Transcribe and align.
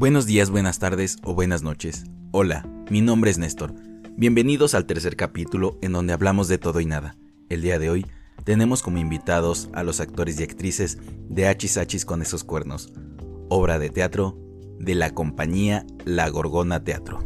Buenos 0.00 0.24
días, 0.24 0.48
buenas 0.48 0.78
tardes 0.78 1.18
o 1.24 1.34
buenas 1.34 1.62
noches. 1.62 2.04
Hola, 2.32 2.66
mi 2.88 3.02
nombre 3.02 3.30
es 3.30 3.36
Néstor. 3.36 3.74
Bienvenidos 4.16 4.74
al 4.74 4.86
tercer 4.86 5.14
capítulo 5.14 5.76
en 5.82 5.92
donde 5.92 6.14
hablamos 6.14 6.48
de 6.48 6.56
todo 6.56 6.80
y 6.80 6.86
nada. 6.86 7.16
El 7.50 7.60
día 7.60 7.78
de 7.78 7.90
hoy 7.90 8.06
tenemos 8.44 8.82
como 8.82 8.96
invitados 8.96 9.68
a 9.74 9.82
los 9.82 10.00
actores 10.00 10.40
y 10.40 10.42
actrices 10.42 10.96
de 11.28 11.46
Hachis 11.46 11.76
Hachis 11.76 12.06
con 12.06 12.22
esos 12.22 12.44
cuernos, 12.44 12.94
obra 13.50 13.78
de 13.78 13.90
teatro 13.90 14.38
de 14.78 14.94
la 14.94 15.10
compañía 15.10 15.84
La 16.06 16.30
Gorgona 16.30 16.82
Teatro. 16.82 17.18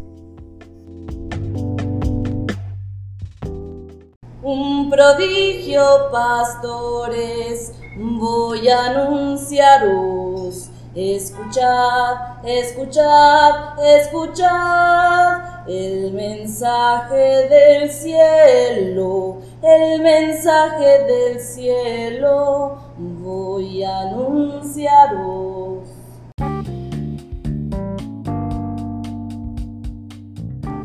Un 4.43 4.91
prodigio, 4.91 6.11
pastores, 6.11 7.73
voy 7.97 8.67
a 8.67 8.87
anunciaros. 8.87 10.71
Escuchad, 10.97 12.45
escuchad, 12.45 13.85
escuchad 13.85 15.43
el 15.67 16.13
mensaje 16.13 17.49
del 17.49 17.91
cielo, 17.91 19.39
el 19.61 20.01
mensaje 20.01 21.03
del 21.03 21.41
cielo, 21.41 22.79
voy 22.97 23.83
a 23.83 24.03
anunciaros. 24.03 25.89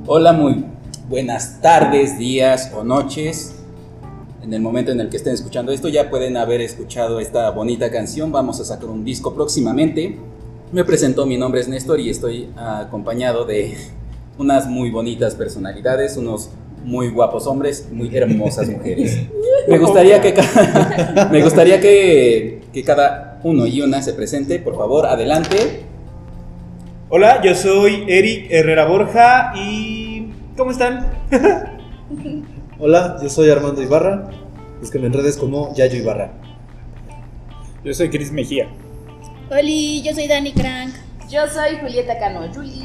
Hola, 0.07 0.33
muy 0.33 0.65
buenas 1.07 1.61
tardes, 1.61 2.17
días 2.17 2.73
o 2.75 2.83
noches. 2.83 3.58
En 4.41 4.53
el 4.53 4.61
momento 4.61 4.91
en 4.91 5.01
el 5.01 5.09
que 5.09 5.17
estén 5.17 5.33
escuchando 5.33 5.71
esto 5.71 5.89
ya 5.89 6.09
pueden 6.09 6.37
haber 6.37 6.61
escuchado 6.61 7.19
esta 7.19 7.49
bonita 7.51 7.91
canción. 7.91 8.31
Vamos 8.31 8.59
a 8.61 8.65
sacar 8.65 8.89
un 8.89 9.03
disco 9.03 9.33
próximamente. 9.33 10.17
Me 10.71 10.85
presento, 10.85 11.25
mi 11.25 11.37
nombre 11.37 11.59
es 11.59 11.67
Néstor 11.67 11.99
y 11.99 12.09
estoy 12.09 12.49
acompañado 12.55 13.43
de 13.43 13.75
unas 14.37 14.67
muy 14.67 14.91
bonitas 14.91 15.35
personalidades, 15.35 16.15
unos 16.15 16.51
muy 16.85 17.09
guapos 17.09 17.47
hombres, 17.47 17.89
muy 17.91 18.15
hermosas 18.15 18.69
mujeres. 18.69 19.19
Me 19.67 19.77
gustaría 19.77 20.21
que 20.21 20.33
cada, 20.33 21.29
me 21.31 21.43
gustaría 21.43 21.81
que, 21.81 22.61
que 22.71 22.83
cada 22.83 23.41
uno 23.43 23.67
y 23.67 23.81
una 23.81 24.01
se 24.01 24.13
presente, 24.13 24.59
por 24.59 24.77
favor, 24.77 25.05
adelante. 25.05 25.83
Hola, 27.09 27.41
yo 27.43 27.55
soy 27.55 28.05
Eric 28.07 28.47
Herrera 28.49 28.85
Borja 28.85 29.51
y 29.55 30.27
¿cómo 30.55 30.71
están? 30.71 31.07
Hola, 32.79 33.17
yo 33.21 33.29
soy 33.29 33.49
Armando 33.49 33.81
Ibarra. 33.81 34.29
Búsquenme 34.79 35.07
en 35.07 35.13
redes 35.13 35.37
como 35.37 35.73
Yayo 35.73 35.97
Ibarra. 35.97 36.31
Yo 37.83 37.93
soy 37.93 38.09
Cris 38.09 38.31
Mejía. 38.31 38.69
Oli, 39.51 40.01
yo 40.01 40.13
soy 40.13 40.27
Dani 40.27 40.53
Crank. 40.53 40.93
Yo 41.29 41.41
soy 41.47 41.77
Julieta 41.81 42.17
Cano, 42.17 42.41
Juli. 42.53 42.81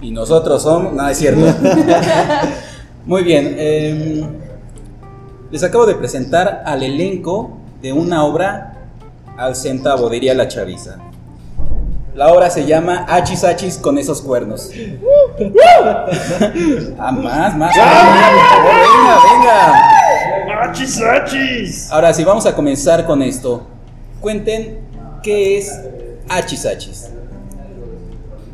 Y 0.00 0.10
nosotros 0.10 0.62
somos. 0.62 0.92
No, 0.92 1.08
es 1.08 1.18
cierto. 1.18 1.40
Muy 3.06 3.22
bien. 3.22 3.54
eh, 3.58 4.24
les 5.50 5.62
acabo 5.62 5.86
de 5.86 5.94
presentar 5.94 6.62
al 6.66 6.82
elenco 6.82 7.56
de 7.80 7.92
una 7.92 8.24
obra 8.24 8.88
al 9.38 9.54
centavo, 9.54 10.10
diría 10.10 10.34
la 10.34 10.48
chaviza. 10.48 10.98
La 12.14 12.32
obra 12.32 12.50
se 12.50 12.66
llama 12.66 13.04
Hachis 13.08 13.44
Hachis 13.44 13.78
con 13.78 13.96
esos 13.98 14.22
cuernos. 14.22 14.70
ah, 16.98 17.12
más, 17.12 17.56
más. 17.56 17.74
Venga, 17.74 19.18
venga. 19.32 20.62
¡Achis, 20.62 21.02
achis! 21.02 21.92
Ahora 21.92 22.12
sí, 22.14 22.24
vamos 22.24 22.46
a 22.46 22.54
comenzar 22.54 23.04
con 23.04 23.22
esto. 23.22 23.66
Cuenten 24.20 24.78
qué 25.22 25.58
es 25.58 25.80
Hachis 26.28 26.64
Hachis. 26.66 27.10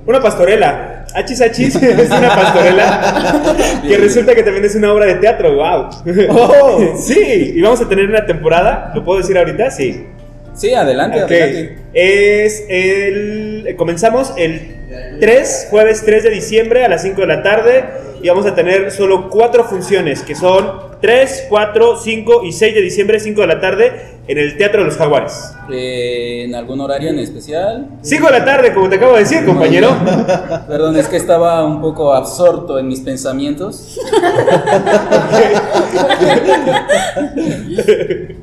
Una 0.07 0.21
pastorela. 0.21 1.07
Achis, 1.15 1.41
achis 1.41 1.77
es 1.83 2.11
una 2.11 2.35
pastorela 2.35 3.43
que 3.87 3.97
resulta 3.99 4.35
que 4.35 4.43
también 4.43 4.65
es 4.65 4.75
una 4.75 4.93
obra 4.93 5.07
de 5.07 5.17
teatro, 5.17 5.55
wow. 5.55 5.91
Oh. 6.31 6.97
Sí, 6.99 7.53
y 7.55 7.61
vamos 7.61 7.81
a 7.83 7.89
tener 7.89 8.09
una 8.09 8.25
temporada, 8.25 8.91
¿lo 8.95 9.05
puedo 9.05 9.19
decir 9.19 9.37
ahorita? 9.39 9.71
Sí. 9.71 10.07
Sí, 10.55 10.75
adelante, 10.75 11.23
Ok. 11.23 11.31
adelante. 11.31 11.79
Es 11.93 12.65
el. 12.69 13.75
Comenzamos 13.77 14.33
el 14.37 14.72
3, 15.23 15.69
jueves 15.71 16.03
3 16.05 16.25
de 16.25 16.31
diciembre 16.31 16.85
a 16.85 16.89
las 16.89 17.03
5 17.03 17.21
de 17.21 17.27
la 17.29 17.45
tarde. 17.45 17.85
Y 18.21 18.29
vamos 18.29 18.45
a 18.45 18.57
tener 18.57 18.91
solo 18.91 19.31
cuatro 19.31 19.63
funciones, 19.63 20.25
que 20.25 20.35
son 20.35 20.92
3, 21.03 21.47
4, 21.49 21.97
5 21.99 22.45
y 22.45 22.53
6 22.53 22.75
de 22.77 22.81
diciembre, 22.81 23.19
5 23.19 23.41
de 23.41 23.47
la 23.49 23.61
tarde, 23.61 23.93
en 24.29 24.39
el 24.39 24.57
Teatro 24.57 24.83
de 24.83 24.87
los 24.87 24.97
Jaguares. 24.97 25.53
Eh, 25.69 26.45
¿En 26.45 26.55
algún 26.55 26.81
horario 26.81 27.11
en 27.11 27.19
especial? 27.19 27.89
5 28.03 28.25
de 28.25 28.33
la 28.33 28.45
tarde, 28.45 28.73
como 28.73 28.89
te 28.89 28.95
acabo 28.97 29.15
de 29.15 29.19
decir, 29.19 29.45
compañero. 29.45 29.89
Perdón, 30.69 30.97
es 30.97 31.09
que 31.09 31.17
estaba 31.17 31.65
un 31.67 31.81
poco 31.81 32.15
absorto 32.15 32.79
en 32.79 32.87
mis 32.87 33.01
pensamientos. 33.01 33.99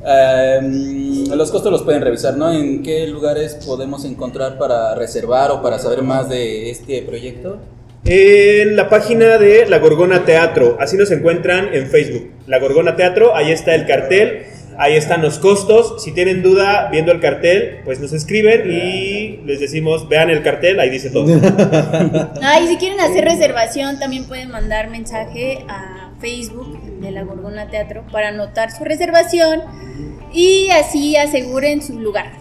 Em, 0.02 1.26
los 1.30 1.50
costos 1.50 1.72
los 1.72 1.82
pueden 1.82 2.02
revisar, 2.02 2.36
¿no? 2.36 2.50
¿En 2.50 2.82
qué 2.82 3.06
lugares 3.06 3.54
podemos 3.66 4.04
encontrar 4.04 4.58
para 4.58 4.94
reservar 4.94 5.50
o 5.50 5.62
para 5.62 5.78
saber 5.78 6.02
más 6.02 6.28
de 6.28 6.70
este 6.70 7.00
proyecto? 7.02 7.58
En 8.04 8.76
la 8.76 8.88
página 8.88 9.36
de 9.36 9.66
La 9.68 9.78
Gorgona 9.78 10.24
Teatro, 10.24 10.78
así 10.80 10.96
nos 10.96 11.10
encuentran 11.10 11.74
en 11.74 11.86
Facebook. 11.86 12.30
La 12.46 12.58
Gorgona 12.58 12.96
Teatro, 12.96 13.36
ahí 13.36 13.52
está 13.52 13.74
el 13.74 13.86
cartel, 13.86 14.46
ahí 14.78 14.96
están 14.96 15.20
los 15.20 15.38
costos. 15.38 16.02
Si 16.02 16.12
tienen 16.12 16.42
duda 16.42 16.88
viendo 16.90 17.12
el 17.12 17.20
cartel, 17.20 17.80
pues 17.84 18.00
nos 18.00 18.14
escriben 18.14 18.70
y 18.70 19.40
les 19.44 19.60
decimos, 19.60 20.08
vean 20.08 20.30
el 20.30 20.42
cartel, 20.42 20.80
ahí 20.80 20.88
dice 20.88 21.10
todo. 21.10 21.26
Ah, 22.42 22.58
y 22.60 22.68
si 22.68 22.76
quieren 22.78 23.00
hacer 23.00 23.24
reservación, 23.24 23.98
también 23.98 24.24
pueden 24.24 24.50
mandar 24.50 24.88
mensaje 24.88 25.64
a 25.68 26.12
Facebook 26.20 27.00
de 27.00 27.10
la 27.10 27.22
Gorgona 27.22 27.68
Teatro 27.68 28.04
para 28.10 28.28
anotar 28.28 28.70
su 28.72 28.84
reservación 28.84 29.60
y 30.32 30.70
así 30.70 31.16
aseguren 31.16 31.82
su 31.82 31.98
lugar. 31.98 32.32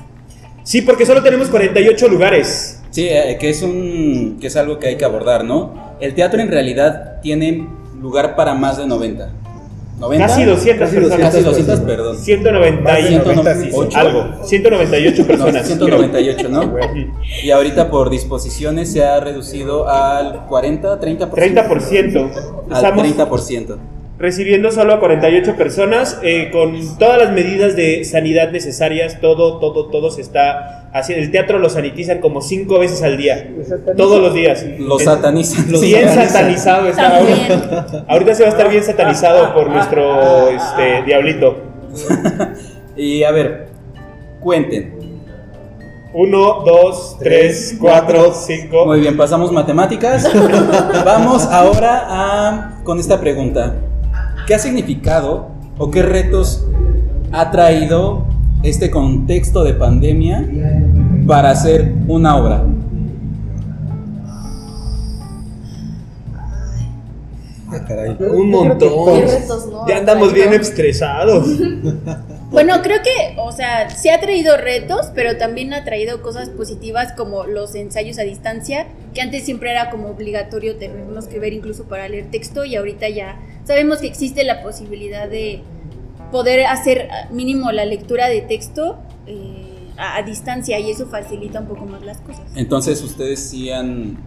Sí, 0.63 0.81
porque 0.81 1.05
solo 1.05 1.21
tenemos 1.21 1.49
48 1.49 2.07
lugares. 2.07 2.78
Sí, 2.91 3.07
eh, 3.09 3.37
que 3.39 3.49
es 3.49 3.61
un 3.61 4.37
que 4.41 4.47
es 4.47 4.55
algo 4.55 4.79
que 4.79 4.87
hay 4.87 4.97
que 4.97 5.05
abordar, 5.05 5.43
¿no? 5.43 5.95
El 5.99 6.15
teatro 6.15 6.41
en 6.41 6.49
realidad 6.49 7.21
tiene 7.21 7.67
lugar 8.01 8.35
para 8.35 8.53
más 8.53 8.77
de 8.77 8.87
90. 8.87 9.29
90 9.99 10.27
Casi 10.27 10.45
200 10.45 10.87
Casi 10.87 10.95
personas. 10.95 11.19
Casi 11.19 11.43
200, 11.43 11.79
perdón. 11.81 12.17
198 12.17 13.89
algo. 13.95 14.45
198 14.45 15.21
No, 15.21 15.27
personas. 15.27 15.67
198, 15.67 16.49
¿no? 16.49 16.73
Y 17.43 17.51
ahorita 17.51 17.91
por 17.91 18.09
disposiciones 18.09 18.91
se 18.93 19.03
ha 19.03 19.19
reducido 19.19 19.89
al 19.89 20.45
40, 20.47 20.99
30%. 20.99 21.29
30%. 21.31 22.31
Al 22.69 22.75
Estamos 22.77 23.05
30%. 23.05 23.77
recibiendo 24.17 24.71
solo 24.71 24.93
a 24.93 24.99
48 25.01 25.55
personas 25.57 26.17
eh, 26.23 26.49
con 26.51 26.97
todas 26.97 27.17
las 27.17 27.33
medidas 27.33 27.75
de 27.75 28.05
sanidad 28.05 28.51
necesarias, 28.51 29.19
todo, 29.19 29.59
todo, 29.59 29.87
todo 29.89 30.11
se 30.11 30.21
está 30.21 30.78
haciendo. 30.93 31.23
El 31.23 31.31
teatro 31.31 31.59
lo 31.59 31.69
sanitizan 31.69 32.19
como 32.19 32.41
cinco 32.41 32.79
veces 32.79 33.01
al 33.03 33.17
día, 33.17 33.49
todos 33.97 34.21
los 34.21 34.33
días. 34.33 34.65
Lo 34.79 34.99
satanizan. 34.99 35.67
Bien 35.81 36.09
satanizado 36.09 36.87
está 36.87 37.17
ahora. 37.17 38.05
Ahorita 38.07 38.35
se 38.35 38.43
va 38.43 38.49
a 38.49 38.51
estar 38.51 38.69
bien 38.69 38.83
satanizado 38.83 39.53
por 39.53 39.69
nuestro 39.69 40.49
este, 40.49 41.03
diablito. 41.03 41.57
Y 42.95 43.23
a 43.23 43.31
ver, 43.31 43.69
cuenten. 44.41 44.93
Uno, 46.13 46.63
dos, 46.65 47.15
tres, 47.17 47.77
cuatro, 47.79 48.33
cinco. 48.33 48.85
Muy 48.85 48.99
bien, 48.99 49.15
pasamos 49.15 49.53
matemáticas. 49.53 50.29
Vamos 51.05 51.45
ahora 51.45 52.07
a, 52.09 52.81
con 52.83 52.99
esta 52.99 53.21
pregunta. 53.21 53.75
¿Qué 54.45 54.53
ha 54.53 54.59
significado 54.59 55.47
o 55.77 55.89
qué 55.89 56.01
retos 56.01 56.67
ha 57.31 57.51
traído 57.51 58.25
este 58.63 58.89
contexto 58.89 59.63
de 59.63 59.73
pandemia 59.73 60.47
para 61.27 61.51
hacer 61.51 61.93
una 62.07 62.37
obra? 62.37 62.65
Ah, 67.71 67.85
caray. 67.87 68.17
Un 68.19 68.49
montón. 68.49 69.21
Ya 69.87 69.97
andamos 69.97 70.33
bien 70.33 70.53
estresados. 70.53 71.47
Bueno, 72.51 72.81
creo 72.81 72.97
que, 73.03 73.35
o 73.37 73.51
sea, 73.51 73.91
sí 73.91 74.09
ha 74.09 74.19
traído 74.19 74.57
retos, 74.57 75.11
pero 75.13 75.37
también 75.37 75.71
ha 75.71 75.83
traído 75.83 76.23
cosas 76.23 76.49
positivas 76.49 77.13
como 77.13 77.43
los 77.43 77.75
ensayos 77.75 78.17
a 78.17 78.23
distancia, 78.23 78.87
que 79.13 79.21
antes 79.21 79.43
siempre 79.43 79.69
era 79.69 79.91
como 79.91 80.09
obligatorio 80.09 80.75
tenernos 80.77 81.27
que 81.27 81.37
ver 81.37 81.53
incluso 81.53 81.83
para 81.83 82.09
leer 82.09 82.31
texto 82.31 82.65
y 82.65 82.75
ahorita 82.75 83.07
ya 83.07 83.39
sabemos 83.65 83.99
que 83.99 84.07
existe 84.07 84.43
la 84.43 84.63
posibilidad 84.63 85.29
de 85.29 85.61
poder 86.31 86.65
hacer 86.65 87.07
ah, 87.11 87.27
mínimo 87.31 87.71
la 87.71 87.85
lectura 87.85 88.27
de 88.27 88.41
texto 88.41 88.97
eh, 89.27 89.87
a, 89.97 90.17
a 90.17 90.23
distancia 90.23 90.79
y 90.79 90.91
eso 90.91 91.07
facilita 91.07 91.59
un 91.61 91.67
poco 91.67 91.85
más 91.85 92.03
las 92.03 92.17
cosas. 92.21 92.41
Entonces 92.55 93.01
ustedes 93.03 93.39
sí 93.39 93.71
han 93.71 94.17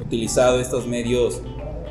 utilizado 0.00 0.60
estos 0.60 0.86
medios 0.86 1.42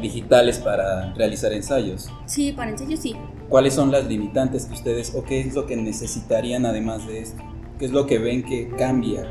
digitales 0.02 0.58
para 0.60 1.14
realizar 1.14 1.52
ensayos. 1.54 2.10
Sí, 2.26 2.52
para 2.54 2.72
ensayos 2.72 3.00
sí. 3.00 3.16
¿Cuáles 3.50 3.74
son 3.74 3.92
las 3.92 4.06
limitantes 4.06 4.66
que 4.66 4.74
ustedes 4.74 5.14
o 5.16 5.24
qué 5.24 5.42
es 5.42 5.54
lo 5.56 5.66
que 5.66 5.76
necesitarían 5.76 6.66
además 6.66 7.06
de 7.08 7.20
esto? 7.22 7.42
¿Qué 7.78 7.86
es 7.86 7.92
lo 7.92 8.06
que 8.06 8.18
ven 8.20 8.44
que 8.44 8.70
cambia? 8.78 9.24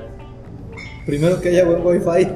Primero 1.07 1.41
que 1.41 1.49
haya 1.51 1.65
buen 1.65 1.85
wifi. 1.87 2.29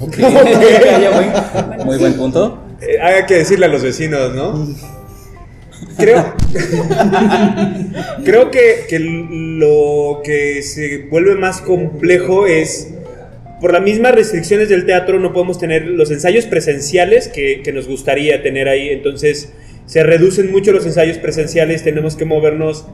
Ok, 0.00 0.16
ya 0.18 1.10
buen- 1.10 1.86
muy 1.86 1.98
buen 1.98 2.14
punto. 2.14 2.58
Eh, 2.80 3.00
haga 3.00 3.24
que 3.26 3.34
decirle 3.34 3.66
a 3.66 3.68
los 3.68 3.82
vecinos, 3.82 4.34
¿no? 4.34 4.66
Creo, 5.96 6.34
creo 8.24 8.50
que, 8.50 8.86
que 8.88 8.98
lo 8.98 10.20
que 10.24 10.62
se 10.62 11.06
vuelve 11.10 11.34
más 11.36 11.60
complejo 11.60 12.46
es, 12.46 12.94
por 13.60 13.72
las 13.72 13.82
mismas 13.82 14.14
restricciones 14.14 14.68
del 14.68 14.86
teatro, 14.86 15.20
no 15.20 15.32
podemos 15.32 15.58
tener 15.58 15.86
los 15.86 16.10
ensayos 16.10 16.46
presenciales 16.46 17.28
que, 17.28 17.62
que 17.62 17.72
nos 17.72 17.86
gustaría 17.86 18.42
tener 18.42 18.68
ahí. 18.68 18.88
Entonces, 18.88 19.52
se 19.86 20.02
reducen 20.02 20.50
mucho 20.50 20.72
los 20.72 20.86
ensayos 20.86 21.18
presenciales, 21.18 21.82
tenemos 21.84 22.16
que 22.16 22.24
movernos 22.24 22.86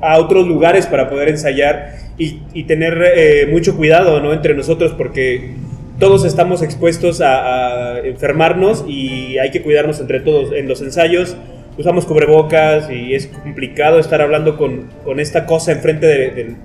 a 0.00 0.18
otros 0.18 0.46
lugares 0.46 0.86
para 0.86 1.08
poder 1.08 1.28
ensayar 1.28 1.96
y, 2.18 2.40
y 2.52 2.64
tener 2.64 3.02
eh, 3.14 3.46
mucho 3.50 3.76
cuidado 3.76 4.20
¿no? 4.20 4.32
entre 4.32 4.54
nosotros 4.54 4.92
porque 4.98 5.52
todos 5.98 6.24
estamos 6.24 6.62
expuestos 6.62 7.20
a, 7.20 7.94
a 7.94 7.98
enfermarnos 8.00 8.84
y 8.88 9.38
hay 9.38 9.52
que 9.52 9.62
cuidarnos 9.62 10.00
entre 10.00 10.18
todos. 10.20 10.52
En 10.52 10.66
los 10.66 10.82
ensayos 10.82 11.36
usamos 11.78 12.04
cubrebocas 12.06 12.90
y 12.90 13.14
es 13.14 13.26
complicado 13.28 13.98
estar 13.98 14.20
hablando 14.20 14.56
con, 14.56 14.88
con 15.04 15.20
esta 15.20 15.46
cosa 15.46 15.72
enfrente 15.72 16.06
de, 16.06 16.30
de- 16.30 16.56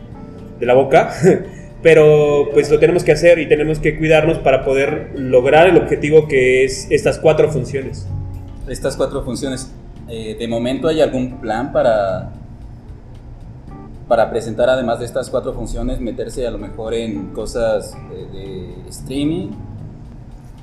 de 0.60 0.66
la 0.66 0.74
boca, 0.74 1.12
pero 1.84 2.50
pues 2.52 2.72
lo 2.72 2.80
tenemos 2.80 3.04
que 3.04 3.12
hacer 3.12 3.38
y 3.40 3.48
tenemos 3.48 3.80
que 3.80 3.98
cuidarnos 3.98 4.40
para 4.40 4.66
poder 4.66 5.12
lograr 5.16 5.68
el 5.68 5.78
objetivo 5.78 6.28
que 6.28 6.66
es 6.66 6.88
estas 6.90 7.20
cuatro 7.20 7.52
funciones. 7.52 8.08
Estas 8.68 8.98
cuatro 8.98 9.24
funciones, 9.24 9.72
eh, 10.10 10.36
de 10.38 10.48
momento 10.48 10.88
hay 10.88 11.00
algún 11.02 11.40
plan 11.40 11.72
para, 11.72 12.32
para 14.08 14.30
presentar 14.30 14.70
además 14.70 15.00
de 15.00 15.06
estas 15.06 15.30
cuatro 15.30 15.54
funciones, 15.54 16.00
meterse 16.00 16.48
a 16.48 16.52
lo 16.52 16.58
mejor 16.58 16.94
en 16.94 17.28
cosas 17.28 17.96
de, 18.10 18.26
de 18.40 18.90
streaming. 18.90 19.50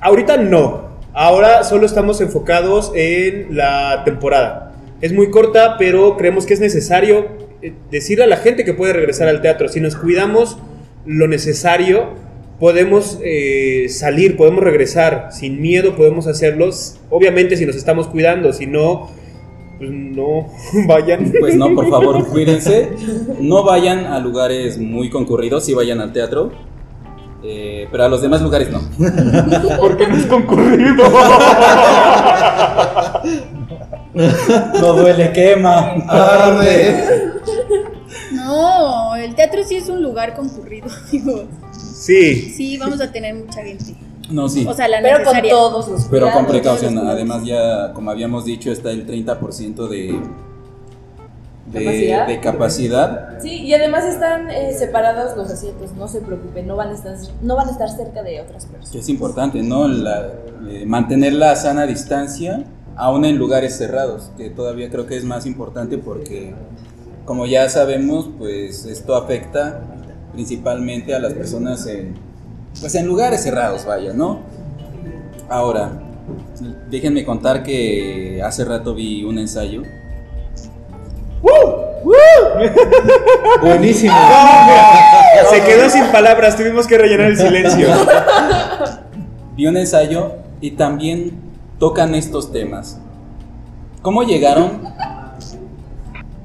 Ahorita 0.01 0.37
no. 0.37 0.94
Ahora 1.17 1.63
solo 1.63 1.85
estamos 1.85 2.19
enfocados 2.19 2.91
en 2.93 3.55
la 3.55 4.03
temporada. 4.03 4.73
Es 4.99 5.13
muy 5.13 5.29
corta, 5.29 5.77
pero 5.79 6.17
creemos 6.17 6.45
que 6.45 6.53
es 6.53 6.59
necesario 6.59 7.27
eh, 7.61 7.71
decirle 7.89 8.25
a 8.25 8.27
la 8.27 8.35
gente 8.35 8.65
que 8.65 8.73
puede 8.73 8.91
regresar 8.91 9.29
al 9.29 9.41
teatro. 9.41 9.69
Si 9.69 9.79
nos 9.79 9.95
cuidamos 9.95 10.57
lo 11.05 11.29
necesario, 11.29 12.09
podemos 12.59 13.17
eh, 13.23 13.85
salir, 13.87 14.35
podemos 14.35 14.61
regresar 14.61 15.29
sin 15.31 15.61
miedo, 15.61 15.95
podemos 15.95 16.27
hacerlos. 16.27 16.99
Obviamente 17.09 17.55
si 17.55 17.65
nos 17.65 17.77
estamos 17.77 18.07
cuidando, 18.07 18.51
si 18.51 18.67
no, 18.67 19.09
pues 19.77 19.89
no 19.91 20.47
vayan. 20.85 21.31
Pues 21.39 21.55
no, 21.55 21.73
por 21.73 21.89
favor, 21.89 22.27
cuídense. 22.27 22.89
No 23.39 23.63
vayan 23.63 24.05
a 24.05 24.19
lugares 24.19 24.77
muy 24.77 25.09
concurridos, 25.09 25.63
sí 25.63 25.73
vayan 25.73 26.01
al 26.01 26.11
teatro. 26.11 26.51
Eh, 27.47 27.87
pero 27.91 28.05
a 28.05 28.09
los 28.09 28.21
demás 28.21 28.41
lugares 28.41 28.69
no. 28.71 28.81
Porque 29.77 30.07
no 30.07 30.15
es 30.17 30.25
concurrido. 30.25 31.03
No 34.15 34.93
duele, 34.93 35.33
quema. 35.33 35.91
Arde. 36.07 37.33
No, 38.31 39.15
el 39.15 39.35
teatro 39.35 39.61
sí 39.63 39.75
es 39.75 39.89
un 39.89 40.01
lugar 40.01 40.35
concurrido, 40.35 40.87
amigos. 41.09 41.45
Sí. 41.71 42.53
Sí, 42.55 42.77
vamos 42.77 43.01
a 43.01 43.11
tener 43.11 43.35
mucha 43.35 43.61
gente. 43.61 43.95
No, 44.29 44.47
sí. 44.49 44.65
O 44.67 44.73
sea, 44.73 44.87
la 44.87 45.01
Pero 45.01 45.23
con 45.23 45.41
todos 45.41 45.87
los 45.87 46.05
Pero 46.05 46.31
con 46.31 46.47
precaución, 46.47 46.97
además 46.97 47.43
ya, 47.45 47.91
como 47.93 48.09
habíamos 48.09 48.45
dicho, 48.45 48.71
está 48.71 48.91
el 48.91 49.05
30% 49.05 49.87
de, 49.87 50.19
de, 51.65 51.79
¿Capacidad? 51.83 52.27
de 52.27 52.39
capacidad. 52.39 53.39
Sí, 53.41 53.63
y 53.63 53.73
además 53.73 54.05
están 54.05 54.49
eh, 54.51 54.73
separados 54.77 55.35
los 55.35 55.49
asientos, 55.51 55.93
no 55.93 56.07
se 56.07 56.21
preocupen, 56.21 56.67
no 56.67 56.75
van 56.75 56.89
a 56.89 56.93
estar, 56.93 57.15
no 57.41 57.55
van 57.55 57.67
a 57.69 57.71
estar 57.71 57.89
cerca 57.89 58.21
de 58.23 58.41
otras 58.41 58.65
que 58.65 58.73
personas. 58.73 58.95
es 58.95 59.09
importante, 59.09 59.61
¿no? 59.63 59.87
La- 59.87 60.29
eh, 60.69 60.85
mantener 60.85 61.33
la 61.33 61.55
sana 61.55 61.85
distancia, 61.85 62.63
aún 62.95 63.25
en 63.25 63.37
lugares 63.37 63.75
cerrados, 63.77 64.31
que 64.37 64.49
todavía 64.49 64.89
creo 64.89 65.05
que 65.05 65.17
es 65.17 65.23
más 65.25 65.45
importante 65.45 65.97
porque, 65.97 66.53
como 67.25 67.45
ya 67.45 67.67
sabemos, 67.69 68.29
pues 68.37 68.85
esto 68.85 69.15
afecta 69.15 69.81
principalmente 70.33 71.13
a 71.15 71.19
las 71.19 71.33
personas 71.33 71.85
en, 71.87 72.13
pues 72.79 72.93
en 72.95 73.05
lugares 73.07 73.41
cerrados, 73.41 73.85
vaya, 73.85 74.13
¿no? 74.13 74.39
Ahora, 75.49 75.91
déjenme 76.89 77.25
contar 77.25 77.63
que 77.63 78.41
hace 78.43 78.65
rato 78.65 78.93
vi 78.95 79.23
un 79.23 79.37
ensayo. 79.39 79.83
Buenísimo. 83.61 84.13
Se 85.49 85.61
quedó 85.61 85.89
sin 85.89 86.05
palabras, 86.07 86.55
tuvimos 86.55 86.87
que 86.87 86.97
rellenar 86.97 87.27
el 87.27 87.37
silencio. 87.37 87.87
Vi 89.55 89.67
un 89.67 89.77
ensayo 89.77 90.33
y 90.61 90.71
también 90.71 91.39
tocan 91.79 92.15
estos 92.15 92.51
temas. 92.51 92.99
¿Cómo 94.01 94.23
llegaron 94.23 94.81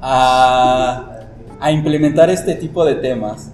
a, 0.01 1.19
a 1.59 1.71
implementar 1.71 2.29
este 2.29 2.55
tipo 2.55 2.85
de 2.85 2.95
temas? 2.95 3.51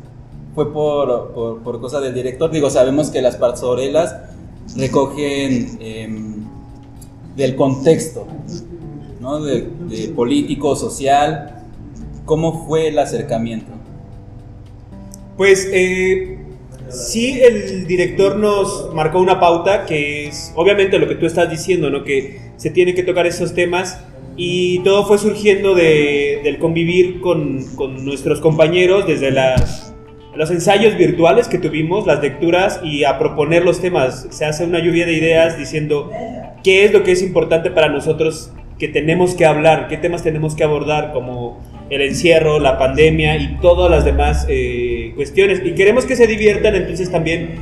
Fue 0.55 0.71
por, 0.71 1.33
por, 1.33 1.61
por 1.61 1.81
cosa 1.81 1.99
del 1.99 2.13
director. 2.13 2.49
Digo, 2.49 2.69
sabemos 2.69 3.09
que 3.09 3.21
las 3.21 3.35
pastorelas 3.35 4.15
recogen 4.75 5.77
em, 5.79 6.45
del 7.35 7.55
contexto, 7.55 8.27
¿no? 9.27 9.41
De, 9.41 9.67
de 9.89 10.07
político, 10.15 10.75
social. 10.75 11.63
¿Cómo 12.25 12.65
fue 12.65 12.87
el 12.87 12.99
acercamiento? 12.99 13.71
Pues 15.35 15.69
eh, 15.71 16.39
sí, 16.89 17.39
el 17.41 17.85
director 17.87 18.37
nos 18.37 18.93
marcó 18.93 19.19
una 19.19 19.39
pauta 19.39 19.85
que 19.85 20.27
es 20.27 20.51
obviamente 20.55 20.97
lo 20.97 21.07
que 21.07 21.15
tú 21.15 21.25
estás 21.25 21.49
diciendo, 21.49 21.89
¿no? 21.89 22.03
Que 22.03 22.39
se 22.57 22.69
tiene 22.69 22.95
que 22.95 23.03
tocar 23.03 23.27
esos 23.27 23.53
temas 23.53 23.99
y 24.35 24.79
todo 24.79 25.05
fue 25.05 25.17
surgiendo 25.17 25.75
de- 25.75 26.41
del 26.43 26.57
convivir 26.57 27.21
con, 27.21 27.63
con 27.75 28.03
nuestros 28.05 28.39
compañeros 28.39 29.05
desde 29.07 29.31
las, 29.31 29.93
los 30.35 30.49
ensayos 30.51 30.97
virtuales 30.97 31.47
que 31.47 31.57
tuvimos, 31.59 32.05
las 32.07 32.21
lecturas 32.21 32.79
y 32.83 33.03
a 33.03 33.17
proponer 33.19 33.63
los 33.63 33.79
temas. 33.79 34.27
Se 34.31 34.45
hace 34.45 34.63
una 34.65 34.79
lluvia 34.79 35.05
de 35.05 35.13
ideas 35.13 35.57
diciendo 35.57 36.11
qué 36.63 36.83
es 36.85 36.93
lo 36.93 37.03
que 37.03 37.11
es 37.11 37.21
importante 37.21 37.69
para 37.71 37.89
nosotros 37.89 38.51
que 38.79 38.87
tenemos 38.87 39.35
que 39.35 39.45
hablar, 39.45 39.87
qué 39.87 39.97
temas 39.97 40.23
tenemos 40.23 40.55
que 40.55 40.63
abordar, 40.63 41.11
como 41.13 41.59
el 41.89 42.01
encierro, 42.01 42.59
la 42.59 42.77
pandemia 42.77 43.37
y 43.37 43.57
todas 43.61 43.89
las 43.89 44.05
demás 44.05 44.45
eh, 44.49 45.13
cuestiones. 45.15 45.61
Y 45.63 45.71
queremos 45.73 46.05
que 46.05 46.15
se 46.15 46.27
diviertan, 46.27 46.75
entonces 46.75 47.09
también 47.09 47.55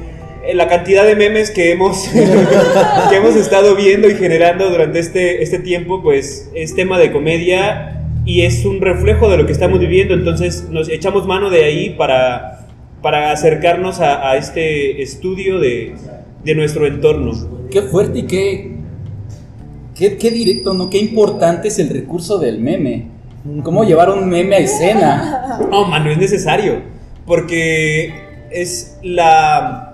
eh, 0.45 0.53
la 0.53 0.67
cantidad 0.67 1.05
de 1.05 1.15
memes 1.15 1.51
que 1.51 1.71
hemos, 1.71 2.09
que 3.09 3.15
hemos 3.15 3.35
estado 3.35 3.75
viendo 3.75 4.09
y 4.09 4.15
generando 4.15 4.69
durante 4.69 4.99
este, 4.99 5.43
este 5.43 5.59
tiempo, 5.59 6.01
pues 6.01 6.51
es 6.53 6.75
tema 6.75 6.97
de 6.97 7.11
comedia 7.11 8.01
y 8.25 8.41
es 8.41 8.65
un 8.65 8.81
reflejo 8.81 9.29
de 9.29 9.37
lo 9.37 9.45
que 9.45 9.51
estamos 9.51 9.79
viviendo, 9.79 10.15
entonces 10.15 10.67
nos 10.69 10.89
echamos 10.89 11.27
mano 11.27 11.51
de 11.51 11.63
ahí 11.63 11.91
para, 11.91 12.67
para 13.03 13.31
acercarnos 13.31 13.99
a, 13.99 14.31
a 14.31 14.37
este 14.37 15.03
estudio 15.03 15.59
de, 15.59 15.93
de 16.43 16.55
nuestro 16.55 16.87
entorno. 16.87 17.33
Qué 17.69 17.83
fuerte 17.83 18.19
y 18.19 18.23
qué, 18.23 18.74
qué, 19.95 20.31
directo, 20.31 20.73
¿no? 20.73 20.89
Qué 20.89 20.97
importante 20.97 21.69
es 21.69 21.79
el 21.79 21.89
recurso 21.89 22.37
del 22.37 22.59
meme. 22.59 23.07
¿Cómo 23.63 23.83
llevar 23.83 24.09
un 24.09 24.27
meme 24.27 24.55
a 24.55 24.59
escena? 24.59 25.59
No, 25.69 25.85
man, 25.85 26.03
no 26.03 26.11
es 26.11 26.17
necesario. 26.17 26.81
Porque 27.25 28.13
es 28.51 28.97
la 29.01 29.93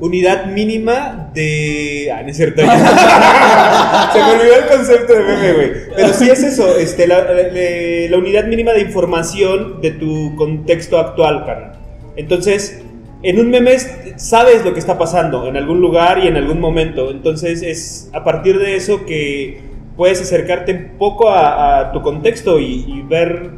unidad 0.00 0.46
mínima 0.46 1.30
de. 1.34 2.10
Ah, 2.12 2.22
no 2.22 2.28
es 2.28 2.36
cierto. 2.36 2.62
Se 4.12 4.22
me 4.22 4.30
olvidó 4.30 4.56
el 4.56 4.66
concepto 4.66 5.12
de 5.12 5.20
meme, 5.20 5.52
güey. 5.52 5.70
Pero 5.94 6.14
sí 6.14 6.30
es 6.30 6.42
eso, 6.42 6.76
este, 6.76 7.06
la 7.06 8.16
unidad 8.16 8.46
mínima 8.46 8.72
de 8.72 8.80
información 8.80 9.80
de 9.80 9.90
tu 9.92 10.34
contexto 10.36 10.98
actual, 10.98 11.44
carnal. 11.44 11.78
Entonces, 12.16 12.82
en 13.22 13.40
un 13.40 13.50
meme 13.50 13.72
es- 13.74 13.90
sabes 14.16 14.64
lo 14.64 14.72
que 14.72 14.78
está 14.80 14.96
pasando 14.98 15.46
en 15.46 15.56
algún 15.56 15.80
lugar 15.80 16.18
y 16.24 16.28
en 16.28 16.36
algún 16.36 16.60
momento. 16.60 17.10
Entonces, 17.10 17.62
es 17.62 18.10
a 18.12 18.22
partir 18.24 18.58
de 18.58 18.76
eso 18.76 19.04
que 19.06 19.60
puedes 19.96 20.20
acercarte 20.20 20.72
un 20.72 20.98
poco 20.98 21.28
a, 21.28 21.80
a 21.80 21.92
tu 21.92 22.02
contexto 22.02 22.60
y, 22.60 22.84
y 22.86 23.02
ver 23.02 23.50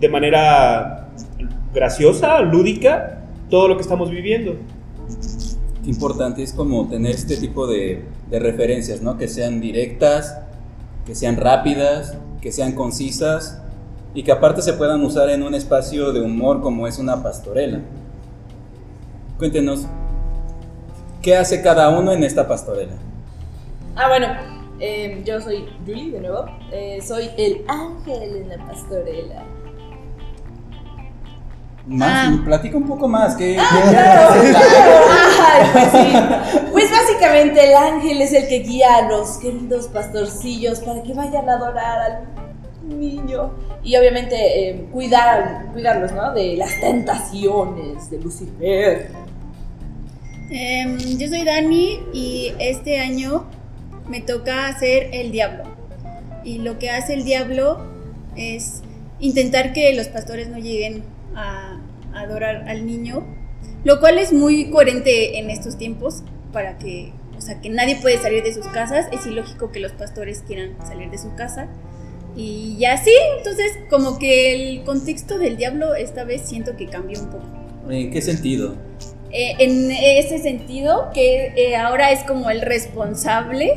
de 0.00 0.08
manera 0.08 1.08
graciosa, 1.74 2.40
lúdica, 2.40 3.20
todo 3.50 3.68
lo 3.68 3.76
que 3.76 3.82
estamos 3.82 4.10
viviendo. 4.10 4.56
Importante 5.84 6.42
es 6.42 6.52
como 6.52 6.88
tener 6.88 7.12
este 7.14 7.36
tipo 7.36 7.66
de, 7.66 8.02
de 8.30 8.38
referencias, 8.38 9.02
¿no? 9.02 9.18
Que 9.18 9.28
sean 9.28 9.60
directas, 9.60 10.38
que 11.04 11.14
sean 11.14 11.36
rápidas, 11.36 12.16
que 12.40 12.52
sean 12.52 12.72
concisas 12.72 13.60
y 14.14 14.22
que 14.22 14.32
aparte 14.32 14.62
se 14.62 14.74
puedan 14.74 15.02
usar 15.02 15.28
en 15.30 15.42
un 15.42 15.54
espacio 15.54 16.12
de 16.12 16.20
humor 16.20 16.60
como 16.62 16.86
es 16.86 16.98
una 16.98 17.22
pastorela. 17.22 17.80
Cuéntenos, 19.42 19.86
¿qué 21.20 21.36
hace 21.36 21.62
cada 21.62 21.88
uno 21.88 22.12
en 22.12 22.22
esta 22.22 22.46
pastorela? 22.46 22.92
Ah, 23.96 24.06
bueno, 24.06 24.28
eh, 24.78 25.20
yo 25.26 25.40
soy 25.40 25.68
Julie 25.84 26.12
de 26.12 26.20
nuevo. 26.20 26.44
Eh, 26.70 27.00
soy 27.04 27.28
el 27.36 27.64
ángel 27.66 28.36
en 28.36 28.50
la 28.50 28.58
pastorela. 28.68 29.42
Más, 31.88 32.38
Ah. 32.38 32.42
platica 32.44 32.76
un 32.76 32.86
poco 32.86 33.08
más, 33.08 33.34
¿qué, 33.34 33.58
Ay, 33.58 33.66
pues 36.70 36.86
sí. 36.86 36.92
básicamente 36.94 37.68
el 37.68 37.74
ángel 37.74 38.22
es 38.22 38.32
el 38.34 38.46
que 38.46 38.60
guía 38.60 38.94
a 38.98 39.08
los 39.08 39.38
queridos 39.38 39.88
pastorcillos 39.88 40.78
para 40.78 41.02
que 41.02 41.14
vayan 41.14 41.50
a 41.50 41.54
adorar 41.54 42.00
al 42.00 42.20
niño. 42.96 43.50
Y 43.82 43.96
obviamente 43.96 44.36
eh, 44.68 44.86
cuidar, 44.92 45.66
cuidarlos, 45.72 46.12
¿no? 46.12 46.32
De 46.32 46.56
las 46.56 46.78
tentaciones 46.80 48.08
de 48.08 48.18
Lucifer. 48.20 49.10
Em, 50.54 50.98
yo 51.16 51.28
soy 51.28 51.44
Dani 51.44 51.98
y 52.12 52.52
este 52.58 52.98
año 52.98 53.46
me 54.06 54.20
toca 54.20 54.68
hacer 54.68 55.08
el 55.12 55.32
diablo. 55.32 55.64
Y 56.44 56.58
lo 56.58 56.78
que 56.78 56.90
hace 56.90 57.14
el 57.14 57.24
diablo 57.24 57.80
es 58.36 58.82
intentar 59.18 59.72
que 59.72 59.94
los 59.94 60.08
pastores 60.08 60.48
no 60.48 60.58
lleguen 60.58 61.04
a 61.34 61.80
adorar 62.12 62.68
al 62.68 62.84
niño, 62.84 63.26
lo 63.82 63.98
cual 63.98 64.18
es 64.18 64.34
muy 64.34 64.68
coherente 64.68 65.38
en 65.38 65.48
estos 65.48 65.78
tiempos 65.78 66.22
para 66.52 66.76
que, 66.76 67.12
o 67.34 67.40
sea, 67.40 67.62
que 67.62 67.70
nadie 67.70 67.96
puede 67.96 68.18
salir 68.18 68.42
de 68.42 68.52
sus 68.52 68.66
casas, 68.66 69.06
es 69.10 69.26
ilógico 69.26 69.72
que 69.72 69.80
los 69.80 69.92
pastores 69.92 70.44
quieran 70.46 70.76
salir 70.86 71.10
de 71.10 71.16
su 71.16 71.34
casa. 71.34 71.68
Y 72.36 72.76
ya 72.78 72.98
sí, 72.98 73.12
entonces 73.38 73.72
como 73.88 74.18
que 74.18 74.52
el 74.52 74.84
contexto 74.84 75.38
del 75.38 75.56
diablo 75.56 75.94
esta 75.94 76.24
vez 76.24 76.42
siento 76.42 76.76
que 76.76 76.88
cambió 76.88 77.20
un 77.20 77.30
poco. 77.30 77.46
¿En 77.88 78.10
qué 78.10 78.20
sentido? 78.20 78.76
Eh, 79.32 79.54
en 79.58 79.90
ese 79.90 80.38
sentido, 80.38 81.10
que 81.14 81.52
eh, 81.56 81.76
ahora 81.76 82.12
es 82.12 82.22
como 82.24 82.50
el 82.50 82.60
responsable 82.60 83.74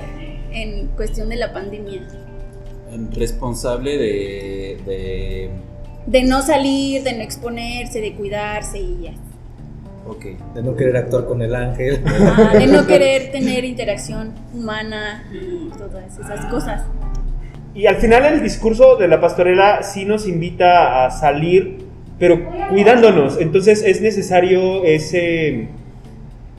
en 0.51 0.88
cuestión 0.89 1.29
de 1.29 1.38
la 1.38 1.53
pandemia. 1.53 2.01
El 2.91 3.12
responsable 3.12 3.97
de, 3.97 4.77
de... 4.85 5.50
De 6.07 6.24
no 6.24 6.41
salir, 6.41 7.03
de 7.03 7.13
no 7.13 7.24
exponerse, 7.24 8.01
de 8.01 8.13
cuidarse 8.13 8.79
y 8.79 9.03
ya. 9.03 9.13
Ok. 10.07 10.25
De 10.53 10.62
no 10.62 10.75
querer 10.75 10.97
actuar 10.97 11.25
con 11.25 11.41
el 11.41 11.55
ángel. 11.55 12.03
Ah, 12.05 12.53
de 12.57 12.67
no 12.67 12.85
querer 12.85 13.31
tener 13.31 13.65
interacción 13.65 14.33
humana 14.53 15.24
y 15.33 15.69
todas 15.77 16.19
esas 16.19 16.45
cosas. 16.45 16.83
Y 17.74 17.88
al 17.88 17.95
final 17.97 18.25
el 18.25 18.43
discurso 18.43 18.97
de 18.97 19.07
la 19.07 19.19
pastorela 19.19 19.83
sí 19.83 20.05
nos 20.05 20.27
invita 20.27 21.05
a 21.05 21.12
salir, 21.12 21.85
pero 22.19 22.39
cuidándonos. 22.69 23.39
Entonces 23.39 23.84
es 23.84 24.01
necesario 24.01 24.84
ese, 24.84 25.48
e- 25.50 25.67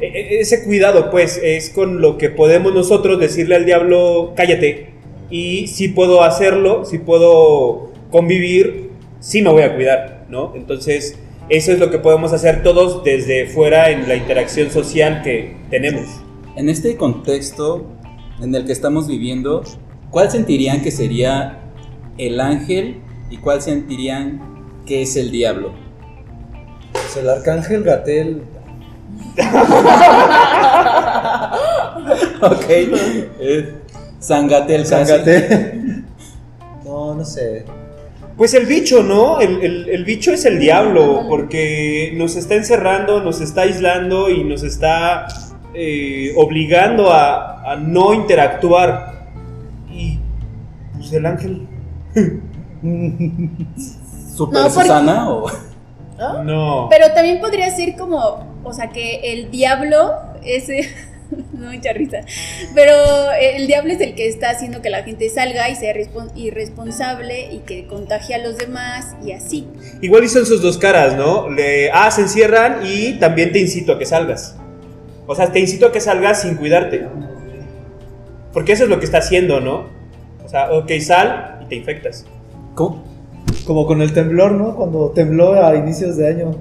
e- 0.01 0.41
ese 0.41 0.65
cuidado, 0.65 1.11
pues 1.11 1.41
es 1.43 1.71
con 1.71 2.01
lo 2.01 2.19
que 2.19 2.31
podemos 2.31 2.75
nosotros 2.75 3.19
decirle 3.19 3.57
al 3.57 3.65
diablo, 3.65 4.33
cállate. 4.37 4.89
Y 5.31 5.67
si 5.69 5.89
puedo 5.89 6.23
hacerlo, 6.23 6.85
si 6.85 6.99
puedo 6.99 7.93
convivir, 8.11 8.91
sí 9.21 9.43
me 9.43 9.51
voy 9.51 9.63
a 9.63 9.75
cuidar, 9.75 10.27
¿no? 10.29 10.53
Entonces 10.55 11.19
eso 11.49 11.73
es 11.73 11.79
lo 11.79 11.91
que 11.91 11.99
podemos 11.99 12.33
hacer 12.33 12.63
todos 12.63 13.05
desde 13.05 13.47
fuera 13.47 13.91
en 13.91 14.09
la 14.09 14.17
interacción 14.17 14.71
social 14.71 15.23
que 15.23 15.57
tenemos. 15.71 16.05
En 16.57 16.69
este 16.69 16.97
contexto 16.97 17.87
en 18.43 18.55
el 18.55 18.65
que 18.67 18.73
estamos 18.73 19.09
viviendo, 19.09 19.63
¿cuál 20.11 20.31
sentirían 20.31 20.83
que 20.83 20.91
sería 20.91 21.61
el 22.19 22.41
ángel 22.41 22.97
y 23.31 23.37
cuál 23.39 23.63
sentirían 23.63 24.56
que 24.87 25.03
es 25.03 25.17
el 25.17 25.31
diablo? 25.31 25.73
Pues 26.93 27.17
el 27.17 27.29
arcángel 27.29 27.83
Gatel. 27.83 28.43
ok. 32.43 32.65
Eh, 32.69 33.75
Sangatel 34.19 34.83
casi. 34.89 35.11
Sangatel. 35.11 36.05
No, 36.85 37.15
no 37.15 37.25
sé. 37.25 37.65
Pues 38.37 38.53
el 38.55 38.67
bicho, 38.67 39.03
¿no? 39.03 39.41
El, 39.41 39.63
el- 39.63 39.89
el 39.89 40.05
bicho 40.05 40.33
es 40.33 40.45
el 40.45 40.59
diablo, 40.59 41.25
porque 41.29 42.13
nos 42.17 42.37
está 42.37 42.55
encerrando, 42.55 43.23
nos 43.23 43.41
está 43.41 43.63
aislando 43.63 44.29
y 44.31 44.45
nos 44.45 44.63
está 44.63 45.27
eh, 45.75 46.33
obligando 46.37 47.13
a, 47.13 47.73
a 47.73 47.77
no 47.77 48.13
interactuar. 48.15 49.27
Y 49.91 50.19
pues 50.97 51.13
el 51.13 51.27
ángel... 51.27 51.67
¿Super 54.37 54.55
No, 54.61 54.65
porque- 54.69 54.81
Susana 54.89 55.31
o...? 55.31 55.47
No. 56.45 56.89
Pero 56.91 57.13
también 57.13 57.41
podría 57.41 57.69
ser 57.71 57.95
como, 57.97 58.59
o 58.65 58.73
sea, 58.73 58.89
que 58.89 59.33
el 59.33 59.51
diablo 59.51 60.15
ese 60.45 60.89
no 61.53 61.71
mucha 61.73 61.93
risa. 61.93 62.19
Pero 62.75 62.93
el 63.39 63.67
diablo 63.67 63.93
es 63.93 64.01
el 64.01 64.15
que 64.15 64.27
está 64.27 64.49
haciendo 64.51 64.81
que 64.81 64.89
la 64.89 65.03
gente 65.03 65.29
salga 65.29 65.69
y 65.69 65.75
sea 65.75 65.93
respon- 65.95 66.31
irresponsable 66.35 67.53
y 67.53 67.59
que 67.59 67.87
contagie 67.87 68.35
a 68.35 68.39
los 68.39 68.57
demás 68.57 69.15
y 69.25 69.33
así. 69.33 69.69
Igual 70.01 70.25
y 70.25 70.29
son 70.29 70.47
sus 70.47 70.63
dos 70.63 70.79
caras, 70.79 71.15
¿no? 71.17 71.51
Le, 71.51 71.91
ah, 71.91 72.11
se 72.11 72.23
encierran 72.23 72.81
y 72.87 73.19
también 73.19 73.53
te 73.53 73.59
incito 73.59 73.93
a 73.93 73.99
que 73.99 74.07
salgas. 74.07 74.57
O 75.27 75.35
sea, 75.35 75.53
te 75.53 75.59
incito 75.61 75.87
a 75.87 75.93
que 75.93 76.01
salgas 76.01 76.43
sin 76.43 76.57
cuidarte. 76.57 77.07
Porque 78.55 78.73
eso 78.73 78.85
es 78.85 78.89
lo 78.89 78.99
que 79.01 79.05
está 79.05 79.19
haciendo, 79.19 79.61
¿no? 79.61 79.89
O 80.45 80.49
sea, 80.49 80.73
ok, 80.73 80.91
sal 81.01 81.59
y 81.63 81.69
te 81.69 81.75
infectas. 81.75 82.25
¿Cómo? 82.75 83.05
Como 83.67 83.87
con 83.87 84.01
el 84.03 84.13
temblor, 84.13 84.53
¿no? 84.53 84.77
Cuando 84.77 85.11
tembló 85.11 85.53
a 85.65 85.75
inicios 85.77 86.17
de 86.17 86.29
año. 86.29 86.55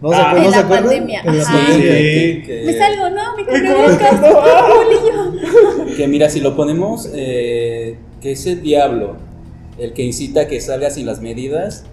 ¿No 0.00 0.10
se, 0.10 0.16
Ah. 0.16 0.30
acuerdan? 0.30 0.36
En 0.38 0.44
¿No 0.44 0.50
se 0.52 0.62
la 0.62 0.68
pandemia, 0.68 1.20
En 1.24 1.36
la 1.36 1.42
ajá. 1.42 1.52
pandemia. 1.52 1.92
Sí. 1.92 2.42
que- 2.46 2.62
Me 2.66 2.72
salgo, 2.74 3.10
¿no? 3.10 3.36
Mi 3.36 3.44
cubrebocas, 3.44 4.08
cubrebocas, 4.20 4.64
bolillo. 4.68 5.96
Que 5.96 6.08
mira, 6.08 6.28
si 6.28 6.40
lo 6.40 6.56
ponemos, 6.56 7.10
eh, 7.14 7.96
que 8.20 8.32
es 8.32 8.46
el 8.46 8.62
diablo 8.62 9.16
el 9.78 9.92
que 9.92 10.02
incita 10.04 10.42
a 10.42 10.46
que 10.46 10.60
salga 10.60 10.88
sin 10.90 11.04
las 11.06 11.20
medidas, 11.20 11.84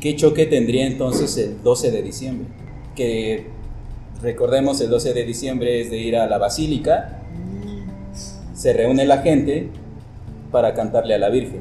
¿qué 0.00 0.14
choque 0.14 0.46
tendría 0.46 0.86
entonces 0.86 1.36
el 1.36 1.62
12 1.62 1.90
de 1.90 2.02
diciembre? 2.02 2.46
Que 2.94 3.46
recordemos, 4.22 4.80
el 4.80 4.88
12 4.90 5.12
de 5.12 5.24
diciembre 5.24 5.80
es 5.80 5.90
de 5.90 5.98
ir 5.98 6.16
a 6.16 6.26
la 6.28 6.38
basílica, 6.38 7.18
se 8.54 8.72
reúne 8.72 9.04
la 9.04 9.18
gente 9.18 9.68
para 10.52 10.74
cantarle 10.74 11.14
a 11.14 11.18
la 11.18 11.28
Virgen. 11.30 11.60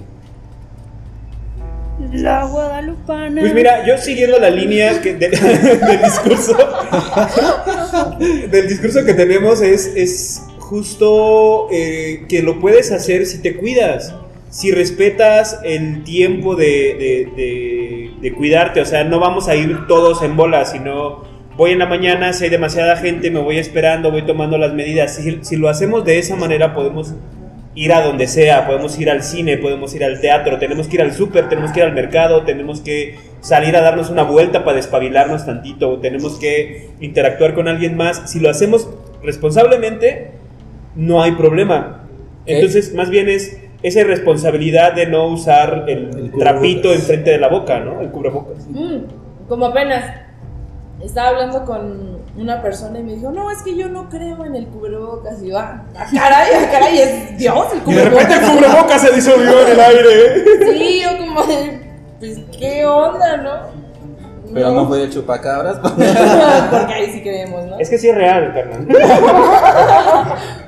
La 2.13 2.45
guadalupana. 2.45 3.41
Pues 3.41 3.53
mira, 3.53 3.85
yo 3.85 3.97
siguiendo 3.97 4.39
la 4.39 4.49
línea 4.49 4.99
que- 5.01 5.13
de- 5.13 5.29
del 5.87 6.01
discurso, 6.03 6.57
del 8.49 8.67
discurso 8.67 9.05
que 9.05 9.13
tenemos 9.13 9.61
es, 9.61 9.91
es 9.95 10.41
justo 10.59 11.67
eh, 11.71 12.25
que 12.27 12.41
lo 12.41 12.59
puedes 12.59 12.91
hacer 12.91 13.25
si 13.25 13.39
te 13.41 13.55
cuidas, 13.55 14.15
si 14.49 14.71
respetas 14.71 15.59
el 15.63 16.03
tiempo 16.03 16.55
de, 16.55 16.65
de- 16.65 17.29
de- 17.35 18.11
de 18.21 18.33
cuidarte, 18.33 18.81
o 18.81 18.85
sea, 18.85 19.03
no 19.03 19.19
vamos 19.19 19.47
a 19.47 19.55
ir 19.55 19.87
todos 19.87 20.21
en 20.23 20.35
bola, 20.35 20.65
sino 20.65 21.23
voy 21.55 21.71
en 21.71 21.79
la 21.79 21.85
mañana, 21.85 22.33
si 22.33 22.45
hay 22.45 22.49
demasiada 22.49 22.95
gente, 22.97 23.29
me 23.31 23.39
voy 23.39 23.57
esperando, 23.57 24.11
voy 24.11 24.25
tomando 24.25 24.57
las 24.57 24.73
medidas. 24.73 25.15
Si, 25.15 25.39
si 25.43 25.55
lo 25.55 25.69
hacemos 25.69 26.03
de 26.05 26.17
esa 26.19 26.35
manera, 26.35 26.73
podemos 26.73 27.13
ir 27.73 27.93
a 27.93 28.01
donde 28.01 28.27
sea, 28.27 28.67
podemos 28.67 28.99
ir 28.99 29.09
al 29.09 29.23
cine, 29.23 29.57
podemos 29.57 29.93
ir 29.95 30.03
al 30.03 30.19
teatro, 30.19 30.57
tenemos 30.59 30.87
que 30.87 30.95
ir 30.97 31.01
al 31.01 31.13
súper, 31.13 31.47
tenemos 31.47 31.71
que 31.71 31.79
ir 31.79 31.85
al 31.85 31.93
mercado, 31.93 32.43
tenemos 32.43 32.81
que 32.81 33.17
salir 33.39 33.75
a 33.75 33.81
darnos 33.81 34.09
una 34.09 34.23
vuelta 34.23 34.63
para 34.63 34.77
despabilarnos 34.77 35.45
tantito, 35.45 35.99
tenemos 35.99 36.37
que 36.37 36.89
interactuar 36.99 37.53
con 37.53 37.67
alguien 37.67 37.95
más. 37.95 38.29
Si 38.29 38.39
lo 38.39 38.49
hacemos 38.49 38.89
responsablemente, 39.23 40.31
no 40.95 41.21
hay 41.21 41.31
problema. 41.33 42.03
Entonces, 42.45 42.93
más 42.93 43.09
bien 43.09 43.29
es 43.29 43.57
esa 43.83 44.03
responsabilidad 44.03 44.93
de 44.93 45.07
no 45.07 45.27
usar 45.27 45.85
el, 45.87 46.09
El 46.15 46.31
trapito 46.31 46.93
enfrente 46.93 47.31
de 47.31 47.39
la 47.39 47.47
boca, 47.47 47.79
¿no? 47.79 48.01
El 48.01 48.11
cubrebocas. 48.11 48.67
Mm, 48.69 49.47
como 49.47 49.67
apenas 49.67 50.21
estaba 51.01 51.29
hablando 51.29 51.65
con 51.65 52.10
una 52.37 52.61
persona 52.61 52.99
y 52.99 53.03
me 53.03 53.15
dijo, 53.15 53.31
no, 53.31 53.51
es 53.51 53.61
que 53.61 53.75
yo 53.75 53.89
no 53.89 54.09
creo 54.09 54.45
en 54.45 54.55
el 54.55 54.67
cubrebocas. 54.67 55.41
Y 55.41 55.49
yo, 55.49 55.59
ah, 55.59 55.83
ah, 55.97 56.05
caray, 56.13 56.49
ah, 56.55 56.69
caray, 56.71 56.99
es 56.99 57.37
Dios 57.37 57.67
el 57.73 57.91
Y 57.91 57.95
de 57.95 58.05
repente 58.05 58.33
el 58.33 58.39
cubrebocas. 58.39 58.71
cubrebocas 58.71 59.01
se 59.01 59.11
disolvió 59.11 59.61
en 59.61 59.71
el 59.71 59.79
aire. 59.79 60.43
Sí, 60.71 61.01
yo 61.03 61.17
como, 61.17 61.43
de, 61.43 61.81
pues, 62.19 62.39
¿qué 62.57 62.85
onda, 62.85 63.37
no? 63.37 63.81
Pero 64.53 64.71
no 64.71 64.87
fue 64.87 65.03
el 65.03 65.09
chupacabras. 65.09 65.79
Porque 66.71 66.93
ahí 66.93 67.11
sí 67.11 67.21
creemos, 67.21 67.65
¿no? 67.67 67.79
Es 67.79 67.89
que 67.89 67.97
sí 67.97 68.09
es 68.09 68.15
real, 68.15 68.53
carnal. 68.53 68.87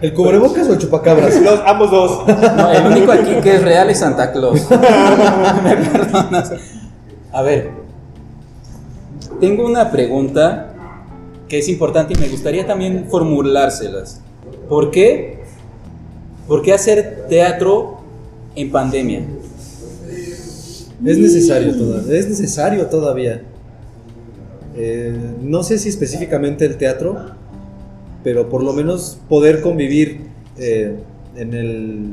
¿El 0.02 0.14
cubrebocas 0.14 0.70
o 0.70 0.74
el 0.74 0.80
chupacabras? 0.80 1.36
Los, 1.42 1.60
ambos 1.66 1.92
dos. 1.92 2.28
No, 2.28 2.72
el 2.72 2.86
único 2.86 3.12
aquí 3.12 3.36
que 3.42 3.56
es 3.56 3.62
real 3.62 3.90
es 3.90 4.00
Santa 4.00 4.32
Claus. 4.32 4.70
Me 5.64 5.76
perdonas. 5.76 6.54
A 7.34 7.42
ver, 7.42 7.72
tengo 9.42 9.66
una 9.66 9.92
pregunta 9.92 10.73
que 11.54 11.60
es 11.60 11.70
importante 11.70 12.16
y 12.16 12.20
me 12.20 12.28
gustaría 12.30 12.66
también 12.66 13.06
formulárselas. 13.12 14.20
¿Por 14.68 14.90
qué? 14.90 15.38
¿Por 16.48 16.64
qué 16.64 16.74
hacer 16.74 17.28
teatro 17.30 18.00
en 18.56 18.72
pandemia? 18.72 19.22
Es 21.06 21.20
necesario 21.20 21.78
todavía. 21.78 22.18
Es 22.18 22.28
necesario 22.28 22.88
todavía. 22.88 23.44
Eh, 24.76 25.16
no 25.44 25.62
sé 25.62 25.78
si 25.78 25.90
específicamente 25.90 26.66
el 26.66 26.78
teatro, 26.78 27.18
pero 28.24 28.50
por 28.50 28.64
lo 28.64 28.74
menos 28.74 29.20
poder 29.30 29.62
convivir 29.62 30.22
eh, 30.58 30.96
en 31.36 31.54
el 31.54 32.10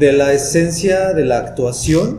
de 0.00 0.12
la 0.14 0.32
esencia 0.32 1.12
de 1.12 1.24
la 1.24 1.38
actuación, 1.38 2.18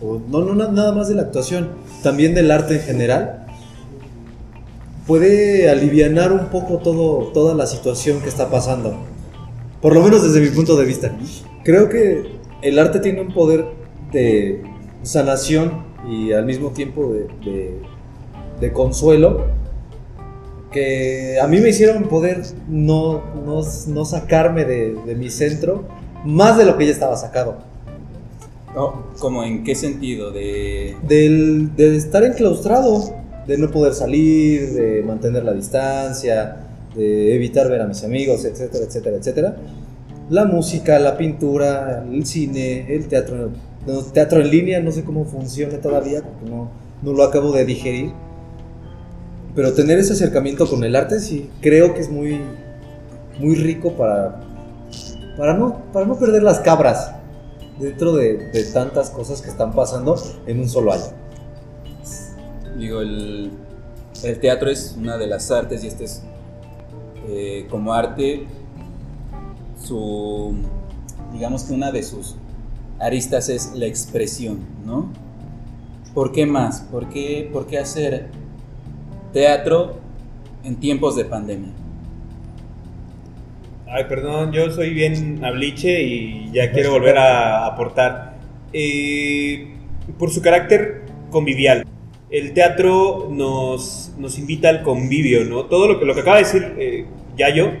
o 0.00 0.18
no, 0.30 0.40
no 0.46 0.54
na- 0.54 0.72
nada 0.72 0.92
más 0.92 1.10
de 1.10 1.14
la 1.14 1.22
actuación, 1.22 1.68
también 2.02 2.34
del 2.34 2.50
arte 2.50 2.76
en 2.76 2.80
general. 2.80 3.38
Puede 5.06 5.68
alivianar 5.70 6.32
un 6.32 6.46
poco 6.46 6.78
todo, 6.78 7.28
toda 7.32 7.54
la 7.54 7.66
situación 7.66 8.20
que 8.20 8.28
está 8.28 8.50
pasando. 8.50 8.94
Por 9.80 9.94
lo 9.94 10.02
menos 10.02 10.22
desde 10.22 10.40
mi 10.40 10.54
punto 10.54 10.76
de 10.76 10.84
vista. 10.84 11.12
Creo 11.64 11.88
que 11.88 12.32
el 12.62 12.78
arte 12.78 13.00
tiene 13.00 13.20
un 13.20 13.32
poder 13.34 13.64
de 14.12 14.62
sanación 15.02 15.84
y 16.08 16.32
al 16.32 16.44
mismo 16.46 16.70
tiempo 16.70 17.12
de, 17.12 17.26
de- 17.44 17.78
de 18.60 18.72
consuelo 18.72 19.46
que 20.70 21.38
a 21.40 21.46
mí 21.48 21.60
me 21.60 21.70
hicieron 21.70 22.04
poder 22.04 22.42
no, 22.68 23.22
no, 23.44 23.60
no 23.88 24.04
sacarme 24.04 24.64
de, 24.64 24.94
de 25.04 25.14
mi 25.16 25.28
centro 25.30 25.84
más 26.24 26.56
de 26.56 26.64
lo 26.64 26.78
que 26.78 26.86
ya 26.86 26.92
estaba 26.92 27.16
sacado. 27.16 27.56
No, 28.74 29.02
¿Cómo 29.18 29.42
en 29.44 29.64
qué 29.64 29.74
sentido? 29.74 30.30
De... 30.30 30.96
Del, 31.06 31.74
de 31.76 31.96
estar 31.96 32.22
enclaustrado, 32.24 33.14
de 33.52 33.58
no 33.58 33.70
poder 33.70 33.92
salir, 33.92 34.72
de 34.72 35.02
mantener 35.02 35.44
la 35.44 35.52
distancia, 35.52 36.56
de 36.96 37.34
evitar 37.34 37.68
ver 37.68 37.82
a 37.82 37.86
mis 37.86 38.02
amigos, 38.02 38.46
etcétera, 38.46 38.84
etcétera, 38.84 39.16
etcétera. 39.18 39.56
La 40.30 40.46
música, 40.46 40.98
la 40.98 41.18
pintura, 41.18 42.02
el 42.10 42.24
cine, 42.24 42.86
el 42.94 43.08
teatro, 43.08 43.50
no, 43.86 43.98
teatro 44.04 44.40
en 44.40 44.50
línea, 44.50 44.80
no 44.80 44.90
sé 44.90 45.04
cómo 45.04 45.26
funciona 45.26 45.78
todavía, 45.82 46.22
no, 46.48 46.70
no 47.02 47.12
lo 47.12 47.22
acabo 47.24 47.52
de 47.52 47.66
digerir. 47.66 48.12
Pero 49.54 49.74
tener 49.74 49.98
ese 49.98 50.14
acercamiento 50.14 50.66
con 50.66 50.82
el 50.82 50.96
arte 50.96 51.20
sí 51.20 51.50
creo 51.60 51.92
que 51.92 52.00
es 52.00 52.10
muy, 52.10 52.40
muy 53.38 53.54
rico 53.54 53.92
para, 53.92 54.40
para, 55.36 55.58
no, 55.58 55.82
para 55.92 56.06
no 56.06 56.18
perder 56.18 56.42
las 56.42 56.60
cabras 56.60 57.12
dentro 57.78 58.14
de, 58.14 58.48
de 58.50 58.64
tantas 58.72 59.10
cosas 59.10 59.42
que 59.42 59.50
están 59.50 59.74
pasando 59.74 60.16
en 60.46 60.58
un 60.58 60.70
solo 60.70 60.92
año. 60.92 61.22
Digo, 62.76 63.00
el, 63.00 63.50
el 64.24 64.40
teatro 64.40 64.70
es 64.70 64.96
una 64.98 65.16
de 65.18 65.26
las 65.26 65.50
artes 65.50 65.84
y 65.84 65.88
este 65.88 66.04
es 66.04 66.22
eh, 67.28 67.66
como 67.70 67.92
arte 67.92 68.46
su, 69.80 70.54
digamos 71.32 71.64
que 71.64 71.74
una 71.74 71.90
de 71.90 72.02
sus 72.02 72.36
aristas 72.98 73.48
es 73.48 73.72
la 73.74 73.86
expresión, 73.86 74.60
¿no? 74.84 75.10
¿Por 76.14 76.32
qué 76.32 76.46
más? 76.46 76.82
¿Por 76.82 77.08
qué, 77.08 77.48
por 77.52 77.66
qué 77.66 77.78
hacer 77.78 78.28
teatro 79.32 79.96
en 80.62 80.76
tiempos 80.76 81.16
de 81.16 81.24
pandemia? 81.24 81.72
Ay, 83.88 84.04
perdón, 84.08 84.52
yo 84.52 84.70
soy 84.70 84.94
bien 84.94 85.44
abliche 85.44 86.02
y 86.02 86.50
ya 86.52 86.70
quiero 86.72 86.92
volver 86.92 87.18
a 87.18 87.66
aportar. 87.66 88.36
Eh, 88.72 89.74
por 90.18 90.30
su 90.30 90.40
carácter 90.40 91.02
convivial. 91.30 91.84
El 92.32 92.54
teatro 92.54 93.28
nos, 93.30 94.14
nos 94.18 94.38
invita 94.38 94.70
al 94.70 94.82
convivio, 94.82 95.44
¿no? 95.44 95.66
Todo 95.66 95.86
lo 95.86 96.00
que, 96.00 96.06
lo 96.06 96.14
que 96.14 96.20
acaba 96.20 96.38
de 96.38 96.44
decir 96.44 96.74
eh, 96.78 97.04
Yayo 97.36 97.72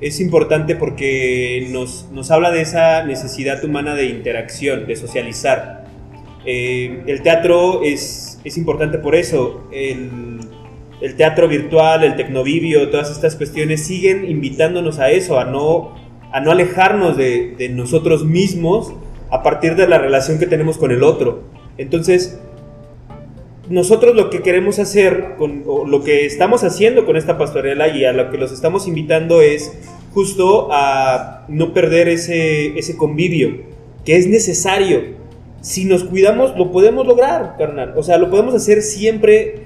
es 0.00 0.18
importante 0.18 0.74
porque 0.74 1.68
nos, 1.70 2.08
nos 2.10 2.32
habla 2.32 2.50
de 2.50 2.62
esa 2.62 3.04
necesidad 3.04 3.64
humana 3.64 3.94
de 3.94 4.06
interacción, 4.06 4.88
de 4.88 4.96
socializar. 4.96 5.84
Eh, 6.44 7.04
el 7.06 7.22
teatro 7.22 7.82
es, 7.84 8.40
es 8.42 8.58
importante 8.58 8.98
por 8.98 9.14
eso. 9.14 9.68
El, 9.70 10.40
el 11.00 11.14
teatro 11.14 11.46
virtual, 11.46 12.02
el 12.02 12.16
tecnovivio, 12.16 12.90
todas 12.90 13.12
estas 13.12 13.36
cuestiones 13.36 13.86
siguen 13.86 14.28
invitándonos 14.28 14.98
a 14.98 15.10
eso, 15.10 15.38
a 15.38 15.44
no, 15.44 15.94
a 16.32 16.40
no 16.40 16.50
alejarnos 16.50 17.16
de, 17.16 17.54
de 17.56 17.68
nosotros 17.68 18.24
mismos 18.24 18.92
a 19.30 19.44
partir 19.44 19.76
de 19.76 19.86
la 19.86 19.98
relación 19.98 20.40
que 20.40 20.46
tenemos 20.46 20.78
con 20.78 20.90
el 20.90 21.04
otro. 21.04 21.44
Entonces, 21.78 22.40
nosotros 23.70 24.16
lo 24.16 24.30
que 24.30 24.42
queremos 24.42 24.80
hacer, 24.80 25.36
con, 25.38 25.62
lo 25.64 26.02
que 26.02 26.26
estamos 26.26 26.64
haciendo 26.64 27.06
con 27.06 27.16
esta 27.16 27.38
pastorela 27.38 27.88
y 27.88 28.04
a 28.04 28.12
lo 28.12 28.30
que 28.30 28.36
los 28.36 28.50
estamos 28.50 28.88
invitando 28.88 29.40
es 29.40 29.72
justo 30.12 30.68
a 30.72 31.44
no 31.48 31.72
perder 31.72 32.08
ese, 32.08 32.76
ese 32.76 32.96
convivio, 32.96 33.62
que 34.04 34.16
es 34.16 34.26
necesario. 34.26 35.20
Si 35.60 35.84
nos 35.84 36.02
cuidamos, 36.02 36.56
lo 36.58 36.72
podemos 36.72 37.06
lograr, 37.06 37.54
carnal. 37.56 37.94
O 37.96 38.02
sea, 38.02 38.18
lo 38.18 38.28
podemos 38.28 38.54
hacer 38.54 38.82
siempre 38.82 39.62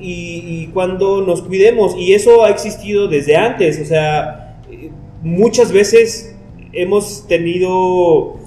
y, 0.00 0.42
y 0.44 0.70
cuando 0.74 1.22
nos 1.22 1.42
cuidemos. 1.42 1.94
Y 1.96 2.14
eso 2.14 2.44
ha 2.44 2.50
existido 2.50 3.06
desde 3.06 3.36
antes. 3.36 3.80
O 3.80 3.84
sea, 3.84 4.58
eh, 4.68 4.90
muchas 5.22 5.70
veces 5.70 6.34
hemos 6.72 7.28
tenido 7.28 8.38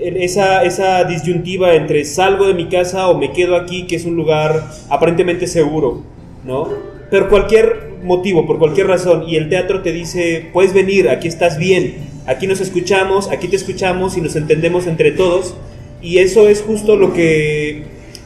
esa, 0.00 0.64
esa 0.64 1.04
disyuntiva 1.04 1.74
entre 1.74 2.04
salgo 2.04 2.46
de 2.46 2.54
mi 2.54 2.68
casa 2.68 3.08
o 3.08 3.18
me 3.18 3.32
quedo 3.32 3.56
aquí, 3.56 3.86
que 3.86 3.96
es 3.96 4.04
un 4.04 4.16
lugar 4.16 4.68
aparentemente 4.88 5.46
seguro, 5.46 6.02
¿no? 6.44 6.68
Pero 7.10 7.28
cualquier 7.28 7.92
motivo, 8.02 8.46
por 8.46 8.58
cualquier 8.58 8.86
razón, 8.86 9.24
y 9.28 9.36
el 9.36 9.48
teatro 9.48 9.82
te 9.82 9.92
dice, 9.92 10.46
puedes 10.52 10.72
venir, 10.72 11.08
aquí 11.08 11.28
estás 11.28 11.58
bien, 11.58 11.96
aquí 12.26 12.46
nos 12.46 12.60
escuchamos, 12.60 13.30
aquí 13.30 13.48
te 13.48 13.56
escuchamos 13.56 14.16
y 14.16 14.20
nos 14.20 14.36
entendemos 14.36 14.86
entre 14.86 15.12
todos, 15.12 15.54
y 16.00 16.18
eso 16.18 16.48
es 16.48 16.62
justo 16.62 16.96
lo 16.96 17.12
que 17.12 17.82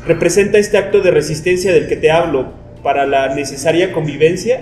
representa 0.07 0.59
este 0.59 0.79
acto 0.79 1.01
de 1.01 1.11
resistencia 1.11 1.73
del 1.73 1.89
que 1.89 1.97
te 1.97 2.11
hablo. 2.11 2.61
Para 2.83 3.07
la 3.07 3.35
necesaria 3.35 3.93
convivencia 3.93 4.61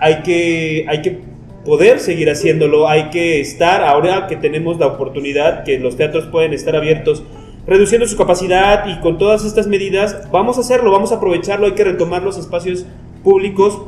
hay 0.00 0.22
que, 0.22 0.84
hay 0.88 1.02
que 1.02 1.18
poder 1.64 2.00
seguir 2.00 2.30
haciéndolo, 2.30 2.88
hay 2.88 3.10
que 3.10 3.40
estar, 3.40 3.82
ahora 3.82 4.26
que 4.26 4.36
tenemos 4.36 4.78
la 4.78 4.86
oportunidad, 4.86 5.64
que 5.64 5.78
los 5.78 5.96
teatros 5.96 6.26
pueden 6.26 6.52
estar 6.52 6.76
abiertos, 6.76 7.22
reduciendo 7.66 8.06
su 8.06 8.16
capacidad 8.16 8.86
y 8.86 9.00
con 9.00 9.18
todas 9.18 9.44
estas 9.44 9.66
medidas, 9.66 10.30
vamos 10.30 10.58
a 10.58 10.60
hacerlo, 10.60 10.90
vamos 10.90 11.12
a 11.12 11.16
aprovecharlo, 11.16 11.66
hay 11.66 11.72
que 11.72 11.84
retomar 11.84 12.22
los 12.22 12.36
espacios 12.36 12.84
públicos 13.22 13.80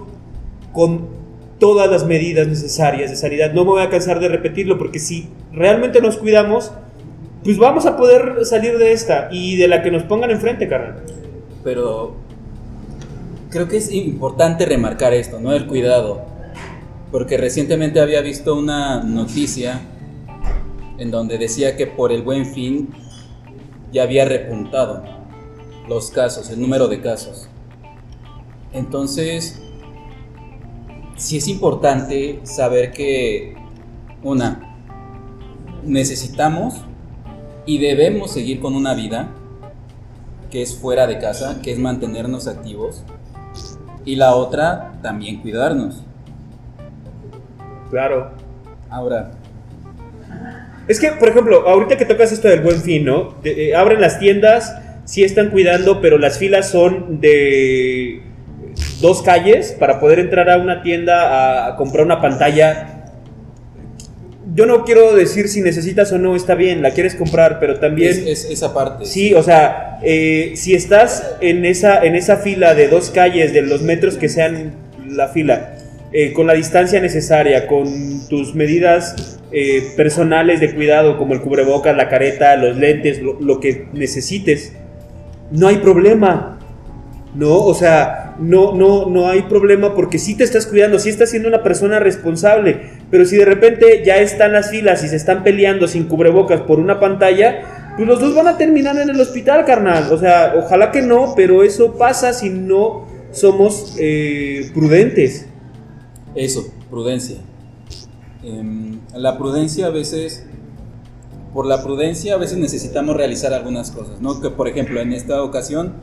con 0.72 1.08
todas 1.58 1.90
las 1.90 2.06
medidas 2.06 2.46
necesarias 2.46 3.10
de 3.10 3.16
sanidad. 3.16 3.52
No 3.52 3.64
me 3.64 3.70
voy 3.70 3.82
a 3.82 3.90
cansar 3.90 4.20
de 4.20 4.28
repetirlo 4.28 4.78
porque 4.78 4.98
si 4.98 5.28
realmente 5.52 6.00
nos 6.00 6.16
cuidamos, 6.16 6.72
pues 7.44 7.58
vamos 7.58 7.86
a 7.86 7.96
poder 7.96 8.44
salir 8.44 8.78
de 8.78 8.92
esta 8.92 9.28
y 9.30 9.56
de 9.56 9.68
la 9.68 9.82
que 9.82 9.90
nos 9.90 10.02
pongan 10.02 10.30
enfrente, 10.30 10.68
carnal. 10.68 11.02
Pero 11.62 12.14
creo 13.50 13.68
que 13.68 13.76
es 13.76 13.92
importante 13.92 14.66
remarcar 14.66 15.14
esto, 15.14 15.38
¿no? 15.40 15.52
El 15.52 15.66
cuidado. 15.66 16.35
Porque 17.16 17.38
recientemente 17.38 17.98
había 17.98 18.20
visto 18.20 18.54
una 18.54 19.02
noticia 19.02 19.80
en 20.98 21.10
donde 21.10 21.38
decía 21.38 21.74
que 21.74 21.86
por 21.86 22.12
el 22.12 22.20
buen 22.20 22.44
fin 22.44 22.90
ya 23.90 24.02
había 24.02 24.26
repuntado 24.26 25.02
los 25.88 26.10
casos, 26.10 26.50
el 26.50 26.60
número 26.60 26.88
de 26.88 27.00
casos. 27.00 27.48
Entonces, 28.74 29.62
sí 31.16 31.38
es 31.38 31.48
importante 31.48 32.40
saber 32.42 32.92
que, 32.92 33.56
una, 34.22 34.76
necesitamos 35.84 36.74
y 37.64 37.78
debemos 37.78 38.30
seguir 38.30 38.60
con 38.60 38.74
una 38.74 38.92
vida 38.92 39.30
que 40.50 40.60
es 40.60 40.76
fuera 40.76 41.06
de 41.06 41.18
casa, 41.18 41.62
que 41.62 41.72
es 41.72 41.78
mantenernos 41.78 42.46
activos, 42.46 43.04
y 44.04 44.16
la 44.16 44.34
otra, 44.34 44.98
también 45.00 45.40
cuidarnos. 45.40 46.05
Claro. 47.90 48.30
Ahora, 48.90 49.32
Es 50.88 51.00
que, 51.00 51.08
por 51.12 51.28
ejemplo, 51.28 51.68
ahorita 51.68 51.96
que 51.96 52.04
tocas 52.04 52.30
esto 52.30 52.46
del 52.48 52.60
buen 52.60 52.80
fin, 52.80 53.04
¿no? 53.04 53.34
De- 53.42 53.70
eh, 53.70 53.74
abren 53.74 54.00
las 54.00 54.20
tiendas, 54.20 54.76
sí 55.04 55.24
están 55.24 55.50
cuidando, 55.50 56.00
pero 56.00 56.16
las 56.18 56.38
filas 56.38 56.70
son 56.70 57.20
de 57.20 58.22
dos 59.00 59.22
calles 59.22 59.72
para 59.78 59.98
poder 59.98 60.20
entrar 60.20 60.48
a 60.48 60.58
una 60.58 60.82
tienda 60.82 61.66
a, 61.66 61.76
comprar 61.76 62.04
una 62.06 62.20
pantalla. 62.20 62.92
Yo 64.54 64.64
no 64.64 64.84
quiero 64.84 65.14
decir 65.14 65.48
si 65.48 65.60
necesitas 65.60 66.12
o 66.12 66.18
no, 66.18 66.36
está 66.36 66.54
bien, 66.54 66.82
la 66.82 66.92
quieres 66.92 67.14
comprar, 67.16 67.58
pero 67.58 67.78
también... 67.80 68.10
es, 68.12 68.18
es 68.18 68.44
esa 68.50 68.72
parte. 68.72 69.04
Sí, 69.06 69.34
o 69.34 69.42
sea, 69.42 69.98
eh, 70.02 70.52
si 70.54 70.74
estás 70.74 71.34
en 71.40 71.64
esa, 71.64 72.04
en 72.04 72.14
esa 72.14 72.36
fila 72.36 72.74
de 72.74 72.88
dos 72.88 73.10
calles, 73.10 73.52
de 73.52 73.62
los 73.62 73.82
metros 73.82 74.16
que 74.16 74.28
sean 74.28 74.72
la 75.08 75.28
fila, 75.28 75.75
eh, 76.18 76.32
con 76.32 76.46
la 76.46 76.54
distancia 76.54 76.98
necesaria, 76.98 77.66
con 77.66 78.26
tus 78.26 78.54
medidas 78.54 79.38
eh, 79.52 79.82
personales 79.98 80.60
de 80.60 80.74
cuidado, 80.74 81.18
como 81.18 81.34
el 81.34 81.42
cubrebocas, 81.42 81.94
la 81.94 82.08
careta, 82.08 82.56
los 82.56 82.74
lentes, 82.78 83.20
lo, 83.20 83.60
que 83.60 83.88
necesites, 83.92 84.72
no 85.50 85.68
hay 85.68 85.76
problema. 85.76 86.58
No, 87.34 87.58
o 87.58 87.74
sea, 87.74 88.34
no, 88.38 88.72
no, 88.72 89.10
no 89.10 89.28
hay 89.28 89.42
problema 89.42 89.94
porque 89.94 90.18
sí 90.18 90.34
te 90.34 90.44
estás 90.44 90.64
cuidando, 90.64 90.98
sí 90.98 91.10
estás 91.10 91.28
siendo 91.28 91.50
una 91.50 91.62
persona 91.62 91.98
responsable, 91.98 92.92
pero 93.10 93.26
si 93.26 93.36
de 93.36 93.44
repente 93.44 94.02
ya 94.02 94.16
están 94.16 94.54
las 94.54 94.70
filas 94.70 95.04
y 95.04 95.08
se 95.08 95.16
están 95.16 95.44
peleando 95.44 95.86
sin 95.86 96.04
cubrebocas 96.04 96.62
por 96.62 96.80
una 96.80 96.98
pantalla, 96.98 97.92
pues 97.94 98.08
los 98.08 98.20
dos 98.20 98.34
van 98.34 98.48
a 98.48 98.56
terminar 98.56 98.96
en 98.96 99.10
el 99.10 99.20
hospital, 99.20 99.66
carnal. 99.66 100.10
O 100.10 100.16
sea, 100.16 100.54
ojalá 100.56 100.90
que 100.92 101.02
no, 101.02 101.34
pero 101.36 101.62
eso 101.62 101.98
pasa 101.98 102.32
si 102.32 102.48
no 102.48 103.06
somos 103.32 103.98
eh, 104.00 104.70
prudentes. 104.72 105.48
Eso, 106.36 106.66
prudencia. 106.90 107.38
Em, 108.44 109.00
la 109.14 109.38
prudencia 109.38 109.86
a 109.86 109.90
veces, 109.90 110.46
por 111.54 111.66
la 111.66 111.82
prudencia 111.82 112.34
a 112.34 112.36
veces 112.36 112.58
necesitamos 112.58 113.16
realizar 113.16 113.54
algunas 113.54 113.90
cosas, 113.90 114.20
¿no? 114.20 114.40
Que 114.40 114.50
por 114.50 114.68
ejemplo 114.68 115.00
en 115.00 115.12
esta 115.14 115.42
ocasión 115.42 115.94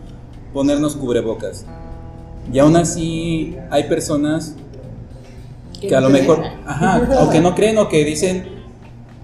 ponernos 0.51 0.95
cubrebocas. 0.95 1.65
Y 2.51 2.59
aún 2.59 2.75
así 2.75 3.55
hay 3.69 3.85
personas 3.85 4.55
Que 5.79 5.95
a 5.95 6.01
lo 6.01 6.09
mejor, 6.09 6.41
ajá, 6.65 7.21
o 7.21 7.29
que 7.29 7.41
no 7.41 7.55
creen 7.55 7.77
o 7.77 7.89
que 7.89 8.05
dicen, 8.05 8.45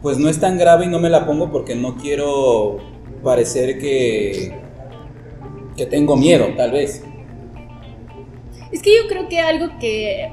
pues 0.01 0.17
no 0.17 0.27
es 0.27 0.39
tan 0.39 0.57
grave 0.57 0.85
y 0.85 0.87
no 0.89 0.99
me 0.99 1.09
la 1.09 1.25
pongo 1.25 1.51
porque 1.51 1.73
no 1.73 1.95
quiero 1.95 2.77
parecer 3.23 3.79
que, 3.79 4.59
que 5.77 5.85
tengo 5.85 6.17
miedo, 6.17 6.47
tal 6.57 6.71
vez. 6.71 7.01
Es 8.73 8.81
que 8.81 8.95
yo 8.95 9.07
creo 9.07 9.29
que 9.29 9.39
algo 9.39 9.67
que, 9.79 10.31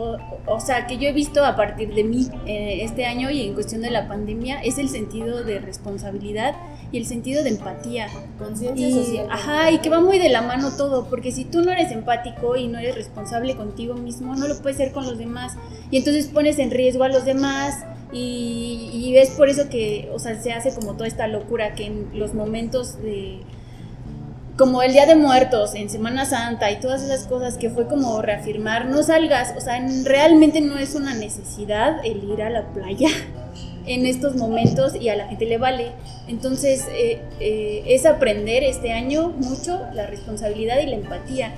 o, 0.00 0.18
o 0.46 0.60
sea, 0.60 0.86
que 0.86 0.96
yo 0.98 1.08
he 1.08 1.12
visto 1.12 1.44
a 1.44 1.56
partir 1.56 1.94
de 1.94 2.04
mí 2.04 2.26
eh, 2.46 2.80
este 2.82 3.04
año 3.06 3.30
y 3.30 3.42
en 3.46 3.54
cuestión 3.54 3.82
de 3.82 3.90
la 3.90 4.08
pandemia 4.08 4.60
es 4.62 4.78
el 4.78 4.88
sentido 4.88 5.44
de 5.44 5.58
responsabilidad 5.58 6.54
y 6.92 6.98
el 6.98 7.06
sentido 7.06 7.42
de 7.44 7.50
empatía. 7.50 8.08
Conciencia 8.38 8.88
Y, 8.88 8.92
social. 8.92 9.26
ajá, 9.30 9.70
y 9.70 9.78
que 9.78 9.90
va 9.90 10.00
muy 10.00 10.18
de 10.18 10.28
la 10.28 10.42
mano 10.42 10.70
todo, 10.76 11.06
porque 11.08 11.32
si 11.32 11.44
tú 11.44 11.62
no 11.62 11.70
eres 11.72 11.92
empático 11.92 12.56
y 12.56 12.66
no 12.68 12.78
eres 12.78 12.94
responsable 12.96 13.54
contigo 13.56 13.94
mismo, 13.94 14.34
no 14.34 14.48
lo 14.48 14.60
puedes 14.60 14.76
ser 14.78 14.92
con 14.92 15.04
los 15.06 15.18
demás. 15.18 15.56
Y 15.90 15.98
entonces 15.98 16.26
pones 16.28 16.58
en 16.58 16.70
riesgo 16.70 17.04
a 17.04 17.08
los 17.08 17.24
demás 17.24 17.84
y, 18.12 18.90
y 18.92 19.16
es 19.18 19.30
por 19.30 19.48
eso 19.48 19.68
que, 19.68 20.10
o 20.12 20.18
sea, 20.18 20.40
se 20.40 20.52
hace 20.52 20.74
como 20.74 20.94
toda 20.94 21.06
esta 21.06 21.26
locura 21.28 21.74
que 21.74 21.86
en 21.86 22.08
los 22.14 22.34
momentos 22.34 23.00
de 23.02 23.40
como 24.60 24.82
el 24.82 24.92
Día 24.92 25.06
de 25.06 25.16
Muertos 25.16 25.74
en 25.74 25.88
Semana 25.88 26.26
Santa 26.26 26.70
y 26.70 26.80
todas 26.80 27.02
esas 27.02 27.26
cosas 27.26 27.56
que 27.56 27.70
fue 27.70 27.86
como 27.86 28.20
reafirmar, 28.20 28.84
no 28.84 29.02
salgas, 29.02 29.54
o 29.56 29.60
sea, 29.62 29.82
realmente 30.04 30.60
no 30.60 30.76
es 30.76 30.94
una 30.94 31.14
necesidad 31.14 32.04
el 32.04 32.22
ir 32.24 32.42
a 32.42 32.50
la 32.50 32.66
playa 32.74 33.08
en 33.86 34.04
estos 34.04 34.36
momentos 34.36 34.94
y 34.94 35.08
a 35.08 35.16
la 35.16 35.28
gente 35.28 35.46
le 35.46 35.56
vale. 35.56 35.92
Entonces, 36.28 36.86
eh, 36.92 37.22
eh, 37.40 37.84
es 37.86 38.04
aprender 38.04 38.62
este 38.62 38.92
año 38.92 39.30
mucho 39.30 39.80
la 39.94 40.06
responsabilidad 40.06 40.78
y 40.80 40.88
la 40.88 40.96
empatía, 40.96 41.54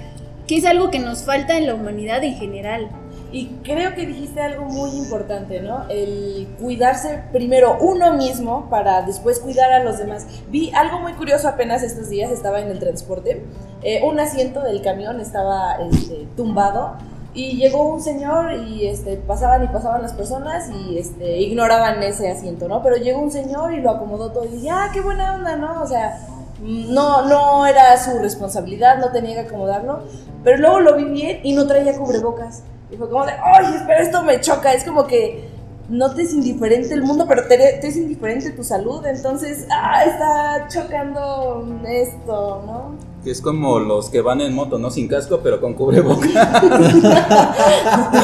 que 0.46 0.58
es 0.58 0.64
algo 0.64 0.92
que 0.92 1.00
nos 1.00 1.24
falta 1.24 1.58
en 1.58 1.66
la 1.66 1.74
humanidad 1.74 2.22
en 2.22 2.36
general. 2.36 2.88
Y 3.32 3.46
creo 3.64 3.94
que 3.94 4.04
dijiste 4.04 4.42
algo 4.42 4.66
muy 4.66 4.90
importante, 4.90 5.62
¿no? 5.62 5.88
El 5.88 6.54
cuidarse 6.60 7.24
primero 7.32 7.78
uno 7.80 8.12
mismo 8.12 8.68
para 8.68 9.00
después 9.02 9.40
cuidar 9.40 9.72
a 9.72 9.82
los 9.82 9.96
demás. 9.96 10.26
Vi 10.50 10.70
algo 10.74 11.00
muy 11.00 11.14
curioso 11.14 11.48
apenas 11.48 11.82
estos 11.82 12.10
días, 12.10 12.30
estaba 12.30 12.60
en 12.60 12.68
el 12.68 12.78
transporte, 12.78 13.42
eh, 13.82 14.02
un 14.04 14.20
asiento 14.20 14.60
del 14.60 14.82
camión 14.82 15.18
estaba 15.18 15.76
este, 15.76 16.28
tumbado 16.36 16.98
y 17.32 17.56
llegó 17.56 17.84
un 17.90 18.02
señor 18.02 18.52
y 18.52 18.86
este, 18.86 19.16
pasaban 19.16 19.64
y 19.64 19.68
pasaban 19.68 20.02
las 20.02 20.12
personas 20.12 20.68
y 20.68 20.98
este, 20.98 21.38
ignoraban 21.38 22.02
ese 22.02 22.30
asiento, 22.30 22.68
¿no? 22.68 22.82
Pero 22.82 22.96
llegó 22.96 23.20
un 23.20 23.30
señor 23.30 23.72
y 23.72 23.80
lo 23.80 23.92
acomodó 23.92 24.30
todo 24.30 24.44
y 24.44 24.48
dije, 24.48 24.68
ah, 24.70 24.90
qué 24.92 25.00
buena 25.00 25.36
onda, 25.36 25.56
¿no? 25.56 25.80
O 25.82 25.86
sea, 25.86 26.18
no, 26.60 27.26
no 27.26 27.66
era 27.66 27.96
su 27.96 28.18
responsabilidad, 28.18 28.98
no 28.98 29.10
tenía 29.10 29.34
que 29.34 29.48
acomodarlo, 29.48 30.00
pero 30.44 30.58
luego 30.58 30.80
lo 30.80 30.96
vi 30.96 31.04
bien 31.04 31.40
y 31.42 31.54
no 31.54 31.66
traía 31.66 31.96
cubrebocas. 31.96 32.64
Y 32.92 32.96
fue 32.96 33.08
como 33.08 33.24
de, 33.24 33.32
ay, 33.32 33.74
espera, 33.74 34.00
esto 34.02 34.22
me 34.22 34.40
choca. 34.40 34.72
Es 34.74 34.84
como 34.84 35.06
que 35.06 35.48
no 35.88 36.14
te 36.14 36.22
es 36.22 36.34
indiferente 36.34 36.92
el 36.94 37.02
mundo, 37.02 37.24
pero 37.26 37.46
te, 37.48 37.56
te 37.80 37.88
es 37.88 37.96
indiferente 37.96 38.50
tu 38.50 38.62
salud. 38.62 39.04
Entonces, 39.06 39.66
ah, 39.70 40.04
está 40.04 40.68
chocando 40.68 41.66
esto, 41.88 42.62
¿no? 42.66 42.94
Que 43.24 43.30
es 43.30 43.40
como 43.40 43.78
los 43.78 44.10
que 44.10 44.20
van 44.20 44.40
en 44.40 44.54
moto, 44.54 44.78
no 44.78 44.90
sin 44.90 45.08
casco, 45.08 45.40
pero 45.42 45.60
con 45.60 45.74
cubreboca. 45.74 46.26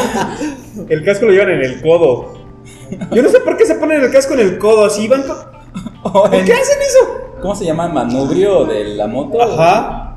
El 0.88 1.04
casco 1.04 1.26
lo 1.26 1.32
llevan 1.32 1.50
en 1.50 1.62
el 1.62 1.82
codo. 1.82 2.32
Yo 3.12 3.22
no 3.22 3.28
sé 3.28 3.40
por 3.40 3.56
qué 3.56 3.66
se 3.66 3.74
ponen 3.76 4.02
el 4.02 4.10
casco 4.10 4.34
en 4.34 4.40
el 4.40 4.58
codo, 4.58 4.84
así 4.86 5.08
van. 5.08 5.22
co- 5.22 5.36
O 6.04 6.12
¿Por 6.12 6.30
qué 6.30 6.52
hacen 6.52 6.78
eso? 6.80 6.98
¿Cómo 7.42 7.54
se 7.54 7.64
llama? 7.64 7.88
¿Manubrio 7.88 8.64
de 8.64 8.84
la 8.94 9.06
moto? 9.06 9.40
Ajá. 9.42 10.07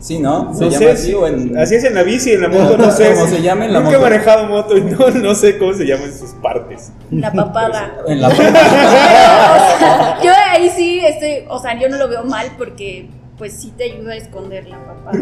Sí, 0.00 0.18
¿no? 0.18 0.52
Se 0.54 0.64
No 0.64 0.70
llama 0.70 0.78
sé, 0.86 0.90
así 0.92 1.14
o 1.14 1.26
en... 1.26 1.56
así 1.58 1.74
es 1.74 1.84
en 1.84 1.94
la 1.94 2.02
bici, 2.02 2.32
en 2.32 2.40
la 2.40 2.48
moto, 2.48 2.76
no 2.78 2.90
sé. 2.96 3.12
¿Cómo 3.14 3.26
se 3.26 3.42
llama 3.42 3.66
en 3.66 3.72
la 3.74 3.80
Nunca 3.80 3.98
moto? 3.98 4.06
he 4.06 4.10
manejado 4.10 4.46
moto 4.46 4.76
y 4.76 4.80
no, 4.80 5.10
no 5.10 5.34
sé 5.34 5.58
cómo 5.58 5.74
se 5.74 5.84
llaman 5.86 6.10
sus 6.12 6.30
partes. 6.42 6.90
La 7.10 7.30
papada. 7.34 7.96
En 8.06 8.20
la 8.22 8.28
O 8.28 8.30
sea, 8.34 10.18
yo 10.22 10.32
ahí 10.50 10.70
sí 10.70 11.00
estoy, 11.04 11.44
o 11.48 11.58
sea, 11.60 11.78
yo 11.78 11.88
no 11.90 11.98
lo 11.98 12.08
veo 12.08 12.24
mal 12.24 12.46
porque 12.56 13.08
pues 13.36 13.52
sí 13.60 13.72
te 13.76 13.84
ayuda 13.84 14.12
a 14.12 14.16
esconder 14.16 14.66
la 14.68 14.78
papada. 14.84 15.18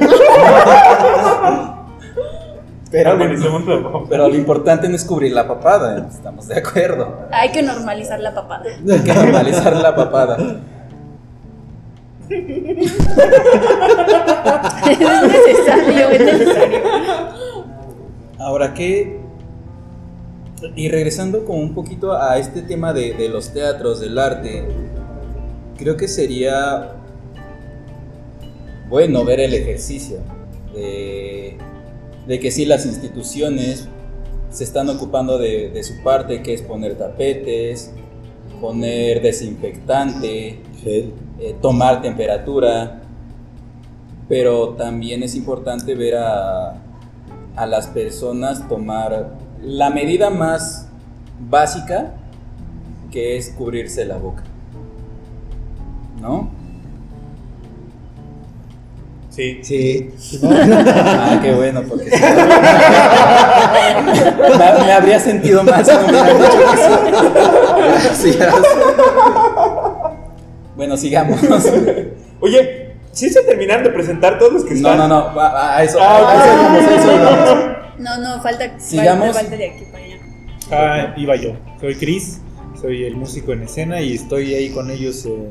pero, 2.91 3.17
moto. 3.17 4.07
pero 4.09 4.29
lo 4.29 4.35
importante 4.35 4.89
no 4.89 4.97
es 4.97 5.05
cubrir 5.05 5.33
la 5.33 5.47
papada, 5.47 6.07
estamos 6.09 6.49
de 6.49 6.59
acuerdo. 6.59 7.27
Hay 7.33 7.51
que 7.51 7.63
normalizar 7.63 8.19
la 8.21 8.35
papada. 8.35 8.65
Hay 8.91 9.01
que 9.01 9.13
normalizar 9.15 9.77
la 9.77 9.95
papada. 9.95 10.37
Es 12.31 12.49
necesario, 15.23 16.11
es 16.11 16.21
necesario. 16.21 16.81
Ahora, 18.39 18.75
¿qué? 18.75 19.19
Y 20.75 20.89
regresando 20.89 21.45
como 21.45 21.61
un 21.61 21.75
poquito 21.75 22.13
a 22.13 22.39
este 22.39 22.63
tema 22.63 22.93
de, 22.93 23.29
los 23.29 23.53
teatros, 23.53 24.01
del 24.01 24.19
arte, 24.19 24.65
creo 25.77 25.97
que 25.97 26.09
sería 26.09 26.95
bueno 28.89 29.25
ver 29.25 29.41
el 29.41 29.55
ejercicio 29.55 30.19
de, 30.75 31.59
que 32.27 32.51
sí 32.51 32.65
las 32.65 32.87
instituciones 32.87 33.89
se 34.51 34.65
están 34.65 34.89
ocupando 34.89 35.39
de, 35.39 35.71
de 35.71 35.83
su 35.85 36.03
parte, 36.03 36.43
que 36.43 36.55
es 36.55 36.63
poner 36.63 36.97
tapetes, 36.97 37.93
poner 38.61 39.23
desinfectante, 39.23 40.59
Gel. 40.83 41.13
Eh, 41.41 41.57
tomar 41.61 42.03
temperatura, 42.03 43.01
pero 44.29 44.71
también 44.71 45.23
es 45.23 45.35
importante 45.35 45.95
ver 45.95 46.17
a, 46.17 46.75
a 47.57 47.67
las 47.67 47.87
personas 47.87 48.67
tomar 48.69 49.35
la 49.63 49.91
medida 49.91 50.31
más 50.31 50.89
básica, 51.49 52.13
que 53.11 53.37
es 53.37 53.51
cubrirse 53.51 54.05
la 54.05 54.17
boca. 54.19 54.43
¿No? 56.21 56.51
Sí. 59.31 59.61
Sí. 59.63 60.11
Ah, 60.43 61.39
qué 61.41 61.55
bueno, 61.55 61.83
porque 61.89 62.11
si 62.11 62.21
no- 64.79 64.85
me, 64.85 64.93
habría 64.93 65.21
sentido 65.21 65.63
mal 65.63 65.85
si 65.87 65.93
me 65.93 66.05
hubieran 66.07 66.39
dicho 66.39 66.59
que 66.59 66.77
sí. 68.17 68.33
Gracias. 68.39 68.59
Bueno, 70.79 70.97
sigamos. 70.97 71.39
Oye, 72.41 72.95
¿sí 73.13 73.29
se 73.29 73.43
terminaron 73.43 73.85
de 73.85 73.91
presentar 73.91 74.39
todos 74.39 74.53
los 74.55 74.65
que 74.65 74.71
No, 74.77 74.77
están? 74.93 74.99
no, 74.99 75.09
no, 75.09 75.35
va, 75.35 75.77
a 75.77 75.83
eso, 75.83 75.99
Ah, 76.01 76.31
a 76.31 76.37
eso 76.45 76.57
vamos, 76.57 76.83
a 76.83 76.95
eso 76.95 77.25
vamos. 77.25 77.77
No, 77.99 78.17
no, 78.19 78.43
falta, 78.43 78.79
Sigamos. 78.79 79.27
falta, 79.27 79.41
falta 79.41 79.57
de 79.57 79.71
aquí 79.71 79.85
para 79.93 80.05
allá. 80.05 80.17
Ah, 80.71 81.15
iba 81.17 81.35
yo. 81.37 81.51
Soy 81.81 81.97
Chris, 81.97 82.41
soy 82.81 83.05
el 83.05 83.17
músico 83.17 83.53
en 83.53 83.63
escena 83.65 84.01
y 84.01 84.15
estoy 84.15 84.55
ahí 84.55 84.71
con 84.71 84.89
ellos 84.91 85.27
eh, 85.27 85.49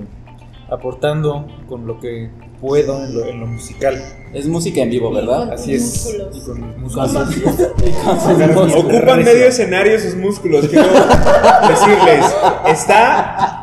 aportando 0.69 1.45
con 1.67 1.85
lo 1.85 1.99
que 1.99 2.29
puedo 2.61 3.03
en 3.03 3.13
lo, 3.13 3.25
en 3.25 3.39
lo 3.41 3.47
musical. 3.47 4.01
Es 4.33 4.47
música 4.47 4.81
en 4.81 4.89
vivo, 4.89 5.11
¿verdad? 5.13 5.39
Con 5.45 5.51
Así 5.51 5.73
es. 5.75 5.83
músculos. 6.05 6.37
Y 6.37 6.41
con 6.41 6.83
mis 6.83 6.93
Con 6.93 7.13
músculos. 7.13 7.55
sus- 7.55 8.75
Ocupan 8.85 9.23
medio 9.23 9.45
escenario 9.47 9.99
sus 9.99 10.15
músculos. 10.15 10.67
Quiero 10.67 10.87
decirles, 11.67 12.25
está. 12.67 13.57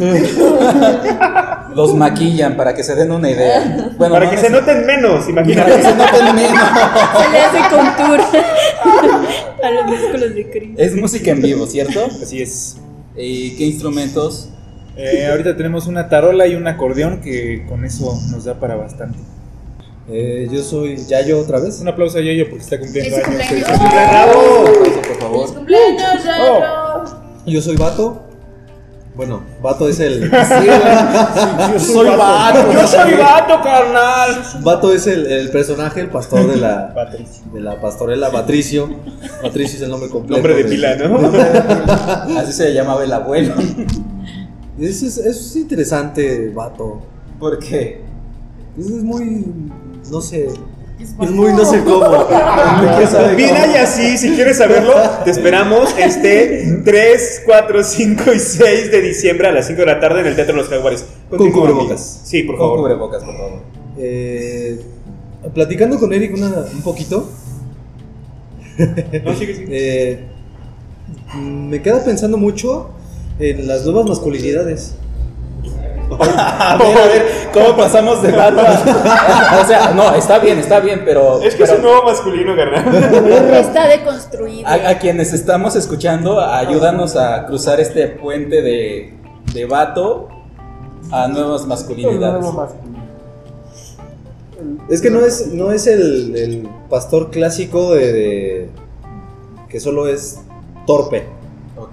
Los 1.74 1.94
maquillan 1.94 2.56
para 2.56 2.74
que 2.74 2.82
se 2.82 2.94
den 2.94 3.12
una 3.12 3.30
idea. 3.30 3.90
Bueno, 3.96 4.14
para 4.14 4.24
no 4.26 4.30
que 4.32 4.36
se 4.38 4.50
noten 4.50 4.86
menos, 4.86 5.24
Para 5.26 5.42
que 5.44 5.52
imagínate. 5.52 5.82
se 5.82 5.94
noten 5.94 6.34
menos. 6.34 6.50
Se 7.22 7.30
le 7.30 7.38
hace 7.40 7.58
contour 7.74 8.20
a 9.62 9.70
los 9.70 9.86
músculos 9.86 10.34
de 10.34 10.50
Chris. 10.50 10.70
Es 10.76 10.96
música 10.96 11.30
en 11.30 11.42
vivo, 11.42 11.66
¿cierto? 11.66 12.06
Así 12.22 12.42
es. 12.42 12.76
¿Y 13.16 13.56
qué 13.56 13.64
instrumentos? 13.64 14.48
Eh, 14.96 15.28
ahorita 15.30 15.56
tenemos 15.56 15.86
una 15.86 16.08
tarola 16.08 16.46
y 16.46 16.56
un 16.56 16.66
acordeón 16.66 17.20
que 17.20 17.64
con 17.68 17.84
eso 17.84 18.18
nos 18.30 18.44
da 18.44 18.54
para 18.58 18.74
bastante. 18.76 19.18
Eh, 20.12 20.48
yo 20.50 20.62
soy 20.62 20.96
Yayo 21.06 21.38
otra 21.38 21.60
vez. 21.60 21.78
Un 21.80 21.88
aplauso 21.88 22.18
a 22.18 22.20
Yoyo 22.20 22.48
porque 22.50 22.64
está 22.64 22.78
cumpliendo 22.80 23.14
años. 23.16 23.28
cumpleaños. 23.28 23.68
Aplauso, 23.70 24.64
por 24.64 25.04
¡Feliz 25.04 25.18
favor. 25.20 25.54
cumpleaños, 25.54 26.24
Yayo! 26.24 26.64
Yo 27.46 27.60
soy 27.62 27.76
Vato. 27.76 28.24
Bueno, 29.20 29.42
Vato 29.60 29.86
es 29.86 30.00
el. 30.00 30.30
Yo 31.72 31.78
soy 31.78 32.08
vato. 32.16 32.72
Yo 32.72 32.86
soy 32.86 33.12
vato, 33.18 33.62
carnal. 33.62 34.42
Vato 34.62 34.94
es 34.94 35.06
el, 35.06 35.26
el 35.26 35.50
personaje, 35.50 36.00
el 36.00 36.08
pastor 36.08 36.50
de 36.50 36.56
la, 36.56 36.94
Patricio. 36.94 37.44
de 37.52 37.60
la 37.60 37.78
pastorela 37.78 38.30
Patricio. 38.30 38.88
Patricio 39.42 39.76
es 39.76 39.82
el 39.82 39.90
nombre 39.90 40.08
completo. 40.08 40.38
Nombre 40.38 40.54
de 40.54 40.64
pila, 40.64 40.96
¿no? 40.96 41.18
Así 42.38 42.54
se 42.54 42.72
llamaba 42.72 43.04
el 43.04 43.12
abuelo. 43.12 43.56
Es, 44.78 45.02
es, 45.02 45.18
es 45.18 45.54
interesante, 45.54 46.48
Vato. 46.54 47.02
¿Por 47.38 47.58
qué? 47.58 48.00
Es 48.78 48.88
muy. 48.88 49.44
No 50.10 50.22
sé. 50.22 50.48
Es 51.00 51.30
muy 51.30 51.52
no 51.52 51.64
sé 51.64 51.82
cómo. 51.84 52.06
¿Quién 52.96 53.08
sabe 53.08 53.34
Bien 53.34 53.50
cómo? 53.50 53.62
hay 53.62 53.74
así, 53.76 54.18
si 54.18 54.30
quieres 54.34 54.58
saberlo, 54.58 54.94
te 55.24 55.30
esperamos 55.30 55.94
este 55.98 56.80
3, 56.84 57.42
4, 57.46 57.84
5 57.84 58.32
y 58.34 58.38
6 58.38 58.90
de 58.90 59.00
diciembre 59.02 59.48
a 59.48 59.52
las 59.52 59.66
5 59.66 59.80
de 59.80 59.86
la 59.86 60.00
tarde 60.00 60.20
en 60.20 60.26
el 60.26 60.34
Teatro 60.36 60.54
de 60.54 60.60
los 60.62 60.68
Jaguares. 60.68 61.04
Con 61.30 61.50
cubrebocas. 61.50 62.20
Sí, 62.24 62.42
por 62.42 62.56
Con 62.56 62.64
favor. 62.66 62.78
cubrebocas, 62.80 63.24
por 63.24 63.34
favor. 63.36 63.60
Eh, 63.98 64.80
platicando 65.54 65.98
con 65.98 66.12
Eric 66.12 66.34
una- 66.34 66.64
un 66.72 66.82
poquito, 66.82 67.28
No, 69.24 69.34
sigue, 69.34 69.54
sigue. 69.54 69.66
eh, 69.70 70.18
me 71.38 71.82
queda 71.82 72.02
pensando 72.04 72.36
mucho 72.38 72.90
en 73.38 73.66
las 73.66 73.84
nuevas 73.84 74.06
masculinidades. 74.06 74.94
A 76.20 76.76
ver, 76.76 76.98
a 76.98 77.06
ver, 77.06 77.26
¿cómo 77.52 77.76
pasamos 77.76 78.22
de 78.22 78.32
vato 78.32 78.60
a- 78.60 79.60
O 79.62 79.66
sea, 79.66 79.92
no, 79.94 80.14
está 80.14 80.38
bien, 80.38 80.58
está 80.58 80.80
bien, 80.80 81.02
pero. 81.04 81.40
Es 81.42 81.54
que 81.54 81.62
es 81.64 81.70
un 81.72 81.82
nuevo 81.82 82.02
masculino, 82.04 82.54
carnal. 82.56 83.54
Está 83.54 83.86
deconstruido. 83.88 84.66
a, 84.68 84.72
a 84.90 84.98
quienes 84.98 85.32
estamos 85.32 85.76
escuchando, 85.76 86.40
ayúdanos 86.40 87.16
a 87.16 87.46
cruzar 87.46 87.80
este 87.80 88.08
puente 88.08 88.60
de, 88.62 89.14
de 89.54 89.64
vato 89.66 90.28
a 91.12 91.28
nuevas 91.28 91.66
masculinidades. 91.66 92.44
Es 94.90 95.00
que 95.00 95.10
no 95.10 95.20
es, 95.24 95.46
no 95.48 95.72
es 95.72 95.86
el, 95.86 96.36
el 96.36 96.68
pastor 96.90 97.30
clásico 97.30 97.94
de, 97.94 98.12
de- 98.12 98.70
que 99.68 99.80
solo 99.80 100.06
es 100.08 100.40
torpe, 100.86 101.24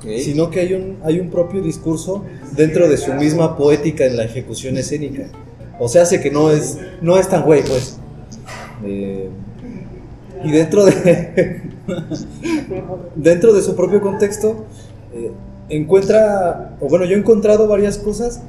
Sino 0.02 0.50
que 0.50 0.60
hay 0.60 0.74
un, 0.74 0.98
hay 1.04 1.20
un 1.20 1.30
propio 1.30 1.62
discurso 1.62 2.24
dentro 2.56 2.88
de 2.88 2.98
su 2.98 3.14
misma 3.14 3.58
poética 3.58 4.06
en 4.06 4.18
la 4.18 4.24
ejecución 4.24 4.78
escénica. 4.78 5.28
O 5.80 5.88
sea, 5.88 6.04
hace 6.04 6.22
que 6.22 6.32
no 6.32 6.52
es, 6.52 6.78
no 7.02 7.18
es 7.18 7.28
tan 7.28 7.44
güey, 7.44 7.64
pues. 7.64 7.98
Eh, 8.86 9.30
y 10.44 10.52
dentro 10.52 10.86
de, 10.86 11.62
dentro 13.16 13.54
de 13.54 13.62
su 13.62 13.76
propio 13.76 14.02
contexto, 14.02 14.66
eh, 15.14 15.32
encuentra, 15.70 16.78
o 16.80 16.88
bueno, 16.88 17.06
yo 17.06 17.16
he 17.16 17.20
encontrado 17.20 17.68
varias 17.68 17.98
cosas 17.98 18.42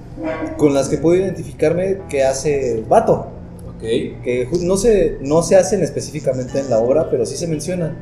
con 0.59 0.75
las 0.75 0.89
que 0.89 0.99
puedo 0.99 1.21
identificarme 1.21 1.99
que 2.09 2.25
hace 2.25 2.85
vato 2.89 3.39
que 3.79 4.49
no 4.63 4.77
se, 4.77 5.19
no 5.21 5.43
se 5.43 5.57
hacen 5.57 5.83
específicamente 5.83 6.59
en 6.59 6.71
la 6.71 6.79
obra, 6.79 7.09
pero 7.11 7.25
sí 7.25 7.37
se 7.37 7.47
mencionan. 7.47 7.97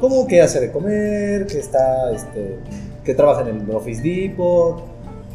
Como 0.00 0.26
que 0.26 0.40
hace 0.40 0.60
de 0.60 0.70
comer, 0.70 1.46
que 1.46 1.58
está, 1.58 2.12
este, 2.12 2.58
que 3.04 3.14
trabaja 3.14 3.40
en 3.48 3.60
el 3.60 3.70
Office 3.74 4.00
Depot, 4.02 4.80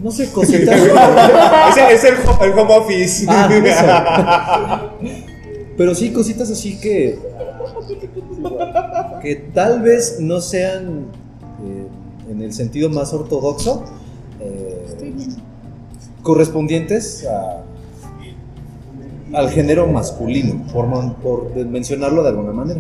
no 0.02 0.12
sé, 0.12 0.30
cositas. 0.32 0.80
Es 1.92 2.04
el, 2.04 2.16
ho- 2.16 2.44
el 2.44 2.52
home 2.58 2.74
office. 2.78 3.26
Ah, 3.28 4.92
pero 5.78 5.94
sí, 5.96 6.12
cositas 6.12 6.50
así 6.52 6.80
que, 6.80 7.20
que 9.22 9.36
tal 9.54 9.82
vez 9.82 10.18
no 10.20 10.40
sean 10.42 11.06
eh, 11.66 12.32
en 12.32 12.42
el 12.42 12.54
sentido 12.54 12.90
más 12.90 13.14
ortodoxo, 13.14 13.84
eh, 14.40 15.14
correspondientes 16.22 17.26
a- 17.26 17.64
al 19.38 19.50
género 19.50 19.88
masculino, 19.88 20.64
por, 20.72 21.14
por 21.16 21.56
mencionarlo 21.66 22.24
de 22.24 22.30
alguna 22.30 22.52
manera. 22.54 22.80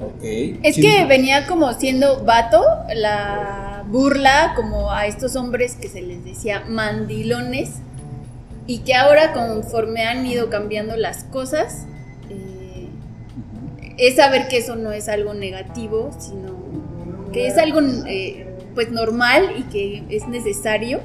Ok. 0.00 0.22
Es 0.62 0.76
Sí. 0.76 0.82
que 0.82 1.04
venía 1.04 1.46
como 1.46 1.72
siendo 1.74 2.24
vato 2.24 2.62
la 2.94 3.84
burla 3.88 4.52
como 4.56 4.90
a 4.92 5.06
estos 5.06 5.36
hombres 5.36 5.74
que 5.74 5.88
se 5.88 6.00
les 6.00 6.24
decía 6.24 6.64
mandilones 6.68 7.70
y 8.66 8.78
que 8.78 8.94
ahora 8.94 9.32
conforme 9.32 10.04
han 10.04 10.24
ido 10.26 10.48
cambiando 10.48 10.96
las 10.96 11.24
cosas 11.24 11.86
eh, 12.30 12.86
es 13.98 14.16
saber 14.16 14.48
que 14.48 14.58
eso 14.58 14.76
no 14.76 14.92
es 14.92 15.08
algo 15.08 15.34
negativo 15.34 16.10
sino 16.18 16.54
que 17.32 17.46
es 17.48 17.58
algo 17.58 17.80
eh, 18.06 18.46
pues 18.74 18.90
normal 18.92 19.54
y 19.58 19.62
que 19.64 20.04
es 20.08 20.28
necesario 20.28 21.00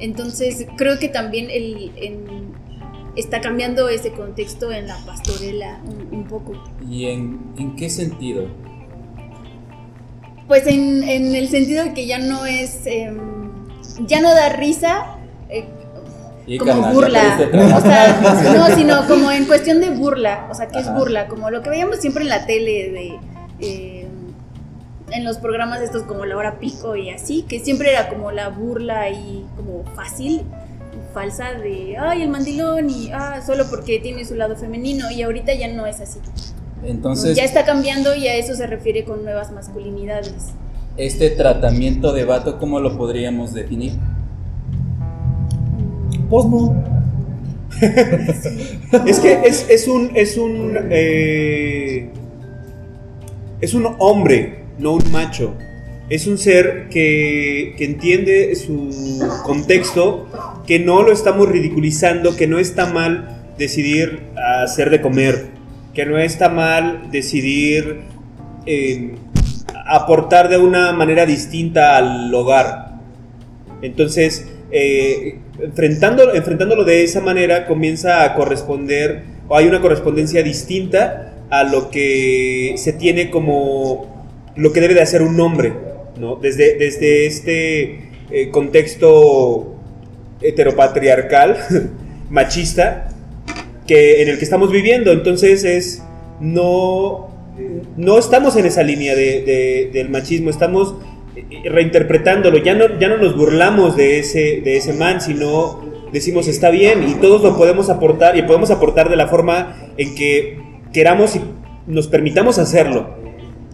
entonces 0.00 0.66
creo 0.76 0.98
que 0.98 1.08
también 1.08 1.48
el, 1.50 1.92
en- 1.96 2.54
está 3.14 3.40
cambiando 3.40 3.88
ese 3.88 4.10
contexto 4.12 4.72
en 4.72 4.88
la 4.88 4.96
pastorela 5.06 5.78
poco 6.26 6.52
¿Y 6.88 7.06
en, 7.06 7.40
en 7.58 7.76
qué 7.76 7.90
sentido? 7.90 8.46
Pues 10.48 10.66
en, 10.66 11.02
en 11.02 11.34
el 11.34 11.48
sentido 11.48 11.84
de 11.84 11.92
que 11.94 12.06
ya 12.06 12.18
no 12.18 12.46
es, 12.46 12.86
em, 12.86 13.18
ya 14.06 14.20
no 14.20 14.32
da 14.34 14.50
risa, 14.50 15.16
eh, 15.48 15.64
Y, 16.46 16.58
como 16.58 16.92
burla. 16.92 17.38
O 17.76 17.80
sea, 17.80 18.54
no, 18.56 18.76
sino 18.76 19.06
como 19.08 19.32
en 19.32 19.46
cuestión 19.46 19.80
de 19.80 19.90
burla. 19.90 20.46
O 20.50 20.54
sea, 20.54 20.68
¿qué 20.68 20.78
es 20.78 20.92
burla? 20.92 21.26
Como 21.26 21.50
lo 21.50 21.62
que 21.62 21.70
veíamos 21.70 21.96
siempre 21.96 22.22
en 22.22 22.28
la 22.28 22.46
tele 22.46 22.90
de... 22.90 23.18
em, 23.60 24.06
en 25.10 25.24
los 25.24 25.38
programas 25.38 25.80
estos 25.80 26.02
como 26.02 26.24
La 26.24 26.36
Hora 26.36 26.58
Pico 26.58 26.96
y 26.96 27.10
así, 27.10 27.42
que 27.42 27.60
siempre 27.60 27.92
era 27.92 28.08
como 28.08 28.32
la 28.32 28.48
burla 28.48 29.08
y 29.10 29.46
como 29.56 29.84
fácil, 29.94 30.42
falsa 31.16 31.54
de, 31.54 31.96
ay, 31.98 32.20
el 32.20 32.28
mandilón 32.28 32.90
y, 32.90 33.10
ah, 33.10 33.40
solo 33.44 33.64
porque 33.70 34.00
tiene 34.00 34.26
su 34.26 34.34
lado 34.34 34.54
femenino 34.54 35.10
y 35.10 35.22
ahorita 35.22 35.54
ya 35.54 35.66
no 35.68 35.86
es 35.86 35.98
así. 35.98 36.18
Entonces, 36.84 37.34
ya 37.34 37.42
está 37.42 37.64
cambiando 37.64 38.14
y 38.14 38.28
a 38.28 38.34
eso 38.34 38.54
se 38.54 38.66
refiere 38.66 39.04
con 39.04 39.24
nuevas 39.24 39.50
masculinidades. 39.50 40.34
este 40.98 41.30
tratamiento 41.30 42.12
de 42.12 42.26
vato, 42.26 42.58
¿cómo 42.58 42.80
lo 42.80 42.98
podríamos 42.98 43.54
definir? 43.54 43.92
Posmo. 46.28 46.84
Es 49.06 49.18
que 49.20 49.40
es, 49.46 49.66
es 49.70 49.88
un. 49.88 50.10
Es 50.14 50.36
un. 50.36 50.76
eh, 50.90 52.10
es 53.62 53.72
un 53.72 53.96
hombre, 53.98 54.64
no 54.78 54.92
un 54.92 55.10
macho. 55.10 55.54
Es 56.08 56.28
un 56.28 56.38
ser 56.38 56.88
que, 56.88 57.74
que 57.76 57.84
entiende 57.84 58.54
su 58.54 59.18
contexto, 59.44 60.28
que 60.66 60.78
no 60.78 61.02
lo 61.02 61.12
estamos 61.12 61.48
ridiculizando, 61.48 62.36
que 62.36 62.46
no 62.46 62.58
está 62.60 62.86
mal 62.86 63.36
decidir 63.58 64.20
hacer 64.62 64.90
de 64.90 65.00
comer, 65.00 65.46
que 65.94 66.06
no 66.06 66.18
está 66.18 66.48
mal 66.48 67.10
decidir 67.10 68.02
eh, 68.66 69.14
aportar 69.86 70.48
de 70.48 70.58
una 70.58 70.92
manera 70.92 71.26
distinta 71.26 71.96
al 71.96 72.32
hogar. 72.32 73.00
Entonces, 73.82 74.46
eh, 74.70 75.38
enfrentando, 75.60 76.34
enfrentándolo 76.34 76.84
de 76.84 77.02
esa 77.02 77.20
manera, 77.20 77.66
comienza 77.66 78.24
a 78.24 78.34
corresponder, 78.34 79.24
o 79.48 79.56
hay 79.56 79.66
una 79.66 79.80
correspondencia 79.80 80.42
distinta 80.42 81.34
a 81.50 81.64
lo 81.64 81.90
que 81.90 82.74
se 82.76 82.92
tiene 82.92 83.30
como 83.30 84.26
lo 84.56 84.72
que 84.72 84.80
debe 84.80 84.94
de 84.94 85.02
hacer 85.02 85.22
un 85.22 85.38
hombre, 85.40 85.72
¿no? 86.18 86.36
Desde, 86.36 86.76
desde 86.76 87.26
este 87.26 88.10
eh, 88.30 88.50
contexto 88.50 89.74
heteropatriarcal, 90.42 91.56
machista, 92.30 93.08
que, 93.86 94.22
en 94.22 94.28
el 94.28 94.38
que 94.38 94.44
estamos 94.44 94.70
viviendo. 94.72 95.12
Entonces 95.12 95.64
es, 95.64 96.02
no, 96.40 97.28
no 97.96 98.18
estamos 98.18 98.56
en 98.56 98.66
esa 98.66 98.82
línea 98.82 99.14
de- 99.14 99.42
de- 99.42 99.90
del 99.92 100.08
machismo, 100.10 100.50
estamos 100.50 100.94
eh, 101.36 101.68
reinterpretándolo, 101.68 102.58
ya 102.58 102.74
no, 102.74 102.98
ya 102.98 103.08
no 103.08 103.18
nos 103.18 103.36
burlamos 103.36 103.96
de 103.96 104.18
ese, 104.18 104.60
de 104.62 104.76
ese 104.76 104.92
man, 104.92 105.20
sino 105.20 105.84
decimos 106.12 106.48
está 106.48 106.70
bien 106.70 107.06
y 107.08 107.14
todos 107.14 107.42
lo 107.42 107.56
podemos 107.56 107.90
aportar 107.90 108.36
y 108.38 108.42
podemos 108.42 108.70
aportar 108.70 109.10
de 109.10 109.16
la 109.16 109.26
forma 109.28 109.76
en 109.98 110.14
que 110.14 110.58
queramos 110.92 111.36
y 111.36 111.40
nos 111.86 112.06
permitamos 112.08 112.58
hacerlo. 112.58 113.25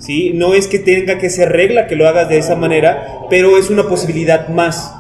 ¿Sí? 0.03 0.33
No 0.35 0.53
es 0.55 0.67
que 0.67 0.79
tenga 0.81 1.19
que 1.19 1.31
ser 1.31 1.51
regla 1.51 1.87
que 1.87 1.95
lo 1.97 2.09
hagas 2.09 2.29
de 2.29 2.38
esa 2.38 2.57
manera, 2.57 3.07
pero 3.31 3.57
es 3.57 3.71
una 3.71 3.85
posibilidad 3.88 4.49
más 4.49 4.93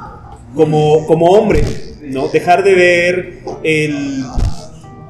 como, 0.54 1.06
como 1.06 1.26
hombre, 1.26 1.62
¿no? 2.02 2.28
Dejar 2.28 2.62
de 2.62 2.74
ver 2.74 3.38
el 3.64 4.24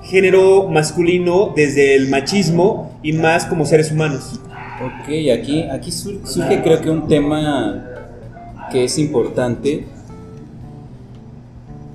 género 0.02 0.68
masculino 0.68 1.52
desde 1.54 1.94
el 1.94 2.08
machismo 2.08 2.98
y 3.02 3.12
más 3.12 3.44
como 3.46 3.64
seres 3.66 3.90
humanos. 3.92 4.40
Ok, 4.84 5.08
aquí, 5.38 5.62
aquí 5.70 5.92
sur- 5.92 6.20
surge 6.24 6.62
creo 6.62 6.80
que 6.80 6.90
un 6.90 7.06
tema 7.06 7.88
que 8.70 8.84
es 8.84 8.98
importante. 8.98 9.84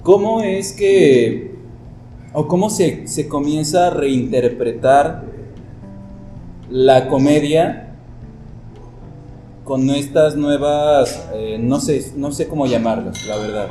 ¿Cómo 0.04 0.42
es 0.42 0.72
que, 0.72 1.52
o 2.34 2.48
cómo 2.48 2.70
se, 2.70 3.08
se 3.08 3.28
comienza 3.28 3.88
a 3.88 3.90
reinterpretar 3.90 5.24
la 6.70 7.08
comedia 7.08 7.87
con 9.68 9.90
estas 9.90 10.38
nuevas, 10.38 11.28
eh, 11.34 11.58
no, 11.60 11.82
sé, 11.82 12.14
no 12.16 12.32
sé 12.32 12.48
cómo 12.48 12.68
llamarlas, 12.68 13.28
la 13.28 13.36
verdad. 13.36 13.68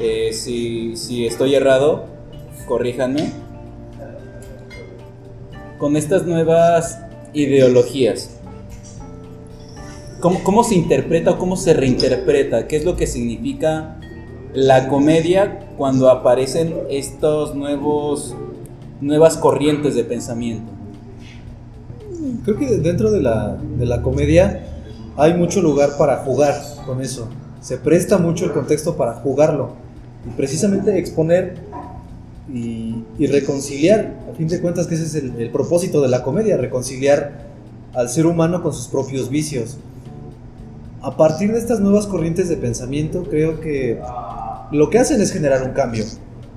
Eh, 0.00 0.32
si, 0.32 0.96
si 0.96 1.24
estoy 1.24 1.54
errado, 1.54 2.06
corríjanme. 2.66 3.30
Con 5.78 5.96
estas 5.96 6.26
nuevas 6.26 6.98
ideologías. 7.32 8.40
¿Cómo, 10.18 10.42
¿Cómo 10.42 10.64
se 10.64 10.74
interpreta 10.74 11.30
o 11.30 11.38
cómo 11.38 11.56
se 11.56 11.74
reinterpreta? 11.74 12.66
¿Qué 12.66 12.76
es 12.76 12.84
lo 12.84 12.96
que 12.96 13.06
significa 13.06 14.00
la 14.52 14.88
comedia 14.88 15.60
cuando 15.78 16.10
aparecen 16.10 16.74
estos 16.90 17.54
nuevos 17.54 18.34
nuevas 19.00 19.36
corrientes 19.36 19.94
de 19.94 20.02
pensamiento? 20.02 20.72
Creo 22.44 22.58
que 22.58 22.66
dentro 22.78 23.12
de 23.12 23.22
la, 23.22 23.56
de 23.78 23.86
la 23.86 24.02
comedia 24.02 24.66
hay 25.20 25.34
mucho 25.34 25.60
lugar 25.60 25.98
para 25.98 26.16
jugar 26.18 26.54
con 26.86 27.02
eso. 27.02 27.28
Se 27.60 27.76
presta 27.76 28.16
mucho 28.16 28.46
el 28.46 28.52
contexto 28.52 28.96
para 28.96 29.12
jugarlo. 29.14 29.74
Y 30.26 30.30
precisamente 30.30 30.98
exponer 30.98 31.56
y, 32.50 33.04
reconciliar, 33.26 34.14
a 34.32 34.34
fin 34.34 34.48
de 34.48 34.60
cuentas 34.60 34.90
ese 34.90 35.04
es 35.04 35.14
el, 35.14 35.38
el 35.38 35.50
propósito 35.50 36.00
de 36.00 36.08
la 36.08 36.22
comedia, 36.22 36.56
reconciliar 36.56 37.50
al 37.92 38.08
ser 38.08 38.24
humano 38.24 38.62
con 38.62 38.72
sus 38.72 38.88
propios 38.88 39.28
vicios. 39.28 39.76
A 41.02 41.18
partir 41.18 41.52
de 41.52 41.58
estas 41.58 41.80
nuevas 41.80 42.06
corrientes 42.06 42.48
de 42.48 42.56
pensamiento, 42.56 43.24
creo 43.24 43.60
que 43.60 44.00
lo 44.72 44.88
que 44.88 44.98
hacen 44.98 45.20
es 45.20 45.32
generar 45.32 45.62
un 45.62 45.72
cambio. 45.72 46.04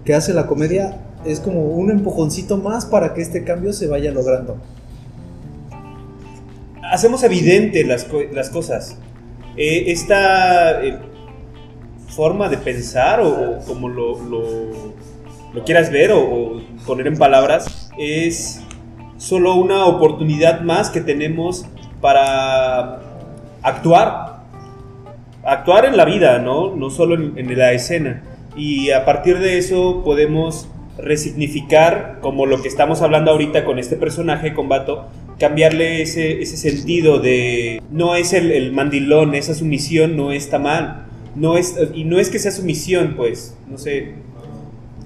Que 0.05 0.13
hace 0.13 0.33
la 0.33 0.47
comedia 0.47 0.99
es 1.25 1.41
como 1.41 1.65
un 1.65 1.91
empujoncito 1.91 2.55
más 2.55 2.85
para 2.85 3.13
que 3.13 3.21
este 3.21 3.43
cambio 3.43 3.73
se 3.73 3.87
vaya 3.87 4.11
logrando. 4.11 4.55
Hacemos 6.91 7.23
evidente 7.23 7.83
las, 7.85 8.07
las 8.31 8.49
cosas. 8.49 8.97
Eh, 9.57 9.85
esta 9.87 10.83
eh, 10.83 10.97
forma 12.07 12.49
de 12.49 12.57
pensar, 12.57 13.19
o, 13.21 13.57
o 13.57 13.65
como 13.65 13.89
lo, 13.89 14.19
lo- 14.23 14.93
lo 15.53 15.63
quieras 15.63 15.91
ver 15.91 16.11
o, 16.11 16.19
o 16.19 16.61
poner 16.85 17.05
en 17.07 17.17
palabras, 17.17 17.91
es 17.97 18.61
solo 19.17 19.53
una 19.55 19.85
oportunidad 19.85 20.61
más 20.61 20.89
que 20.89 21.01
tenemos 21.01 21.65
para 22.01 22.99
actuar. 23.61 24.41
Actuar 25.45 25.85
en 25.85 25.97
la 25.97 26.05
vida, 26.05 26.39
¿no? 26.39 26.75
No 26.75 26.89
solo 26.89 27.15
en, 27.15 27.37
en 27.37 27.57
la 27.57 27.73
escena. 27.73 28.23
Y 28.55 28.91
a 28.91 29.05
partir 29.05 29.39
de 29.39 29.57
eso 29.57 30.01
podemos 30.03 30.67
resignificar, 30.97 32.19
como 32.21 32.45
lo 32.45 32.61
que 32.61 32.67
estamos 32.67 33.01
hablando 33.01 33.31
ahorita 33.31 33.65
con 33.65 33.77
este 33.79 33.95
personaje, 33.95 34.53
con 34.53 34.69
Bato, 34.69 35.07
cambiarle 35.47 36.01
ese, 36.01 36.41
ese 36.41 36.55
sentido 36.55 37.19
de 37.19 37.81
no 37.91 38.15
es 38.15 38.31
el, 38.31 38.49
el 38.51 38.71
mandilón, 38.71 39.35
esa 39.35 39.53
sumisión 39.53 40.15
no 40.15 40.31
está 40.31 40.57
mal. 40.57 41.07
No 41.35 41.57
es, 41.57 41.75
y 41.93 42.05
no 42.05 42.17
es 42.17 42.29
que 42.29 42.39
sea 42.39 42.51
sumisión, 42.51 43.15
pues, 43.17 43.57
no 43.69 43.77
sé. 43.77 44.13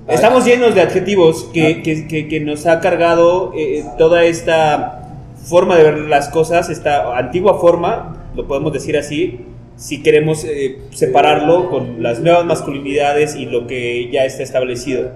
Estamos 0.07 0.45
llenos 0.45 0.75
de 0.75 0.81
adjetivos 0.81 1.49
que, 1.53 1.81
que- 1.81 2.07
que- 2.07 2.27
que 2.27 2.39
nos 2.39 2.67
ha 2.67 2.79
cargado 2.81 3.51
eh, 3.57 3.83
toda 3.97 4.25
esta 4.25 5.09
forma 5.43 5.75
de 5.75 5.83
ver 5.83 5.97
las 6.01 6.29
cosas, 6.29 6.69
esta 6.69 7.17
antigua 7.17 7.59
forma, 7.59 8.27
lo 8.35 8.45
podemos 8.47 8.71
decir 8.73 8.95
así, 8.95 9.39
si 9.75 10.03
queremos 10.03 10.43
eh, 10.43 10.77
separarlo 10.91 11.69
con 11.71 12.03
las 12.03 12.19
nuevas 12.19 12.45
masculinidades 12.45 13.35
y 13.35 13.45
lo 13.47 13.65
que 13.65 14.09
ya 14.11 14.23
está 14.25 14.43
establecido. 14.43 15.11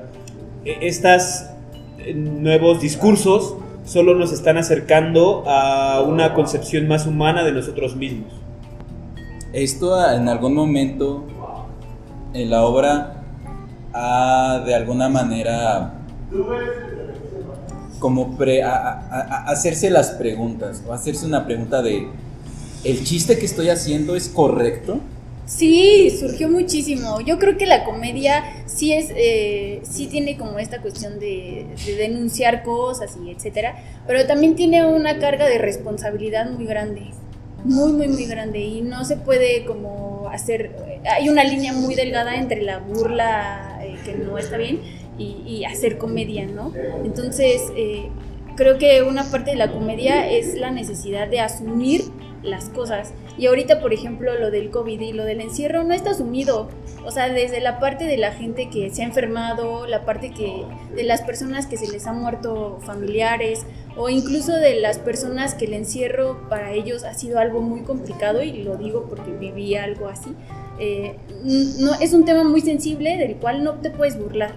E- 0.66 0.78
Estos 0.82 1.44
nuevos 2.16 2.82
discursos 2.82 3.56
solo 3.92 4.16
nos 4.16 4.32
están 4.32 4.58
acercando 4.58 5.44
a 5.46 6.02
una 6.08 6.34
concepción 6.34 6.88
más 6.88 7.06
humana 7.06 7.44
de 7.44 7.52
nosotros 7.52 7.98
mismos. 7.98 8.32
Esto 9.52 9.96
ah, 9.96 10.16
en 10.16 10.30
algún 10.30 10.54
momento 10.54 11.26
en 12.34 12.50
la 12.50 12.64
obra 12.64 13.24
ha 13.94 14.64
de 14.66 14.74
alguna 14.76 15.10
manera 15.10 15.96
como 18.00 18.38
pre- 18.38 18.64
hacerse 18.64 19.90
las 19.90 20.12
preguntas 20.12 20.82
o 20.88 20.94
hacerse 20.94 21.26
una 21.26 21.46
pregunta 21.46 21.82
de 21.82 22.08
¿el 22.86 23.04
chiste 23.04 23.38
que 23.38 23.46
estoy 23.46 23.68
haciendo 23.68 24.16
es 24.16 24.30
correcto? 24.30 25.00
Sí, 25.58 26.10
surgió 26.18 26.48
muchísimo. 26.50 27.20
Yo 27.20 27.38
creo 27.38 27.58
que 27.58 27.66
la 27.66 27.84
comedia 27.84 28.42
sí 28.66 28.94
es, 28.94 29.10
eh, 29.16 29.82
sí 29.84 30.08
tiene 30.08 30.38
como 30.38 30.58
esta 30.60 30.82
cuestión 30.82 31.20
de, 31.20 31.66
de 31.86 31.96
denunciar 31.96 32.64
cosas 32.64 33.18
y 33.22 33.32
etcétera, 33.32 33.76
pero 34.08 34.26
también 34.26 34.56
tiene 34.56 34.86
una 34.86 35.20
carga 35.20 35.48
de 35.48 35.58
responsabilidad 35.58 36.50
muy 36.50 36.66
grande, 36.66 37.02
muy 37.66 37.92
muy 37.92 38.08
muy 38.08 38.26
grande 38.28 38.60
y 38.60 38.82
no 38.82 39.04
se 39.04 39.18
puede 39.18 39.66
como 39.66 40.30
hacer. 40.32 40.72
Hay 41.06 41.28
una 41.28 41.44
línea 41.44 41.74
muy 41.74 41.96
delgada 41.96 42.36
entre 42.36 42.62
la 42.62 42.80
burla 42.80 43.78
eh, 43.84 43.98
que 44.06 44.14
no 44.14 44.38
está 44.38 44.56
bien 44.58 44.80
y, 45.18 45.44
y 45.46 45.66
hacer 45.66 45.98
comedia, 45.98 46.46
¿no? 46.46 46.72
Entonces 47.04 47.62
eh, 47.76 48.08
creo 48.56 48.78
que 48.78 49.04
una 49.04 49.30
parte 49.30 49.52
de 49.52 49.58
la 49.58 49.70
comedia 49.74 50.30
es 50.32 50.56
la 50.56 50.72
necesidad 50.72 51.28
de 51.28 51.42
asumir 51.42 52.04
las 52.44 52.70
cosas. 52.70 53.14
Y 53.38 53.48
ahorita, 53.48 53.80
por 53.80 53.94
ejemplo, 53.94 54.38
lo 54.38 54.52
del 54.52 54.70
COVID 54.70 55.00
y 55.00 55.14
lo 55.14 55.26
del 55.26 55.42
encierro 55.42 55.84
no 55.84 55.94
está 55.94 56.12
asumido. 56.12 56.70
O 57.06 57.12
sea, 57.12 57.30
desde 57.30 57.62
la 57.62 57.80
parte 57.80 58.06
de 58.06 58.18
la 58.18 58.32
gente 58.32 58.70
que 58.70 58.90
se 58.90 59.02
ha 59.02 59.06
enfermado, 59.06 59.88
la 59.88 60.06
parte 60.06 60.32
que 60.32 60.66
de 60.96 61.04
las 61.04 61.22
personas 61.22 61.68
que 61.68 61.78
se 61.78 61.92
les 61.92 62.08
han 62.08 62.20
muerto 62.20 62.80
familiares 62.82 63.66
o 63.98 64.10
incluso 64.10 64.54
de 64.54 64.80
las 64.80 65.00
personas 65.00 65.56
que 65.56 65.66
el 65.66 65.74
encierro 65.74 66.48
para 66.50 66.72
ellos 66.72 67.04
ha 67.04 67.14
sido 67.14 67.40
algo 67.40 67.62
muy 67.62 67.82
complicado 67.82 68.42
y 68.42 68.64
lo 68.64 68.78
digo 68.78 69.06
porque 69.10 69.32
viví 69.32 69.76
algo 69.76 70.08
así. 70.08 70.36
Eh, 70.80 71.16
no, 71.80 71.94
es 71.96 72.14
un 72.14 72.26
tema 72.26 72.44
muy 72.44 72.62
sensible 72.62 73.18
del 73.18 73.36
cual 73.36 73.64
no 73.64 73.74
te 73.76 73.90
puedes 73.92 74.18
burlar 74.18 74.54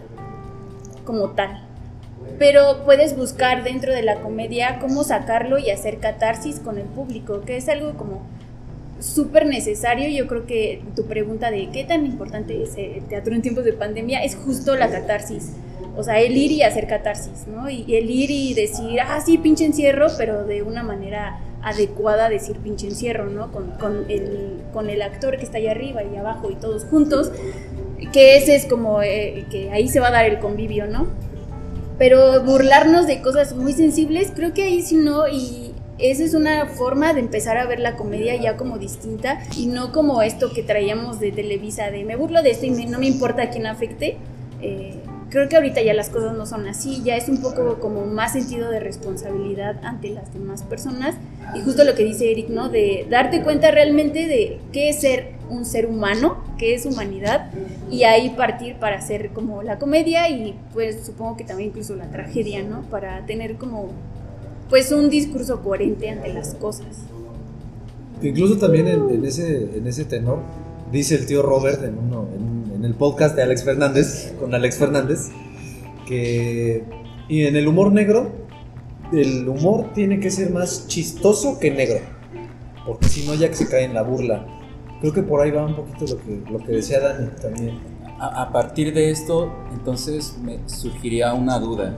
como 1.05 1.31
tal 1.31 1.64
pero 2.39 2.85
puedes 2.85 3.17
buscar 3.17 3.65
dentro 3.65 3.93
de 3.93 4.03
la 4.03 4.17
comedia 4.17 4.79
cómo 4.81 5.05
sacarlo 5.05 5.59
y 5.59 5.71
hacer 5.71 5.99
catarsis 5.99 6.61
con 6.61 6.79
el 6.79 6.85
público, 6.85 7.43
que 7.43 7.57
es 7.57 7.69
algo 7.69 7.95
como 7.95 8.23
súper 9.01 9.47
necesario. 9.47 10.09
Yo 10.09 10.27
creo 10.27 10.47
que 10.47 10.83
tu 10.97 11.05
pregunta 11.05 11.51
de 11.51 11.71
qué 11.71 11.85
tan 11.85 12.07
importante 12.07 12.63
es 12.63 12.77
el 12.77 13.05
teatro 13.05 13.35
en 13.35 13.43
tiempos 13.43 13.65
de 13.65 13.73
pandemia 13.73 14.23
es 14.25 14.35
justo 14.37 14.77
la 14.77 14.91
catarsis. 14.91 15.53
O 15.97 16.03
sea, 16.03 16.21
el 16.21 16.37
ir 16.37 16.51
y 16.51 16.63
hacer 16.63 16.89
catarsis, 16.89 17.47
¿no? 17.47 17.71
Y 17.71 17.95
el 17.95 18.11
ir 18.11 18.31
y 18.31 18.53
decir, 18.55 19.01
ah, 19.01 19.21
sí, 19.25 19.39
pinche 19.39 19.65
encierro, 19.65 20.09
pero 20.19 20.45
de 20.45 20.63
una 20.63 20.83
manera 20.83 21.39
adecuada 21.63 22.29
decir 22.29 22.57
pinche 22.59 22.89
encierro, 22.89 23.27
¿no? 23.27 23.53
Con, 23.53 23.71
con, 23.79 24.11
el, 24.11 24.61
con 24.73 24.91
el 24.91 25.03
actor 25.03 25.37
que 25.39 25.45
está 25.45 25.59
allá 25.59 25.71
arriba 25.71 26.03
y 26.03 26.17
abajo 26.17 26.51
y 26.51 26.57
todos 26.57 26.85
juntos, 26.85 27.31
que 28.13 28.37
ese 28.37 28.57
es 28.57 28.67
como, 28.67 29.03
eh, 29.03 29.47
que 29.51 29.71
ahí 29.71 29.89
se 29.89 30.01
va 30.01 30.09
a 30.09 30.11
dar 30.11 30.25
el 30.25 30.41
convivio, 30.41 30.87
¿no? 30.87 31.07
Pero 31.99 32.43
burlarnos 32.43 33.07
de 33.07 33.21
cosas 33.23 33.55
muy 33.55 33.73
sensibles, 33.73 34.33
creo 34.35 34.53
que 34.53 34.65
ahí 34.65 34.83
sí 34.83 34.97
no, 34.97 35.29
y 35.29 35.73
esa 35.99 36.25
es 36.25 36.35
una 36.35 36.67
forma 36.67 37.13
de 37.15 37.21
empezar 37.21 37.57
a 37.57 37.67
ver 37.67 37.79
la 37.79 37.95
comedia 37.97 38.35
ya 38.35 38.57
como 38.57 38.79
distinta 38.79 39.39
y 39.57 39.67
no 39.67 39.93
como 39.93 40.23
esto 40.23 40.53
que 40.53 40.63
traíamos 40.65 41.21
de 41.21 41.31
Televisa, 41.31 41.91
de 41.91 42.05
me 42.05 42.17
burlo 42.17 42.43
de 42.43 42.51
esto 42.51 42.67
y 42.67 42.71
me- 42.71 42.87
no 42.87 42.99
me 42.99 43.07
importa 43.07 43.43
a 43.43 43.51
quién 43.51 43.67
afecte. 43.67 44.17
Eh, 44.61 44.95
creo 45.35 45.49
que 45.49 45.57
ahorita 45.57 45.83
ya 45.83 45.95
las 45.95 46.11
cosas 46.11 46.37
no 46.37 46.47
son 46.47 46.69
así, 46.69 47.03
ya 47.03 47.17
es 47.17 47.29
un 47.29 47.39
poco 47.39 47.81
como 47.81 48.07
más 48.07 48.35
sentido 48.35 48.71
de 48.71 48.79
responsabilidad 48.79 49.81
ante 49.83 50.11
las 50.11 50.33
demás 50.33 50.63
personas 50.63 51.17
y 51.57 51.61
justo 51.63 51.83
lo 51.83 51.97
que 51.97 52.05
dice 52.05 52.31
Eric, 52.31 52.51
¿no? 52.51 52.69
De 52.69 53.05
darte 53.11 53.43
cuenta 53.43 53.73
realmente 53.73 54.29
de 54.29 54.61
qué 54.71 54.91
es 54.91 55.01
ser 55.01 55.33
un 55.51 55.65
ser 55.65 55.87
humano, 55.87 56.37
qué 56.57 56.77
es 56.77 56.87
humanidad 56.87 57.51
y 57.91 58.05
ahí 58.05 58.31
partir 58.31 58.77
para 58.77 58.99
hacer 58.99 59.31
como 59.31 59.65
la 59.65 59.81
comedia 59.81 60.29
y 60.29 60.55
pues 60.73 61.05
supongo 61.05 61.37
que 61.37 61.43
también 61.43 61.71
incluso 61.71 61.97
la 61.97 62.09
tragedia, 62.13 62.63
¿no? 62.63 62.83
Para 62.83 63.27
tener 63.27 63.57
como 63.57 63.89
pues 64.71 64.93
un 64.93 65.11
discurso 65.11 65.63
coherente 65.63 66.11
ante 66.11 66.33
las 66.33 66.55
cosas. 66.55 67.07
Incluso 68.23 68.57
también 68.57 68.87
en, 68.87 69.11
en 69.11 69.25
ese, 69.25 69.79
en 69.79 69.85
ese 69.85 70.05
tenor, 70.05 70.39
dice 70.93 71.17
el 71.17 71.27
tío 71.27 71.43
Robert 71.43 71.83
en, 71.83 71.99
uno, 71.99 72.29
en, 72.37 72.64
en 72.85 72.91
el 72.91 72.97
podcast 72.97 73.35
de 73.35 73.43
Alex 73.43 73.65
Fernández, 73.65 74.35
con 74.39 74.55
Alex 74.55 74.77
Fernández, 74.77 75.31
que 76.07 76.85
y 77.31 77.45
en 77.47 77.57
el 77.57 77.67
humor 77.67 77.91
negro, 77.91 78.31
el 79.11 79.49
humor 79.49 79.93
tiene 79.95 80.21
que 80.21 80.31
ser 80.31 80.51
más 80.51 80.87
chistoso 80.87 81.59
que 81.59 81.71
negro, 81.71 82.01
porque 82.87 83.09
si 83.09 83.27
no 83.27 83.35
ya 83.35 83.49
que 83.49 83.55
se 83.55 83.69
cae 83.69 83.85
en 83.85 83.95
la 83.95 84.03
burla. 84.03 84.45
Creo 85.01 85.15
que 85.15 85.23
por 85.23 85.41
ahí 85.41 85.51
va 85.51 85.65
un 85.65 85.77
poquito 85.77 86.05
lo 86.15 86.19
que, 86.23 86.53
lo 86.53 86.59
que 86.59 86.73
decía 86.73 87.01
Dani 87.01 87.29
también. 87.41 87.79
A, 88.19 88.43
a 88.43 88.53
partir 88.53 88.93
de 88.93 89.11
esto, 89.11 89.51
entonces 89.73 90.37
me 90.43 90.59
surgiría 90.69 91.33
una 91.33 91.59
duda. 91.59 91.97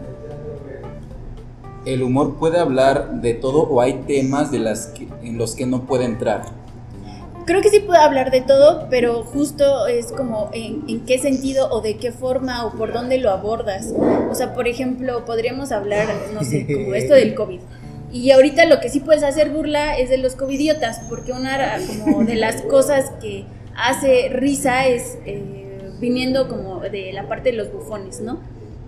¿El 1.85 2.03
humor 2.05 2.37
puede 2.37 2.59
hablar 2.61 3.21
de 3.23 3.35
todo 3.35 3.63
o 3.63 3.81
hay 3.81 4.05
temas 4.07 4.53
de 4.53 4.61
las 4.61 4.87
que- 4.87 5.09
en 5.23 5.37
los 5.37 5.57
que 5.57 5.67
no 5.67 5.83
puede 5.85 6.05
entrar? 6.05 6.43
Creo 7.47 7.63
que 7.63 7.71
sí 7.71 7.79
puedo 7.79 8.01
hablar 8.01 8.33
de 8.33 8.41
todo, 8.41 8.89
pero 8.91 9.23
justo 9.23 9.87
es 9.87 10.09
como 10.09 10.51
en, 10.53 10.83
en 10.89 11.07
qué 11.07 11.19
sentido 11.19 11.71
o 11.71 11.81
de 11.81 11.97
qué 11.97 12.11
forma 12.11 12.67
o 12.67 12.73
por 12.73 12.93
dónde 12.93 13.19
lo 13.19 13.31
abordas. 13.31 13.95
O 14.29 14.35
sea, 14.35 14.53
por 14.53 14.67
ejemplo, 14.67 15.25
podríamos 15.25 15.71
hablar, 15.71 16.09
no 16.35 16.43
sé, 16.43 16.67
como 16.67 16.95
esto 16.95 17.15
del 17.15 17.37
COVID. 17.37 17.61
Y 18.13 18.33
ahorita 18.33 18.65
lo 18.67 18.81
que 18.81 18.89
sí 18.89 18.99
puedes 18.99 19.23
hacer 19.23 19.51
burla 19.51 19.97
es 19.97 20.11
de 20.11 20.19
los 20.19 20.35
covidiotas, 20.35 21.01
porque 21.09 21.33
una 21.33 21.79
como 22.03 22.25
de 22.25 22.35
las 22.35 22.63
cosas 22.63 23.13
que 23.21 23.45
hace 23.77 24.29
risa 24.31 24.89
es 24.89 25.19
eh, 25.25 25.93
viniendo 26.01 26.49
como 26.49 26.81
de 26.81 27.13
la 27.13 27.29
parte 27.29 27.51
de 27.51 27.57
los 27.57 27.73
bufones, 27.73 28.21
¿no? 28.21 28.41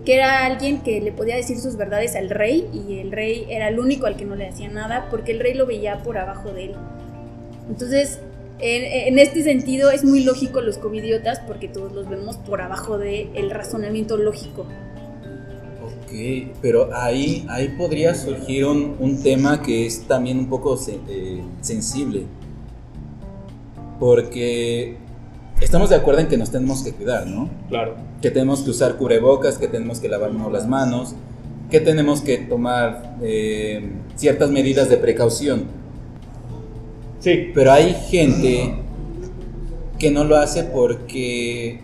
Que 0.05 0.15
era 0.15 0.45
alguien 0.45 0.81
que 0.81 0.99
le 0.99 1.11
podía 1.11 1.35
decir 1.35 1.59
sus 1.59 1.77
verdades 1.77 2.15
al 2.15 2.29
rey 2.29 2.67
y 2.73 2.99
el 2.99 3.11
rey 3.11 3.45
era 3.49 3.69
el 3.69 3.79
único 3.79 4.05
al 4.05 4.17
que 4.17 4.25
no 4.25 4.35
le 4.35 4.47
hacía 4.47 4.69
nada 4.69 5.07
porque 5.09 5.31
el 5.31 5.39
rey 5.39 5.53
lo 5.53 5.65
veía 5.65 6.01
por 6.03 6.17
abajo 6.17 6.51
de 6.51 6.65
él. 6.65 6.75
Entonces, 7.69 8.19
en, 8.59 9.07
en 9.13 9.19
este 9.19 9.43
sentido 9.43 9.89
es 9.91 10.03
muy 10.03 10.23
lógico 10.23 10.61
los 10.61 10.77
covidiotas 10.77 11.39
porque 11.41 11.67
todos 11.67 11.91
los 11.93 12.09
vemos 12.09 12.37
por 12.37 12.61
abajo 12.61 12.97
del 12.97 13.29
el 13.35 13.49
razonamiento 13.51 14.17
lógico. 14.17 14.65
Ok, 15.83 16.11
pero 16.61 16.89
ahí, 16.93 17.45
ahí 17.49 17.69
podría 17.77 18.15
surgir 18.15 18.65
un, 18.65 18.95
un 18.99 19.21
tema 19.21 19.61
que 19.61 19.85
es 19.85 20.03
también 20.07 20.39
un 20.39 20.49
poco 20.49 20.75
se- 20.75 20.99
eh, 21.07 21.41
sensible. 21.61 22.23
Porque 23.99 24.95
estamos 25.61 25.89
de 25.89 25.95
acuerdo 25.97 26.21
en 26.21 26.27
que 26.27 26.37
nos 26.37 26.51
tenemos 26.51 26.83
que 26.83 26.93
cuidar, 26.93 27.27
¿no? 27.27 27.49
Claro. 27.69 27.95
Que 28.21 28.31
tenemos 28.31 28.61
que 28.61 28.69
usar 28.69 28.95
cubrebocas, 28.95 29.57
que 29.57 29.67
tenemos 29.67 29.99
que 29.99 30.07
lavarnos 30.09 30.51
las 30.51 30.67
manos, 30.67 31.15
que 31.69 31.79
tenemos 31.79 32.21
que 32.21 32.37
tomar 32.37 33.17
eh, 33.21 33.89
ciertas 34.15 34.49
medidas 34.51 34.89
de 34.89 34.97
precaución. 34.97 35.65
Sí. 37.19 37.51
Pero 37.53 37.71
hay 37.71 37.93
gente 38.09 38.75
que 39.97 40.11
no 40.11 40.23
lo 40.23 40.37
hace 40.37 40.63
porque 40.63 41.81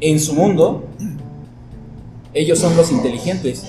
en 0.00 0.18
su 0.18 0.34
mundo 0.34 0.84
ellos 2.34 2.58
son 2.58 2.76
los 2.76 2.90
inteligentes. 2.90 3.64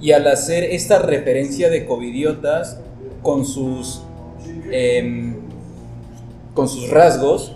Y 0.00 0.12
al 0.12 0.26
hacer 0.28 0.64
esta 0.64 1.00
referencia 1.00 1.70
de 1.70 1.86
covidiotas 1.86 2.78
con 3.22 3.44
sus 3.44 4.02
em, 4.70 5.36
con 6.54 6.68
sus 6.68 6.90
rasgos, 6.90 7.52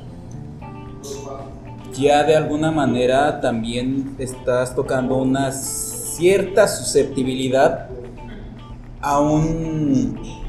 ya 1.99 2.25
de 2.25 2.37
alguna 2.37 2.71
manera 2.71 3.41
también 3.41 4.15
estás 4.19 4.75
tocando 4.75 5.17
una 5.17 5.53
cierta 5.53 6.67
susceptibilidad 6.67 7.89
a 9.01 9.21
un 9.21 10.42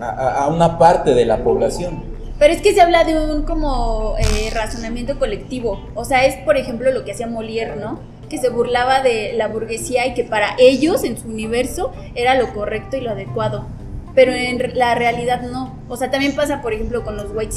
a- 0.00 0.48
una 0.48 0.78
parte 0.78 1.14
de 1.14 1.24
la 1.24 1.42
población. 1.44 2.02
Pero 2.38 2.54
es 2.54 2.62
que 2.62 2.72
se 2.72 2.80
habla 2.80 3.02
de 3.04 3.18
un 3.18 3.42
como 3.42 4.14
eh, 4.18 4.50
razonamiento 4.54 5.18
colectivo. 5.18 5.88
O 5.94 6.04
sea, 6.04 6.24
es 6.24 6.36
por 6.44 6.56
ejemplo 6.56 6.92
lo 6.92 7.04
que 7.04 7.12
hacía 7.12 7.26
Molière, 7.26 7.74
¿no? 7.76 7.98
Que 8.30 8.38
se 8.38 8.48
burlaba 8.50 9.02
de 9.02 9.32
la 9.32 9.48
burguesía 9.48 10.06
y 10.06 10.14
que 10.14 10.22
para 10.22 10.50
ellos, 10.58 11.02
en 11.02 11.18
su 11.18 11.26
universo, 11.28 11.92
era 12.14 12.34
lo 12.36 12.52
correcto 12.52 12.96
y 12.96 13.00
lo 13.00 13.10
adecuado. 13.10 13.66
Pero 14.14 14.32
en 14.32 14.76
la 14.78 14.94
realidad 14.94 15.42
no. 15.42 15.76
O 15.88 15.96
sea, 15.96 16.10
también 16.10 16.34
pasa, 16.36 16.60
por 16.62 16.72
ejemplo, 16.72 17.04
con 17.04 17.16
los 17.16 17.26
white 17.34 17.54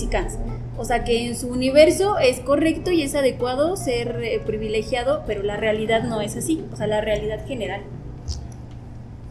O 0.77 0.85
sea, 0.85 1.03
que 1.03 1.27
en 1.27 1.35
su 1.35 1.49
universo 1.49 2.17
es 2.19 2.39
correcto 2.39 2.91
y 2.91 3.03
es 3.03 3.13
adecuado 3.15 3.75
ser 3.77 4.19
eh, 4.23 4.39
privilegiado, 4.45 5.23
pero 5.27 5.43
la 5.43 5.57
realidad 5.57 6.03
no 6.03 6.21
es 6.21 6.37
así. 6.37 6.63
O 6.71 6.75
sea, 6.75 6.87
la 6.87 7.01
realidad 7.01 7.45
general. 7.47 7.81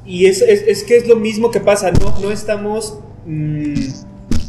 Y 0.07 0.27
es, 0.27 0.43
es, 0.43 0.63
es 0.67 0.83
que 0.85 0.97
es 0.97 1.07
lo 1.07 1.17
mismo 1.17 1.51
que 1.51 1.61
pasa, 1.61 1.91
no, 1.93 2.19
no 2.21 2.31
estamos 2.33 2.99
mm, 3.27 3.75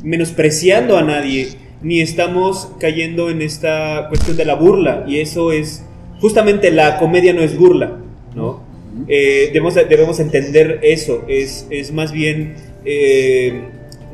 menospreciando 0.03 0.97
a 0.97 1.03
nadie, 1.03 1.49
ni 1.81 2.01
estamos 2.01 2.69
cayendo 2.79 3.29
en 3.29 3.41
esta 3.41 4.05
cuestión 4.09 4.37
de 4.37 4.45
la 4.45 4.55
burla, 4.55 5.03
y 5.07 5.19
eso 5.19 5.51
es, 5.51 5.83
justamente 6.19 6.71
la 6.71 6.97
comedia 6.97 7.33
no 7.33 7.41
es 7.41 7.57
burla, 7.57 7.97
¿no? 8.35 8.61
Eh, 9.07 9.49
debemos, 9.53 9.75
debemos 9.75 10.19
entender 10.19 10.79
eso, 10.83 11.23
es, 11.27 11.65
es 11.69 11.91
más 11.93 12.11
bien 12.11 12.55
eh, 12.85 13.61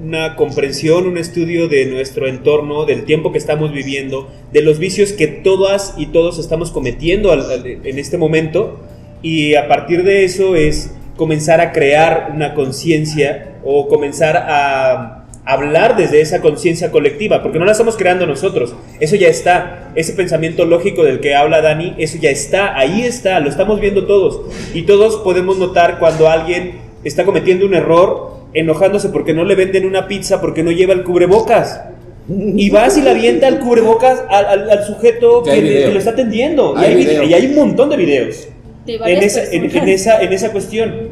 una 0.04 0.36
comprensión, 0.36 1.08
un 1.08 1.18
estudio 1.18 1.68
de 1.68 1.86
nuestro 1.88 2.28
entorno, 2.28 2.86
del 2.86 3.04
tiempo 3.04 3.32
que 3.32 3.38
estamos 3.40 3.72
viviendo, 3.74 4.30
de 4.54 4.62
los 4.62 4.78
vicios 4.80 5.14
que 5.14 5.28
todas 5.28 5.96
y 5.98 6.08
todos 6.08 6.38
estamos 6.40 6.72
cometiendo 6.72 7.32
al- 7.32 7.50
al- 7.52 7.66
en 7.66 8.00
este 8.00 8.18
momento, 8.18 8.80
y 9.24 9.56
a 9.56 9.68
partir 9.68 10.04
de 10.04 10.24
eso 10.26 10.56
es 10.56 10.92
comenzar 11.18 11.60
a 11.60 11.72
crear 11.74 12.32
una 12.34 12.54
conciencia 12.54 13.56
o 13.66 13.88
comenzar 13.90 14.38
a 14.38 15.26
hablar 15.44 15.96
desde 15.96 16.20
esa 16.22 16.42
conciencia 16.42 16.92
colectiva, 16.92 17.42
porque 17.42 17.58
no 17.58 17.64
la 17.66 17.72
estamos 17.72 17.96
creando 17.96 18.26
nosotros, 18.28 18.76
eso 19.00 19.16
ya 19.16 19.30
está, 19.30 19.92
ese 19.96 20.12
pensamiento 20.14 20.66
lógico 20.66 21.04
del 21.04 21.20
que 21.22 21.36
habla 21.36 21.62
Dani, 21.62 21.96
eso 21.98 22.18
ya 22.22 22.30
está, 22.30 22.78
ahí 22.78 23.04
está, 23.04 23.40
lo 23.40 23.50
estamos 23.50 23.80
viendo 23.80 24.06
todos, 24.06 24.42
y 24.74 24.82
todos 24.84 25.16
podemos 25.18 25.58
notar 25.58 26.00
cuando 26.00 26.30
alguien 26.30 26.80
está 27.06 27.24
cometiendo 27.24 27.66
un 27.66 27.74
error, 27.76 28.36
enojándose 28.54 29.08
porque 29.10 29.34
no 29.34 29.46
le 29.46 29.56
venden 29.56 29.86
una 29.86 30.08
pizza 30.08 30.42
porque 30.42 30.64
no 30.64 30.72
lleva 30.72 30.94
el 30.94 31.04
cubrebocas. 31.04 31.82
Y 32.30 32.70
vas 32.72 32.98
y 32.98 33.02
le 33.02 33.12
avienta 33.12 33.48
el 33.48 33.60
cubrebocas 33.60 34.22
al, 34.30 34.46
al- 34.46 34.70
al 34.70 34.84
sujeto 34.84 35.44
Que 35.44 35.90
lo 35.94 35.98
está 35.98 36.12
atendiendo. 36.12 36.74
Y 36.76 36.80
Hay 36.84 36.86
hay, 36.88 36.96
video. 36.96 37.24
y 37.24 37.34
hay 37.34 37.46
un 37.46 37.56
montón 37.56 37.90
de 37.90 37.96
videos 37.96 38.50
De 38.88 38.96
en 38.96 39.24
esa, 39.24 39.44
en 39.44 39.90
esa, 39.90 40.22
en 40.22 40.34
esa 40.34 40.52
cuestión. 40.52 41.12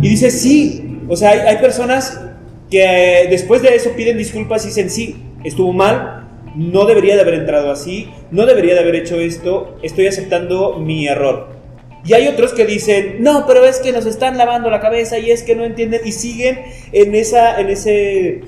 Y 0.00 0.08
dice, 0.08 0.30
sí, 0.30 0.98
o 1.08 1.16
sea, 1.16 1.30
hay, 1.30 1.40
hay 1.40 1.56
personas 1.58 2.20
que 2.70 2.82
eh, 2.82 3.26
después 3.28 3.62
de 3.62 3.74
eso 3.74 3.90
piden 3.94 4.16
disculpas 4.16 4.64
y 4.64 4.68
dicen, 4.68 4.90
sí, 4.90 5.16
estuvo 5.44 5.72
mal, 5.72 6.28
no 6.56 6.86
debería 6.86 7.14
de 7.14 7.20
haber 7.20 7.34
entrado 7.34 7.70
así, 7.70 8.08
no 8.30 8.46
debería 8.46 8.74
de 8.74 8.80
haber 8.80 8.96
hecho 8.96 9.20
esto, 9.20 9.76
estoy 9.82 10.06
aceptando 10.06 10.78
mi 10.78 11.06
error. 11.06 11.48
Y 12.04 12.14
hay 12.14 12.26
otros 12.26 12.52
que 12.52 12.66
dicen, 12.66 13.18
no, 13.20 13.44
pero 13.46 13.64
es 13.64 13.78
que 13.78 13.92
nos 13.92 14.06
están 14.06 14.36
lavando 14.36 14.70
la 14.70 14.80
cabeza 14.80 15.18
y 15.18 15.30
es 15.30 15.42
que 15.42 15.54
no 15.54 15.64
entienden 15.64 16.00
y 16.04 16.12
siguen 16.12 16.60
en, 16.90 17.14
esa, 17.14 17.60
en 17.60 17.68
ese 17.68 18.40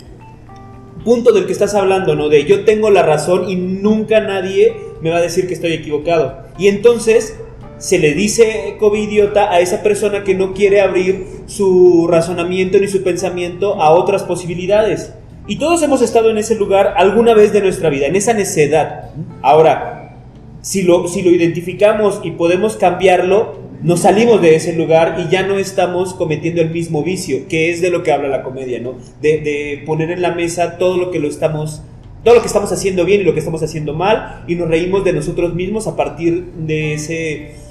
punto 1.05 1.33
del 1.33 1.47
que 1.47 1.53
estás 1.53 1.75
hablando, 1.75 2.17
¿no? 2.17 2.29
De 2.29 2.45
yo 2.45 2.65
tengo 2.65 2.91
la 2.91 3.03
razón 3.03 3.49
y 3.49 3.55
nunca 3.55 4.21
nadie 4.21 4.75
me 5.03 5.11
va 5.11 5.19
a 5.19 5.23
decir 5.23 5.47
que 5.47 5.55
estoy 5.55 5.73
equivocado. 5.73 6.45
Y 6.59 6.67
entonces 6.67 7.39
se 7.85 7.99
le 7.99 8.15
dice 8.15 8.77
covidiota 8.79 9.53
a 9.53 9.61
esa 9.61 9.83
persona 9.83 10.25
que 10.25 10.35
no 10.35 10.55
quiere 10.55 10.81
abrir 10.81 11.27
su 11.45 12.09
razonamiento 12.11 12.79
ni 12.79 12.89
su 12.89 13.03
pensamiento 13.03 13.75
a 13.75 13.91
otras 13.91 14.23
posibilidades. 14.23 15.13
Y 15.47 15.57
todos 15.57 15.83
hemos 15.83 16.01
estado 16.01 16.31
en 16.31 16.39
ese 16.39 16.55
lugar 16.55 16.95
alguna 16.97 17.35
vez 17.35 17.53
de 17.53 17.61
nuestra 17.61 17.91
vida, 17.91 18.07
en 18.07 18.17
esa 18.17 18.33
necedad. 18.33 19.11
Ahora, 19.43 20.17
si 20.63 20.81
lo, 20.81 21.09
si 21.09 21.21
lo 21.21 21.29
identificamos 21.29 22.23
y 22.25 22.31
podemos 22.31 22.77
cambiarlo, 22.77 23.59
nos 23.83 24.01
salimos 24.01 24.41
de 24.41 24.55
ese 24.55 24.73
lugar 24.73 25.17
y 25.19 25.31
ya 25.31 25.47
no 25.47 25.59
estamos 25.59 26.15
cometiendo 26.15 26.63
el 26.63 26.71
mismo 26.71 27.03
vicio, 27.03 27.47
que 27.51 27.71
es 27.71 27.83
de 27.83 27.91
lo 27.91 28.03
que 28.03 28.13
habla 28.13 28.29
la 28.29 28.43
comedia, 28.43 28.81
¿no? 28.81 28.95
De, 29.21 29.41
de 29.41 29.83
poner 29.85 30.11
en 30.11 30.23
la 30.23 30.35
mesa 30.35 30.79
todo 30.79 30.97
lo 30.97 31.11
que 31.11 31.19
lo 31.19 31.29
estamos 31.29 31.83
todo 32.23 32.37
lo 32.37 32.41
que 32.41 32.47
estamos 32.47 32.73
haciendo 32.73 33.05
bien 33.05 33.21
y 33.21 33.25
lo 33.25 33.35
que 33.35 33.41
estamos 33.41 33.63
haciendo 33.63 33.93
mal 33.93 34.43
y 34.49 34.55
nos 34.55 34.69
reímos 34.69 35.05
de 35.05 35.13
nosotros 35.13 35.55
mismos 35.55 35.87
a 35.87 35.95
partir 35.95 36.47
de 36.57 36.95
ese 36.95 37.64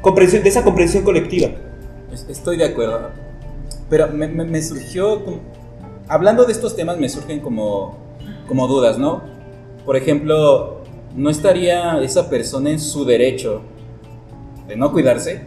comprensión 0.00 0.42
de 0.42 0.48
esa 0.48 0.62
comprensión 0.64 1.04
colectiva. 1.04 1.48
Es- 2.12 2.26
Estoy 2.28 2.56
de 2.56 2.64
acuerdo. 2.64 3.10
Pero 3.90 4.08
me, 4.08 4.28
me- 4.28 4.44
me 4.44 4.62
surgió, 4.62 5.24
como- 5.24 5.40
hablando 6.08 6.44
de 6.44 6.52
estos 6.52 6.76
temas, 6.76 6.98
me 6.98 7.08
surgen 7.08 7.40
como, 7.40 7.96
como 8.46 8.66
dudas, 8.66 8.98
¿no? 8.98 9.22
Por 9.84 9.96
ejemplo, 9.96 10.82
¿no 11.16 11.30
estaría 11.30 12.00
esa 12.02 12.28
persona 12.28 12.70
en 12.70 12.80
su 12.80 13.04
derecho 13.04 13.62
de 14.66 14.76
no 14.76 14.92
cuidarse? 14.92 15.40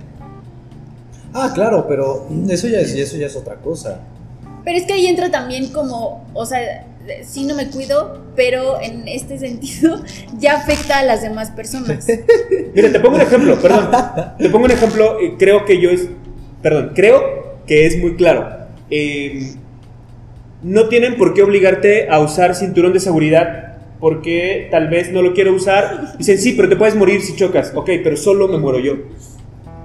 Ah, 1.33 1.51
claro, 1.53 1.85
pero 1.87 2.27
eso 2.49 2.67
ya 2.67 2.79
es, 2.79 2.93
eso 2.93 3.17
ya 3.17 3.27
es 3.27 3.35
otra 3.35 3.55
cosa. 3.55 3.99
Pero 4.65 4.77
es 4.77 4.85
que 4.85 4.93
ahí 4.93 5.07
entra 5.07 5.31
también 5.31 5.71
como, 5.71 6.25
o 6.33 6.45
sea, 6.45 6.85
sí 7.23 7.45
no 7.45 7.55
me 7.55 7.69
cuido, 7.69 8.21
pero 8.35 8.81
en 8.81 9.07
este 9.07 9.37
sentido 9.37 10.01
ya 10.39 10.57
afecta 10.57 10.99
a 10.99 11.03
las 11.03 11.21
demás 11.21 11.51
personas. 11.51 12.07
Mira, 12.73 12.91
te 12.91 12.99
pongo 12.99 13.15
un 13.15 13.21
ejemplo, 13.21 13.59
perdón. 13.59 13.89
Te 14.37 14.49
pongo 14.49 14.65
un 14.65 14.71
ejemplo, 14.71 15.19
eh, 15.19 15.35
creo 15.37 15.65
que 15.65 15.79
yo 15.79 15.89
es. 15.89 16.09
Perdón, 16.61 16.91
creo 16.95 17.57
que 17.65 17.85
es 17.85 17.97
muy 17.99 18.15
claro. 18.15 18.47
Eh, 18.89 19.53
no 20.63 20.89
tienen 20.89 21.17
por 21.17 21.33
qué 21.33 21.43
obligarte 21.43 22.09
a 22.09 22.19
usar 22.19 22.55
cinturón 22.55 22.93
de 22.93 22.99
seguridad 22.99 23.71
porque 24.01 24.67
tal 24.71 24.87
vez 24.89 25.11
no 25.11 25.21
lo 25.21 25.33
quiero 25.33 25.53
usar. 25.53 26.17
Dicen, 26.17 26.37
sí, 26.39 26.53
pero 26.53 26.67
te 26.67 26.75
puedes 26.75 26.95
morir 26.95 27.21
si 27.21 27.35
chocas. 27.35 27.71
Ok, 27.75 27.89
pero 28.03 28.17
solo 28.17 28.47
me 28.47 28.57
muero 28.57 28.79
yo. 28.79 28.95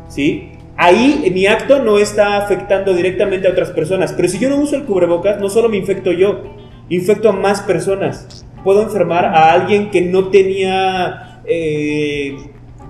¿Sí? 0.09 0.53
Ahí 0.79 1.31
mi 1.33 1.47
acto 1.47 1.83
no 1.83 1.99
está 1.99 2.39
afectando 2.39 2.95
directamente 2.95 3.47
a 3.47 3.51
otras 3.51 3.71
personas. 3.71 4.13
Pero 4.15 4.29
si 4.29 4.39
yo 4.39 4.49
no 4.49 4.57
uso 4.57 4.75
el 4.77 4.85
cubrebocas, 4.85 5.39
no 5.39 5.51
solo 5.51 5.69
me 5.69 5.77
infecto 5.77 6.13
yo, 6.13 6.43
infecto 6.89 7.29
a 7.29 7.33
más 7.33 7.61
personas. 7.63 8.45
Puedo 8.65 8.83
enfermar 8.83 9.25
a 9.27 9.53
alguien 9.53 9.91
que 9.91 10.01
no 10.03 10.29
tenía. 10.29 11.41
eh, 11.47 12.37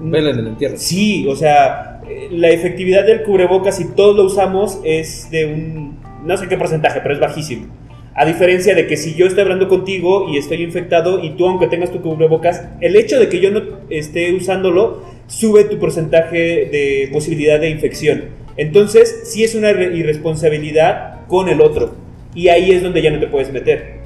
Vela 0.00 0.30
en 0.30 0.38
el 0.40 0.46
entierro. 0.48 0.76
Sí, 0.76 1.26
o 1.28 1.36
sea, 1.36 2.00
eh, 2.08 2.28
la 2.30 2.48
efectividad 2.50 3.06
del 3.06 3.22
cubrebocas, 3.22 3.76
si 3.76 3.94
todos 3.94 4.16
lo 4.16 4.24
usamos, 4.24 4.78
es 4.84 5.30
de 5.30 5.46
un. 5.46 5.98
No 6.24 6.36
sé 6.36 6.48
qué 6.48 6.56
porcentaje, 6.56 7.00
pero 7.00 7.14
es 7.14 7.20
bajísimo. 7.20 7.66
A 8.14 8.24
diferencia 8.24 8.74
de 8.74 8.86
que 8.86 8.96
si 8.96 9.14
yo 9.14 9.26
estoy 9.26 9.42
hablando 9.42 9.68
contigo 9.68 10.28
y 10.32 10.38
estoy 10.38 10.62
infectado 10.62 11.22
y 11.22 11.36
tú, 11.36 11.46
aunque 11.46 11.66
tengas 11.66 11.92
tu 11.92 12.00
cubrebocas, 12.00 12.64
el 12.80 12.96
hecho 12.96 13.20
de 13.20 13.28
que 13.28 13.40
yo 13.40 13.50
no 13.50 13.60
esté 13.90 14.32
usándolo 14.32 15.02
sube 15.26 15.64
tu 15.64 15.78
porcentaje 15.78 16.36
de 16.36 17.10
posibilidad 17.12 17.60
de 17.60 17.68
infección. 17.68 18.24
Entonces, 18.56 19.24
sí 19.24 19.44
es 19.44 19.54
una 19.54 19.70
irre- 19.70 19.94
irresponsabilidad 19.94 21.26
con 21.28 21.48
el 21.50 21.60
otro. 21.60 21.94
Y 22.36 22.48
ahí 22.48 22.70
es 22.70 22.84
donde 22.84 23.02
ya 23.02 23.10
no 23.10 23.18
te 23.18 23.26
puedes 23.26 23.52
meter. 23.52 23.96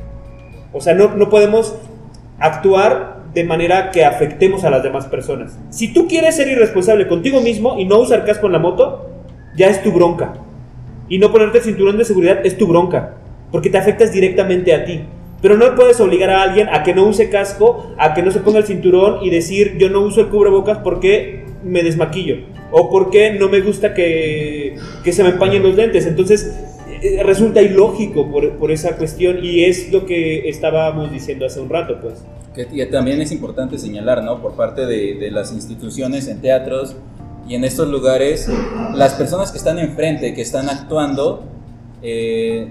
O 0.72 0.80
sea, 0.80 0.94
no, 0.94 1.14
no 1.14 1.28
podemos 1.28 1.76
actuar 2.38 3.20
de 3.34 3.44
manera 3.44 3.90
que 3.90 4.04
afectemos 4.04 4.64
a 4.64 4.70
las 4.70 4.82
demás 4.82 5.06
personas. 5.06 5.58
Si 5.70 5.92
tú 5.92 6.08
quieres 6.08 6.36
ser 6.36 6.48
irresponsable 6.48 7.06
contigo 7.06 7.40
mismo 7.40 7.78
y 7.78 7.84
no 7.84 7.98
usar 7.98 8.24
casco 8.24 8.46
en 8.46 8.52
la 8.52 8.58
moto, 8.58 9.10
ya 9.56 9.66
es 9.66 9.82
tu 9.82 9.92
bronca. 9.92 10.32
Y 11.08 11.18
no 11.18 11.30
ponerte 11.32 11.58
el 11.58 11.64
cinturón 11.64 11.98
de 11.98 12.04
seguridad 12.04 12.40
es 12.44 12.56
tu 12.56 12.66
bronca, 12.66 13.16
porque 13.50 13.68
te 13.68 13.78
afectas 13.78 14.12
directamente 14.12 14.72
a 14.74 14.84
ti. 14.84 15.02
Pero 15.42 15.56
no 15.56 15.74
puedes 15.74 16.00
obligar 16.00 16.30
a 16.30 16.42
alguien 16.42 16.68
a 16.68 16.82
que 16.82 16.94
no 16.94 17.04
use 17.04 17.30
casco, 17.30 17.94
a 17.98 18.14
que 18.14 18.22
no 18.22 18.30
se 18.30 18.40
ponga 18.40 18.58
el 18.58 18.64
cinturón 18.64 19.22
y 19.22 19.30
decir 19.30 19.76
yo 19.78 19.90
no 19.90 20.00
uso 20.00 20.20
el 20.20 20.28
cubrebocas 20.28 20.78
porque 20.78 21.46
me 21.64 21.82
desmaquillo 21.82 22.36
o 22.70 22.90
porque 22.90 23.32
no 23.32 23.48
me 23.48 23.60
gusta 23.60 23.94
que, 23.94 24.76
que 25.02 25.12
se 25.12 25.22
me 25.22 25.30
empañen 25.30 25.62
los 25.62 25.74
lentes. 25.74 26.06
Entonces 26.06 26.54
eh, 27.02 27.22
resulta 27.22 27.62
ilógico 27.62 28.30
por, 28.30 28.56
por 28.56 28.70
esa 28.70 28.96
cuestión 28.96 29.44
y 29.44 29.64
es 29.64 29.92
lo 29.92 30.06
que 30.06 30.48
estábamos 30.48 31.10
diciendo 31.10 31.46
hace 31.46 31.60
un 31.60 31.68
rato, 31.68 32.00
pues. 32.00 32.14
Que, 32.54 32.66
que 32.66 32.86
también 32.86 33.20
es 33.20 33.32
importante 33.32 33.78
señalar, 33.78 34.22
¿no? 34.22 34.42
Por 34.42 34.54
parte 34.54 34.86
de, 34.86 35.14
de 35.14 35.30
las 35.30 35.52
instituciones 35.52 36.26
en 36.28 36.40
teatros 36.40 36.96
y 37.48 37.54
en 37.54 37.64
estos 37.64 37.88
lugares, 37.88 38.48
las 38.94 39.14
personas 39.14 39.50
que 39.50 39.58
están 39.58 39.78
enfrente, 39.78 40.34
que 40.34 40.42
están 40.42 40.68
actuando, 40.68 41.44
eh, 42.02 42.68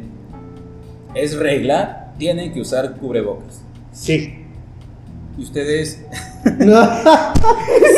es 1.13 1.37
regla, 1.37 2.13
tienen 2.17 2.53
que 2.53 2.61
usar 2.61 2.95
cubrebocas. 2.95 3.61
Sí. 3.91 4.38
Y 5.39 5.43
ustedes... 5.43 6.03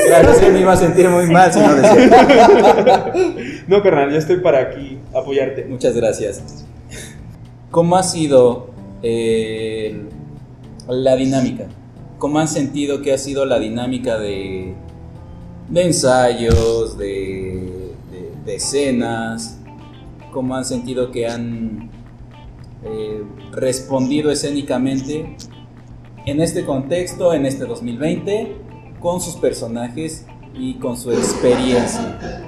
Claro, 0.08 0.34
sí, 0.34 0.46
me 0.52 0.60
iba 0.60 0.74
a 0.74 0.78
sentir 0.78 1.08
muy 1.10 1.26
mal 1.28 1.54
si 1.54 1.60
no 1.60 1.74
decía. 1.76 3.14
No, 3.68 3.82
carnal, 3.82 4.12
yo 4.12 4.18
estoy 4.18 4.38
para 4.38 4.60
aquí 4.60 4.98
apoyarte. 5.16 5.66
Muchas 5.66 5.96
gracias. 5.96 6.66
¿Cómo 7.70 7.96
ha 7.96 8.04
sido 8.04 8.72
eh, 9.04 10.02
la 10.90 11.16
dinámica? 11.16 11.68
¿Cómo 12.18 12.40
han 12.40 12.48
sentido 12.50 13.02
que 13.02 13.14
ha 13.14 13.18
sido 13.18 13.46
la 13.46 13.60
dinámica 13.60 14.18
de, 14.20 14.74
de 15.70 15.82
ensayos, 15.84 16.98
de, 16.98 17.94
de- 18.12 18.32
de 18.46 18.56
escenas? 18.56 19.58
¿Cómo 20.34 20.56
han 20.56 20.66
sentido 20.66 21.12
que 21.12 21.28
han 21.28 21.90
eh, 22.84 23.24
respondido 23.52 24.32
escénicamente 24.32 25.38
en 26.26 26.42
este 26.42 26.66
contexto, 26.66 27.34
en 27.34 27.46
este 27.46 27.66
2020, 27.66 28.56
con 29.00 29.22
sus 29.22 29.36
personajes 29.36 30.26
y 30.54 30.76
con 30.76 30.98
su 30.98 31.12
experiencia? 31.12 32.48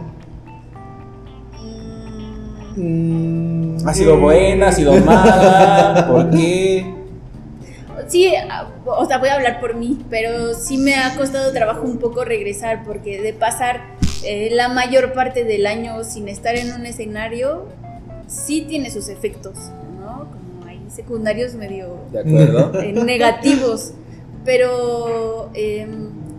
Mm, 2.76 3.88
¿Ha 3.88 3.93
sido 3.93 4.19
buena? 4.19 4.69
¿Ha 4.69 4.71
sido 4.71 4.93
mala? 4.95 6.05
¿Por 6.11 6.30
qué? 6.32 6.93
Sí, 8.07 8.34
ah, 8.36 8.69
o 8.86 9.05
sea, 9.05 9.17
voy 9.17 9.30
a 9.30 9.36
hablar 9.36 9.59
por 9.59 9.76
mí, 9.76 9.97
pero 10.09 10.53
sí 10.53 10.78
me 10.78 10.95
ha 10.95 11.15
costado 11.15 11.51
trabajo 11.51 11.84
un 11.84 11.97
poco 11.97 12.26
regresar 12.26 12.84
porque 12.84 13.21
de 13.21 13.34
pasar 13.34 13.82
eh, 14.24 14.49
la 14.51 14.69
mayor 14.69 15.13
parte 15.13 15.43
del 15.43 15.65
año 15.65 16.03
sin 16.03 16.28
estar 16.28 16.55
en 16.55 16.74
un 16.74 16.86
escenario, 16.86 17.67
sí 18.28 18.65
tiene 18.67 18.91
sus 18.91 19.09
efectos, 19.09 19.55
secundarios 20.93 21.55
medio 21.55 21.97
¿De 22.11 22.19
acuerdo? 22.19 22.71
eh, 22.81 22.93
negativos, 22.93 23.93
pero 24.45 25.49
eh, 25.53 25.87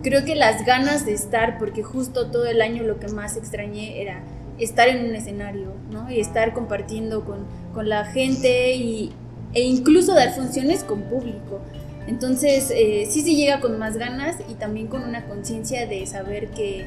creo 0.01 0.23
que 0.23 0.35
las 0.35 0.65
ganas 0.65 1.05
de 1.05 1.13
estar, 1.13 1.57
porque 1.57 1.83
justo 1.83 2.27
todo 2.27 2.45
el 2.45 2.61
año 2.61 2.83
lo 2.83 2.99
que 2.99 3.07
más 3.07 3.37
extrañé 3.37 4.01
era 4.01 4.21
estar 4.59 4.87
en 4.87 5.05
un 5.05 5.15
escenario, 5.15 5.73
¿no? 5.91 6.09
Y 6.09 6.19
estar 6.19 6.53
compartiendo 6.53 7.25
con, 7.25 7.39
con 7.73 7.89
la 7.89 8.05
gente 8.05 8.75
y, 8.75 9.11
e 9.53 9.63
incluso 9.63 10.13
dar 10.13 10.33
funciones 10.33 10.83
con 10.83 11.01
público. 11.03 11.59
Entonces, 12.07 12.71
eh, 12.75 13.07
sí 13.09 13.21
se 13.21 13.33
llega 13.33 13.59
con 13.59 13.79
más 13.79 13.97
ganas 13.97 14.35
y 14.49 14.53
también 14.53 14.87
con 14.87 15.03
una 15.03 15.25
conciencia 15.25 15.87
de 15.87 16.05
saber 16.05 16.49
que 16.49 16.85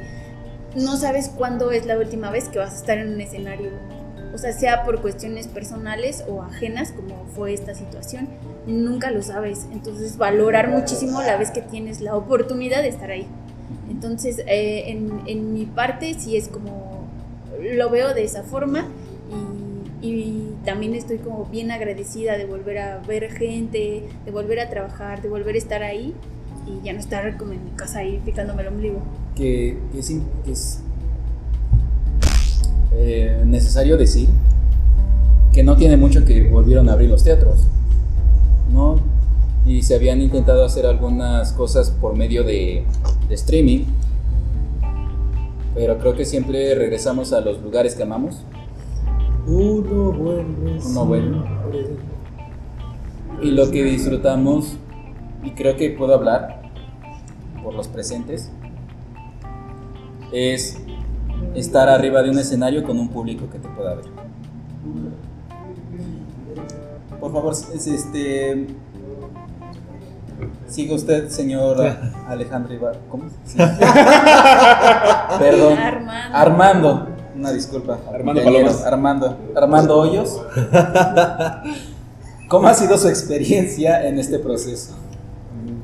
no 0.77 0.97
sabes 0.97 1.29
cuándo 1.29 1.73
es 1.73 1.87
la 1.87 1.99
última 1.99 2.31
vez 2.31 2.49
que 2.49 2.59
vas 2.59 2.75
a 2.75 2.77
estar 2.77 2.99
en 2.99 3.15
un 3.15 3.21
escenario. 3.21 3.71
O 4.35 4.39
sea, 4.39 4.53
sea 4.53 4.85
por 4.85 5.01
cuestiones 5.01 5.47
personales 5.47 6.25
o 6.29 6.43
ajenas, 6.43 6.93
como 6.93 7.25
fue 7.35 7.55
esta 7.55 7.75
situación, 7.75 8.29
nunca 8.67 9.11
lo 9.11 9.23
sabes. 9.23 9.67
Entonces, 9.73 10.17
valorar 10.17 10.69
muchísimo 10.69 11.23
la 11.23 11.37
vez 11.37 11.51
que 11.51 11.63
tienes 11.63 12.01
la 12.01 12.15
oportunidad 12.15 12.83
de 12.83 12.89
estar 12.89 13.11
ahí. 13.11 13.27
Entonces, 13.91 14.41
eh, 14.47 14.85
en, 15.27 15.55
mi 15.55 15.67
parte 15.67 16.15
sí 16.15 16.37
es 16.37 16.49
como, 16.49 17.09
lo 17.61 17.91
veo 17.91 18.15
de 18.15 18.25
esa 18.25 18.43
forma 18.43 18.87
y, 20.01 20.45
también 20.65 20.95
estoy 20.95 21.17
como 21.19 21.47
bien 21.47 21.71
agradecida 21.71 22.37
de 22.37 22.45
volver 22.45 22.79
a 22.79 22.99
ver 22.99 23.31
gente, 23.31 24.05
de 24.25 24.31
volver 24.31 24.61
a 24.61 24.69
trabajar, 24.69 25.23
de 25.23 25.31
volver 25.31 25.55
a 25.55 25.59
estar 25.59 25.83
ahí 25.83 26.15
y 26.67 26.85
ya 26.85 26.93
no 26.93 26.99
estar 26.99 27.39
como 27.39 27.53
en 27.53 27.65
mi 27.65 27.71
casa 27.71 28.01
ahí 28.01 28.21
picándome 28.23 28.63
el 28.63 28.69
ombligo. 28.69 29.03
que, 29.35 29.79
es, 29.97 30.13
que 30.45 30.53
es, 30.53 30.83
eh, 33.01 33.43
necesario 33.47 33.97
decir 33.97 34.29
que 35.53 35.63
no 35.63 35.77
tiene 35.77 35.97
mucho 35.97 36.25
que 36.25 36.43
volvieron 36.51 36.89
a 36.89 36.95
abrir 36.95 37.09
los 37.09 37.23
teatros, 37.23 37.61
¿no? 38.73 38.97
Y 39.65 39.83
se 39.83 39.95
habían 39.95 40.21
intentado 40.21 40.65
hacer 40.65 40.85
algunas 40.85 41.53
cosas 41.53 41.91
por 41.91 42.17
medio 42.17 42.43
de, 42.43 42.85
de 43.29 43.35
streaming, 43.35 43.85
pero 45.77 45.99
creo 45.99 46.17
que 46.17 46.25
siempre 46.25 46.75
regresamos 46.75 47.33
a 47.33 47.41
los 47.41 47.63
lugares 47.63 47.95
que 47.95 48.03
amamos. 48.03 48.43
Uno 49.47 50.13
vuelve. 50.13 50.81
Uno 50.85 51.07
vuelve. 51.07 51.39
Y 53.43 53.53
lo 53.53 53.71
que 53.71 53.85
disfrutamos, 53.85 54.77
y 55.45 55.53
creo 55.53 55.77
que 55.77 55.91
puedo 55.91 56.15
hablar 56.15 56.63
por 57.63 57.75
los 57.75 57.87
presentes, 57.87 58.51
es 60.33 60.79
estar 61.55 61.89
arriba 61.89 62.23
de 62.23 62.31
un 62.31 62.39
escenario 62.39 62.85
con 62.85 62.99
un 62.99 63.09
público 63.09 63.49
que 63.51 63.59
te 63.59 63.69
pueda 63.69 63.95
ver. 63.95 64.05
Por 67.21 67.33
favor, 67.33 67.53
es 67.53 67.87
este. 67.87 68.67
Siga 70.69 70.95
usted, 70.95 71.29
señor 71.29 71.79
Alejandro 72.29 72.75
Ibar. 72.75 72.99
¿Cómo? 73.11 73.25
Sí. 73.45 73.57
Perdón. 75.39 75.79
Armando. 75.79 76.37
Armando. 76.37 77.09
Una 77.37 77.53
disculpa. 77.53 77.99
Armando. 78.13 78.43
Palomas. 78.45 78.85
Armando. 78.85 79.37
Armando 79.57 79.97
Hoyos. 79.97 80.41
¿Cómo 82.49 82.69
ha 82.69 82.75
sido 82.75 82.97
su 82.97 83.09
experiencia 83.09 84.07
en 84.07 84.19
este 84.19 84.39
proceso? 84.39 84.95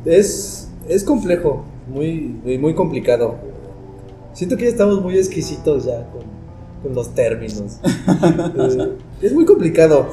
Es, 0.04 0.68
es 0.88 1.04
complejo, 1.04 1.64
muy 1.88 2.40
muy 2.60 2.74
complicado. 2.74 3.36
Siento 4.34 4.56
que 4.56 4.64
ya 4.64 4.70
estamos 4.70 5.00
muy 5.00 5.16
exquisitos 5.16 5.84
ya 5.84 6.04
con, 6.10 6.22
con 6.82 6.94
los 6.94 7.14
términos. 7.14 7.78
Eh, 8.56 8.92
es 9.22 9.32
muy 9.32 9.44
complicado. 9.44 10.08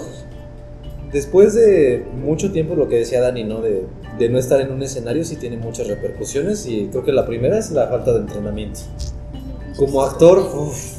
Después 1.12 1.54
de 1.54 2.06
mucho 2.24 2.52
tiempo, 2.52 2.76
lo 2.76 2.88
que 2.88 2.96
decía 2.96 3.20
Dani, 3.20 3.44
¿no? 3.44 3.62
De, 3.62 3.86
de 4.18 4.30
no 4.30 4.38
estar 4.40 4.62
en 4.62 4.72
un 4.72 4.82
escenario, 4.82 5.26
sí 5.26 5.36
tiene 5.36 5.58
muchas 5.58 5.88
repercusiones 5.88 6.66
y 6.66 6.88
creo 6.88 7.04
que 7.04 7.12
la 7.12 7.26
primera 7.26 7.58
es 7.58 7.72
la 7.72 7.88
falta 7.88 8.14
de 8.14 8.20
entrenamiento. 8.20 8.80
Como 9.76 10.02
actor, 10.02 10.40
uf, 10.40 10.98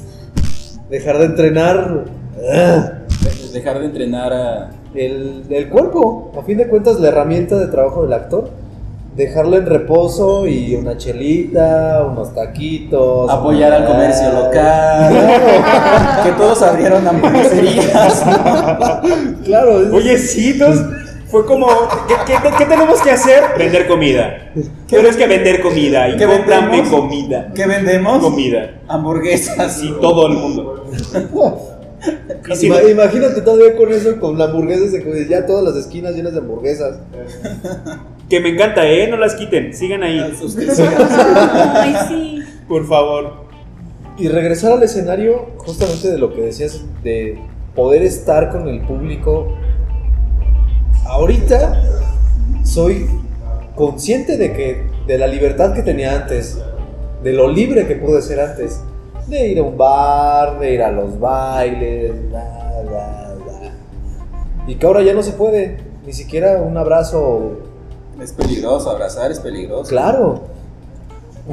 dejar 0.91 1.19
de 1.19 1.25
entrenar 1.25 2.05
ah, 2.53 2.93
Dejar 3.53 3.81
de 3.81 3.87
entrenar 3.87 4.33
a. 4.33 4.71
el, 4.95 5.45
el 5.49 5.69
cuerpo, 5.69 6.33
a 6.39 6.43
fin 6.43 6.59
de 6.59 6.69
cuentas 6.69 6.99
la 7.01 7.09
herramienta 7.09 7.59
de 7.59 7.69
trabajo 7.69 8.03
del 8.03 8.13
actor, 8.13 8.51
dejarlo 9.15 9.57
en 9.59 9.67
reposo 9.67 10.47
y 10.47 10.75
una 10.75 10.97
chelita, 10.97 12.07
unos 12.11 12.35
taquitos. 12.35 13.31
apoyar 13.31 13.73
al 13.73 13.85
comercio 13.87 14.33
local. 14.33 15.15
que 16.25 16.33
todos 16.33 16.63
abrieron 16.63 17.07
hamburgueserías. 17.07 18.25
Claro, 19.45 19.81
es- 19.83 19.93
Oye, 19.93 20.19
sí, 20.19 20.59
fue 21.27 21.45
como, 21.47 21.67
¿qué, 22.09 22.15
qué- 22.27 22.51
qué 22.59 22.65
tenemos 22.67 23.01
que 23.01 23.11
hacer? 23.11 23.43
Vender 23.59 23.87
comida. 23.89 24.53
Tienes 24.87 25.17
que 25.17 25.27
vender 25.27 25.61
comida 25.63 26.09
y 26.09 26.17
¿Qué 26.17 26.27
cómprame 26.27 26.69
vendemos? 26.77 27.01
comida. 27.01 27.53
¿Qué 27.55 27.67
vendemos? 27.67 28.19
Comida. 28.23 28.71
Hamburguesas. 28.89 29.59
Así 29.59 29.95
todo 30.01 30.27
el 30.29 30.35
mundo. 30.35 30.87
Y 32.51 32.57
si 32.57 32.67
Ima- 32.69 32.83
imagínate 32.91 33.43
todavía 33.43 33.77
con 33.77 33.93
eso, 33.93 34.19
con 34.19 34.37
la 34.37 34.47
hamburguesa, 34.47 34.87
de- 34.91 35.29
ya 35.29 35.47
todas 35.47 35.63
las 35.63 35.77
esquinas 35.77 36.13
llenas 36.17 36.33
de 36.33 36.41
hamburguesas. 36.41 36.97
Que 38.29 38.41
me 38.41 38.51
encanta, 38.51 38.87
¿eh? 38.87 39.09
No 39.09 39.17
las 39.17 39.35
quiten. 39.35 39.75
Sigan 39.75 40.03
ahí, 40.03 40.19
Ay, 41.75 41.95
sí. 42.09 42.43
por 42.69 42.87
favor. 42.87 43.43
Y 44.19 44.29
regresar 44.29 44.73
al 44.73 44.83
escenario, 44.83 45.51
justamente 45.59 46.11
de 46.11 46.19
lo 46.19 46.35
que 46.35 46.43
decías, 46.43 46.85
de 47.03 47.39
poder 47.75 48.03
estar 48.03 48.51
con 48.51 48.69
el 48.69 48.81
público. 48.83 49.55
Ahorita 51.07 51.83
soy 52.63 53.07
consciente 53.75 54.37
de 54.37 54.53
que 54.53 54.87
de 55.07 55.19
la 55.19 55.27
libertad 55.27 55.75
que 55.75 55.83
tenía 55.83 56.15
antes, 56.23 56.59
de 57.23 57.33
lo 57.33 57.49
libre 57.49 57.87
que 57.87 57.97
pude 57.97 58.23
ser 58.23 58.41
antes, 58.41 58.81
de 59.27 59.49
ir 59.49 59.59
a 59.59 59.63
un 59.63 59.77
bar, 59.77 60.59
de 60.59 60.75
ir 60.75 60.83
a 60.83 60.91
los 60.91 61.19
bailes, 61.19 62.29
bla, 62.29 62.83
bla, 62.89 63.35
bla. 63.45 63.73
Y 64.67 64.75
que 64.77 64.87
ahora 64.87 65.03
ya 65.03 65.15
no 65.15 65.23
se 65.23 65.33
puede, 65.33 65.79
ni 66.07 66.13
siquiera 66.13 66.61
un 66.63 66.77
abrazo 66.77 67.59
Es 68.23 68.33
peligroso, 68.33 68.91
abrazar 68.91 69.31
es 69.33 69.41
peligroso. 69.41 69.89
Claro. 69.91 70.43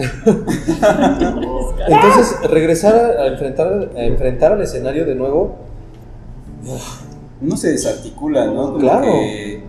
Entonces, 1.87 2.35
regresar 2.49 2.95
a, 2.95 3.23
a 3.23 3.27
enfrentar, 3.27 3.89
a 3.95 4.03
enfrentar 4.03 4.51
al 4.53 4.61
escenario 4.61 5.05
de 5.05 5.15
nuevo, 5.15 5.55
Uno 7.41 7.55
se 7.55 7.71
desarticula, 7.71 8.45
¿no? 8.47 8.65
Como 8.67 8.79
Claro. 8.79 9.03
que- 9.05 9.63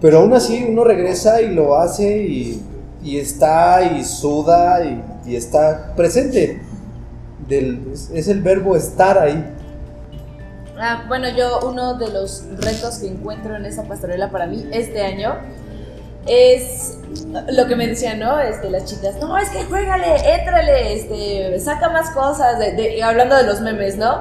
pero 0.00 0.20
aún 0.20 0.32
así 0.32 0.64
uno 0.68 0.84
regresa 0.84 1.42
y 1.42 1.52
lo 1.54 1.76
hace 1.76 2.18
y, 2.22 2.62
y 3.02 3.18
está 3.18 3.82
y 3.82 4.04
suda 4.04 4.84
y, 4.84 5.02
y 5.26 5.34
está 5.36 5.94
presente. 5.96 6.62
Del- 7.48 7.88
es, 7.92 8.10
es 8.14 8.28
el 8.28 8.42
verbo 8.42 8.76
estar 8.76 9.18
ahí. 9.18 9.44
Ah, 10.78 11.04
bueno, 11.08 11.26
yo 11.36 11.68
uno 11.68 11.94
de 11.98 12.10
los 12.12 12.44
retos 12.58 12.98
que 12.98 13.08
encuentro 13.08 13.56
en 13.56 13.64
esa 13.66 13.82
pastorela 13.84 14.30
para 14.30 14.46
mí 14.46 14.64
este 14.72 15.00
año 15.02 15.34
es 16.26 16.98
lo 17.50 17.66
que 17.66 17.76
me 17.76 17.86
decían, 17.86 18.18
¿no? 18.18 18.38
Este, 18.40 18.68
las 18.70 18.84
chicas, 18.84 19.16
no, 19.20 19.36
es 19.38 19.48
que 19.50 19.64
juégale, 19.64 20.16
éntrale, 20.34 20.94
este, 20.94 21.58
saca 21.60 21.88
más 21.90 22.10
cosas, 22.10 22.58
de- 22.58 23.02
hablando 23.02 23.36
de 23.36 23.44
los 23.44 23.60
memes, 23.60 23.96
¿no? 23.96 24.20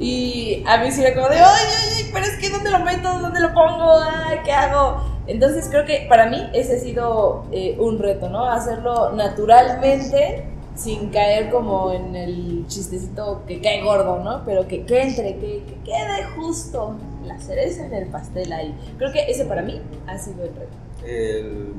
Y 0.00 0.64
a 0.66 0.78
mí 0.78 0.90
sí 0.90 1.02
era 1.04 1.14
como 1.14 1.28
de, 1.28 1.36
ay, 1.38 1.44
ay, 1.44 1.88
ay, 1.98 2.10
pero 2.12 2.24
es 2.26 2.36
que 2.38 2.50
¿dónde 2.50 2.70
lo 2.70 2.80
meto? 2.80 3.18
¿Dónde 3.20 3.40
lo 3.40 3.52
pongo? 3.54 3.92
Ay, 4.00 4.38
¿qué 4.44 4.52
hago? 4.52 5.04
Entonces 5.28 5.68
creo 5.70 5.84
que 5.84 6.06
para 6.08 6.26
mí 6.26 6.50
ese 6.52 6.76
ha 6.76 6.78
sido 6.80 7.44
eh, 7.52 7.76
un 7.78 7.98
reto, 7.98 8.28
¿no? 8.28 8.44
Hacerlo 8.50 9.12
naturalmente, 9.12 10.44
sin 10.74 11.10
caer 11.10 11.50
como 11.50 11.92
en 11.92 12.16
el 12.16 12.64
chistecito 12.66 13.42
que 13.46 13.60
cae 13.60 13.82
gordo, 13.82 14.18
¿no? 14.24 14.42
Pero 14.44 14.66
que, 14.66 14.84
que 14.84 15.02
entre, 15.02 15.36
que, 15.36 15.62
que 15.64 15.74
quede 15.84 16.24
justo 16.34 16.96
la 17.24 17.38
cereza 17.38 17.84
en 17.84 17.92
el 17.94 18.06
pastel 18.06 18.52
ahí. 18.52 18.74
Creo 18.98 19.12
que 19.12 19.30
ese 19.30 19.44
para 19.44 19.62
mí 19.62 19.80
ha 20.08 20.18
sido 20.18 20.42
el 20.44 20.54
reto. 20.54 20.81
El, 21.06 21.74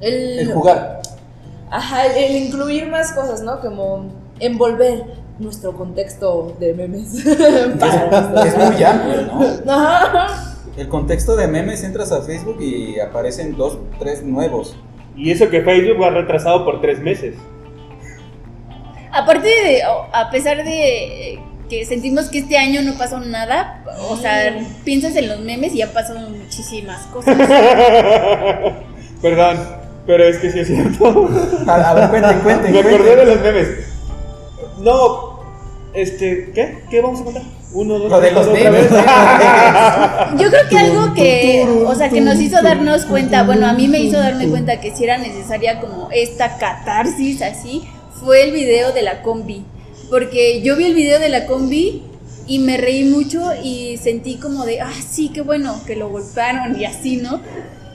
El, 0.00 0.38
el 0.38 0.52
jugar. 0.52 1.02
Ajá, 1.70 2.06
el, 2.06 2.24
el 2.24 2.36
incluir 2.44 2.88
más 2.88 3.12
cosas, 3.12 3.42
¿no? 3.42 3.60
Como 3.60 4.06
envolver 4.40 5.04
nuestro 5.38 5.72
contexto 5.72 6.56
de 6.58 6.74
memes. 6.74 7.14
Es 7.26 8.56
muy 8.56 8.82
amplio, 8.82 9.22
¿no? 9.64 9.72
Ajá. 9.72 10.48
El 10.76 10.88
contexto 10.88 11.36
de 11.36 11.48
memes, 11.48 11.84
entras 11.84 12.12
a 12.12 12.22
Facebook 12.22 12.56
y 12.60 12.98
aparecen 12.98 13.56
dos, 13.56 13.78
tres 13.98 14.22
nuevos. 14.22 14.74
Y 15.14 15.30
eso 15.30 15.50
que 15.50 15.60
Facebook 15.60 16.00
va 16.02 16.10
retrasado 16.10 16.64
por 16.64 16.80
tres 16.80 16.98
meses. 16.98 17.36
Aparte 19.12 19.48
de, 19.48 19.82
a 19.82 20.30
pesar 20.30 20.64
de 20.64 21.32
eh, 21.34 21.42
que 21.72 21.86
sentimos 21.86 22.28
que 22.28 22.40
este 22.40 22.58
año 22.58 22.82
no 22.82 22.98
pasó 22.98 23.18
nada, 23.18 23.82
o 24.10 24.16
sea, 24.18 24.62
piensas 24.84 25.16
en 25.16 25.26
los 25.26 25.40
memes 25.40 25.72
y 25.72 25.78
ya 25.78 25.90
pasaron 25.90 26.38
muchísimas 26.38 27.06
cosas. 27.06 27.34
Perdón, 29.22 29.56
pero 30.06 30.22
es 30.22 30.36
que 30.36 30.52
sí 30.52 30.58
es 30.58 30.66
cierto. 30.66 31.30
A, 31.66 31.90
a 31.90 31.94
ver, 31.94 32.10
cuenten, 32.10 32.40
cuenten. 32.40 32.72
Me 32.72 32.78
acordé 32.78 33.16
de 33.16 33.24
los 33.24 33.40
memes. 33.40 33.68
No, 34.80 35.40
este, 35.94 36.52
¿qué? 36.54 36.82
¿Qué 36.90 37.00
vamos 37.00 37.22
a 37.22 37.24
contar? 37.24 37.42
Uno, 37.72 37.98
dos, 37.98 38.10
Lo 38.10 38.20
de 38.20 38.28
tres, 38.28 38.34
los 38.34 38.46
otra 38.48 38.70
memes. 38.70 38.90
vez. 38.90 39.00
Yo 40.42 40.50
creo 40.50 40.68
que 40.68 40.78
algo 40.78 41.14
que, 41.14 41.66
o 41.86 41.94
sea, 41.94 42.10
que 42.10 42.20
nos 42.20 42.38
hizo 42.38 42.60
darnos 42.60 43.06
cuenta, 43.06 43.44
bueno, 43.44 43.66
a 43.66 43.72
mí 43.72 43.88
me 43.88 43.98
hizo 43.98 44.18
darme 44.18 44.46
cuenta 44.48 44.78
que 44.78 44.94
si 44.94 45.04
era 45.04 45.16
necesaria 45.16 45.80
como 45.80 46.10
esta 46.12 46.58
catarsis 46.58 47.40
así, 47.40 47.88
fue 48.20 48.42
el 48.44 48.52
video 48.52 48.92
de 48.92 49.00
la 49.00 49.22
combi. 49.22 49.64
Porque 50.12 50.60
yo 50.60 50.76
vi 50.76 50.84
el 50.84 50.94
video 50.94 51.18
de 51.18 51.30
la 51.30 51.46
combi 51.46 52.02
y 52.46 52.58
me 52.58 52.76
reí 52.76 53.04
mucho 53.04 53.50
y 53.64 53.96
sentí 53.96 54.34
como 54.34 54.66
de, 54.66 54.82
ah, 54.82 54.92
sí, 54.92 55.30
qué 55.32 55.40
bueno 55.40 55.80
que 55.86 55.96
lo 55.96 56.10
golpearon 56.10 56.78
y 56.78 56.84
así, 56.84 57.16
¿no? 57.16 57.40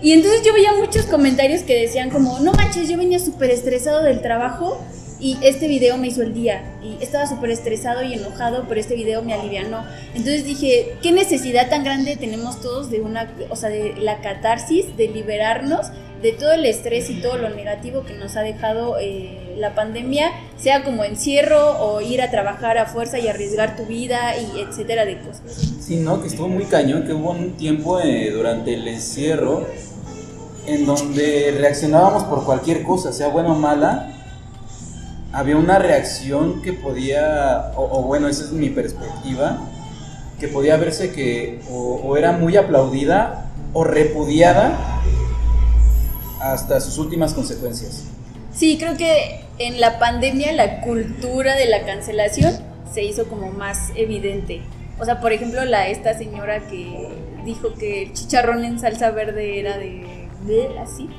Y 0.02 0.14
entonces 0.14 0.42
yo 0.44 0.52
veía 0.52 0.74
muchos 0.74 1.06
comentarios 1.06 1.62
que 1.62 1.80
decían 1.80 2.10
como, 2.10 2.40
no 2.40 2.54
manches, 2.54 2.90
yo 2.90 2.98
venía 2.98 3.20
súper 3.20 3.52
estresado 3.52 4.02
del 4.02 4.24
trabajo 4.24 4.82
y 5.20 5.38
este 5.44 5.68
video 5.68 5.98
me 5.98 6.08
hizo 6.08 6.24
el 6.24 6.34
día. 6.34 6.64
Y 6.82 6.98
estaba 7.04 7.28
súper 7.28 7.52
estresado 7.52 8.02
y 8.02 8.16
enojado, 8.16 8.66
pero 8.68 8.82
este 8.82 8.96
video 8.96 9.22
me 9.22 9.36
alivianó. 9.36 9.86
Entonces 10.16 10.44
dije, 10.44 10.96
¿qué 11.04 11.12
necesidad 11.12 11.70
tan 11.70 11.84
grande 11.84 12.16
tenemos 12.16 12.60
todos 12.62 12.90
de 12.90 13.00
una, 13.00 13.32
o 13.52 13.56
sea, 13.56 13.70
de 13.70 13.94
la 13.96 14.22
catarsis, 14.22 14.98
de 14.98 15.10
liberarnos 15.10 15.92
de 16.22 16.32
todo 16.32 16.54
el 16.54 16.66
estrés 16.66 17.10
y 17.10 17.22
todo 17.22 17.38
lo 17.38 17.50
negativo 17.50 18.04
que 18.04 18.14
nos 18.14 18.36
ha 18.36 18.42
dejado 18.42 18.98
eh, 19.00 19.56
la 19.58 19.76
pandemia, 19.76 20.32
sea 20.58 20.84
como 20.84 21.04
encierro 21.04 21.80
o 21.80 22.02
ir 22.02 22.22
a 22.22 22.32
trabajar 22.32 22.78
a 22.78 22.86
fuerza 22.86 23.20
y 23.20 23.28
arriesgar 23.28 23.76
tu 23.76 23.86
vida 23.86 24.36
y 24.38 24.62
etcétera 24.62 25.06
de 25.06 25.20
cosas. 25.20 25.42
Sí, 25.80 25.98
no, 25.98 26.22
que 26.22 26.28
estuvo 26.28 26.48
muy 26.48 26.66
cañón, 26.66 27.06
que 27.06 27.14
hubo 27.14 27.32
un 27.32 27.52
tiempo 27.54 28.00
eh, 28.00 28.32
durante 28.32 28.74
el 28.74 28.88
encierro 28.88 29.68
en 30.66 30.86
donde 30.86 31.56
reaccionábamos 31.58 32.24
por 32.26 32.44
cualquier 32.44 32.84
cosa, 32.84 33.14
sea 33.14 33.30
buena 33.30 33.54
o 33.54 33.56
mala. 33.56 34.14
Había 35.32 35.56
una 35.56 35.78
reacción 35.78 36.62
que 36.62 36.74
podía, 36.74 37.72
o, 37.76 38.02
bueno, 38.02 38.28
esa 38.28 38.44
es 38.46 38.52
mi 38.52 38.70
perspectiva, 38.70 39.60
que 40.40 40.48
podía 40.48 40.78
verse 40.78 41.12
que 41.12 41.62
o 41.70 42.16
era 42.18 42.32
muy 42.32 42.58
aplaudida 42.58 43.46
o 43.74 43.84
repudiada 43.84 44.98
hasta 46.40 46.80
sus 46.82 46.98
últimas 46.98 47.34
consecuencias. 47.34 48.06
Sí, 48.54 48.78
creo 48.78 48.98
que 48.98 49.42
en 49.60 49.80
la 49.80 50.00
pandemia 50.00 50.52
la 50.54 50.82
cultura 50.82 51.56
de 51.56 51.66
la 51.68 51.86
cancelación 51.86 52.54
se 52.94 53.04
hizo 53.04 53.28
como 53.28 53.52
más 53.52 53.92
evidente. 53.96 54.62
O 55.00 55.06
sea, 55.06 55.20
por 55.20 55.32
ejemplo, 55.32 55.64
la 55.66 55.88
esta 55.90 56.18
señora 56.18 56.68
que 56.68 57.08
dijo 57.46 57.74
que 57.76 58.04
el 58.04 58.14
chicharrón 58.14 58.66
en 58.66 58.80
salsa 58.80 59.12
verde 59.12 59.60
era 59.60 59.78
de, 59.78 60.28
de 60.46 60.80
así. 60.80 61.10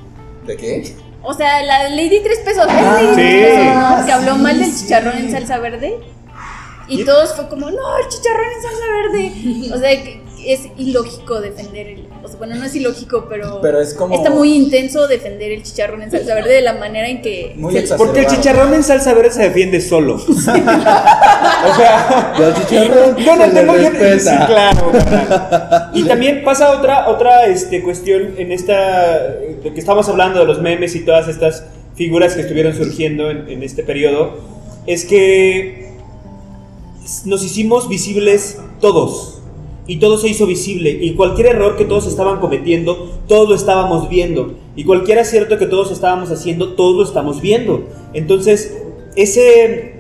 ¿De 0.46 0.56
qué? 0.56 0.94
O 1.22 1.34
sea, 1.34 1.62
la 1.62 1.88
Lady 1.90 2.20
Tres 2.22 2.38
Pesos, 2.44 2.64
¿es 2.64 2.70
Ah, 2.72 3.00
Lady 3.02 3.08
sí. 3.08 3.14
Tres 3.14 3.54
Pesos, 3.58 3.74
¿no? 4.00 4.06
Que 4.06 4.12
habló 4.12 4.34
Sí, 4.34 4.40
mal 4.40 4.58
del 4.60 4.70
sí. 4.72 4.82
chicharrón 4.82 5.16
en 5.18 5.30
salsa 5.30 5.58
verde. 5.58 5.98
Y 6.88 7.04
todos 7.04 7.34
fue 7.34 7.48
como, 7.48 7.70
no, 7.70 7.98
el 7.98 8.08
chicharrón 8.08 8.46
en 8.56 8.62
salsa 8.62 8.86
verde. 8.92 9.70
O 9.74 9.78
sea, 9.78 10.02
que 10.02 10.22
es 10.46 10.60
ilógico 10.76 11.40
defender 11.40 11.86
el. 11.88 12.07
O 12.28 12.30
sea, 12.30 12.38
bueno, 12.38 12.56
no 12.56 12.64
es 12.66 12.74
ilógico, 12.76 13.26
pero. 13.28 13.60
Pero 13.62 13.80
es 13.80 13.94
como- 13.94 14.14
Está 14.14 14.30
muy 14.30 14.54
intenso 14.54 15.08
defender 15.08 15.50
el 15.52 15.62
chicharrón 15.62 16.02
en 16.02 16.10
salsa 16.10 16.34
verde 16.34 16.52
de 16.54 16.60
la 16.60 16.74
manera 16.74 17.08
en 17.08 17.22
que. 17.22 17.54
Muy 17.56 17.72
se- 17.72 17.78
exacerbado. 17.80 18.12
Porque 18.12 18.26
el 18.28 18.36
chicharrón 18.36 18.74
en 18.74 18.82
salsa 18.84 19.14
verde 19.14 19.30
se 19.30 19.42
defiende 19.42 19.80
solo. 19.80 20.14
o 20.28 20.34
sea, 21.74 22.34
Y 22.38 22.42
al 22.42 22.54
chicharrón 22.54 23.16
yo 23.16 23.36
no 23.36 23.42
se 23.42 23.48
le 23.48 23.54
tengo 23.60 23.76
yo- 23.76 23.90
respeta. 23.90 24.18
Sí, 24.40 24.46
claro. 24.46 24.92
carnal. 24.92 25.90
Y 25.94 26.04
también 26.04 26.44
pasa 26.44 26.70
otra 26.78 27.08
otra 27.08 27.46
este, 27.46 27.82
cuestión 27.82 28.34
en 28.38 28.52
esta 28.52 29.18
de 29.62 29.72
que 29.72 29.80
estamos 29.80 30.08
hablando 30.08 30.38
de 30.40 30.44
los 30.46 30.60
memes 30.60 30.94
y 30.94 31.00
todas 31.04 31.28
estas 31.28 31.64
figuras 31.94 32.34
que 32.34 32.42
estuvieron 32.42 32.74
surgiendo 32.74 33.30
en, 33.30 33.48
en 33.48 33.62
este 33.62 33.82
periodo 33.82 34.38
es 34.86 35.04
que 35.04 35.88
nos 37.24 37.42
hicimos 37.44 37.88
visibles 37.88 38.58
todos. 38.80 39.37
Y 39.88 39.96
todo 39.96 40.16
se 40.18 40.28
hizo 40.28 40.46
visible. 40.46 40.90
Y 40.90 41.14
cualquier 41.14 41.48
error 41.48 41.76
que 41.76 41.84
todos 41.84 42.06
estaban 42.06 42.38
cometiendo, 42.38 43.18
todos 43.26 43.48
lo 43.48 43.54
estábamos 43.56 44.08
viendo. 44.08 44.54
Y 44.76 44.84
cualquier 44.84 45.18
acierto 45.18 45.58
que 45.58 45.66
todos 45.66 45.90
estábamos 45.90 46.30
haciendo, 46.30 46.74
todos 46.74 46.94
lo 46.96 47.02
estamos 47.02 47.40
viendo. 47.40 47.82
Entonces, 48.14 48.78
ese 49.16 49.94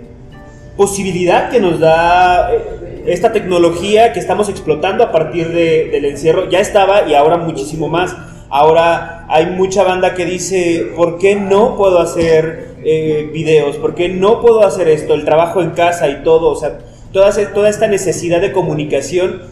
posibilidad 0.76 1.50
que 1.50 1.58
nos 1.58 1.80
da 1.80 2.52
eh, 2.54 3.02
esta 3.06 3.32
tecnología 3.32 4.12
que 4.12 4.20
estamos 4.20 4.48
explotando 4.48 5.02
a 5.02 5.10
partir 5.10 5.48
de- 5.48 5.88
del 5.90 6.04
encierro 6.04 6.48
ya 6.48 6.60
estaba 6.60 7.08
y 7.08 7.14
ahora 7.14 7.36
muchísimo 7.36 7.88
más. 7.88 8.14
Ahora 8.50 9.26
hay 9.28 9.46
mucha 9.46 9.82
banda 9.82 10.14
que 10.14 10.24
dice, 10.24 10.92
¿por 10.96 11.18
qué 11.18 11.34
no 11.34 11.76
puedo 11.76 11.98
hacer 11.98 12.76
eh, 12.84 13.28
videos? 13.32 13.76
¿Por 13.76 13.94
qué 13.94 14.08
no 14.08 14.40
puedo 14.40 14.62
hacer 14.64 14.88
esto? 14.88 15.14
El 15.14 15.24
trabajo 15.24 15.60
en 15.62 15.70
casa 15.70 16.08
y 16.08 16.22
todo, 16.22 16.48
o 16.50 16.54
sea, 16.56 16.78
toda, 17.12 17.32
toda 17.52 17.68
esta 17.68 17.88
necesidad 17.88 18.40
de 18.40 18.52
comunicación 18.52 19.42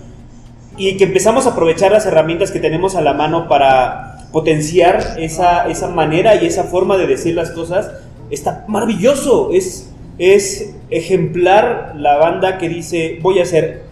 y 0.76 0.96
que 0.96 1.04
empezamos 1.04 1.46
a 1.46 1.50
aprovechar 1.50 1.92
las 1.92 2.06
herramientas 2.06 2.50
que 2.50 2.60
tenemos 2.60 2.96
a 2.96 3.00
la 3.00 3.12
mano 3.12 3.48
para 3.48 4.28
potenciar 4.32 5.16
esa, 5.18 5.68
esa 5.68 5.88
manera 5.88 6.34
y 6.34 6.46
esa 6.46 6.64
forma 6.64 6.96
de 6.96 7.06
decir 7.06 7.34
las 7.34 7.50
cosas, 7.50 7.90
está 8.30 8.64
maravilloso. 8.68 9.50
Es, 9.52 9.90
es 10.18 10.74
ejemplar 10.90 11.94
la 11.96 12.16
banda 12.16 12.58
que 12.58 12.68
dice, 12.68 13.18
voy 13.22 13.38
a 13.38 13.44
hacer 13.44 13.82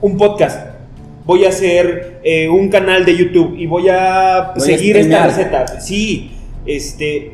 un 0.00 0.16
podcast, 0.16 0.68
voy 1.26 1.44
a 1.44 1.50
hacer 1.50 2.20
eh, 2.22 2.48
un 2.48 2.68
canal 2.68 3.04
de 3.04 3.16
YouTube 3.16 3.56
y 3.58 3.66
voy 3.66 3.88
a 3.88 4.52
Voy 4.56 4.62
a 4.62 4.76
seguir 4.76 4.96
esta 4.96 5.26
receta. 5.26 5.80
Sí, 5.80 6.32
este... 6.66 7.32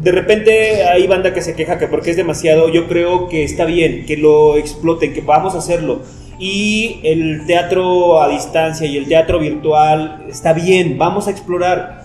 De 0.00 0.12
repente 0.12 0.84
hay 0.84 1.08
banda 1.08 1.34
que 1.34 1.42
se 1.42 1.56
queja 1.56 1.76
que 1.76 1.88
porque 1.88 2.12
es 2.12 2.16
demasiado, 2.16 2.68
yo 2.68 2.86
creo 2.86 3.28
que 3.28 3.42
está 3.42 3.64
bien, 3.64 4.06
que 4.06 4.16
lo 4.16 4.56
exploten, 4.56 5.12
que 5.12 5.22
vamos 5.22 5.56
a 5.56 5.58
hacerlo. 5.58 6.02
Y 6.38 7.00
el 7.02 7.46
teatro 7.46 8.22
a 8.22 8.28
distancia 8.28 8.86
y 8.86 8.96
el 8.96 9.08
teatro 9.08 9.40
virtual 9.40 10.24
está 10.28 10.52
bien, 10.52 10.96
vamos 10.96 11.26
a 11.26 11.32
explorar. 11.32 12.04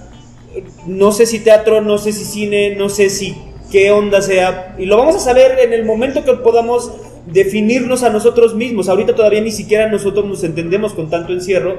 No 0.88 1.12
sé 1.12 1.26
si 1.26 1.40
teatro, 1.40 1.82
no 1.82 1.98
sé 1.98 2.14
si 2.14 2.26
cine, 2.26 2.76
no 2.76 2.90
sé 2.90 3.10
si 3.10 3.36
qué 3.72 3.92
onda 3.92 4.22
sea. 4.22 4.76
Y 4.78 4.86
lo 4.86 4.98
vamos 4.98 5.16
a 5.16 5.20
saber 5.20 5.60
en 5.60 5.74
el 5.74 5.86
momento 5.86 6.24
que 6.24 6.34
podamos 6.34 6.92
definirnos 7.26 8.04
a 8.04 8.10
nosotros 8.10 8.56
mismos. 8.56 8.90
Ahorita 8.90 9.16
todavía 9.16 9.42
ni 9.42 9.52
siquiera 9.52 9.88
nosotros 9.90 10.26
nos 10.26 10.44
entendemos 10.44 10.94
con 10.94 11.10
tanto 11.10 11.34
encierro. 11.34 11.76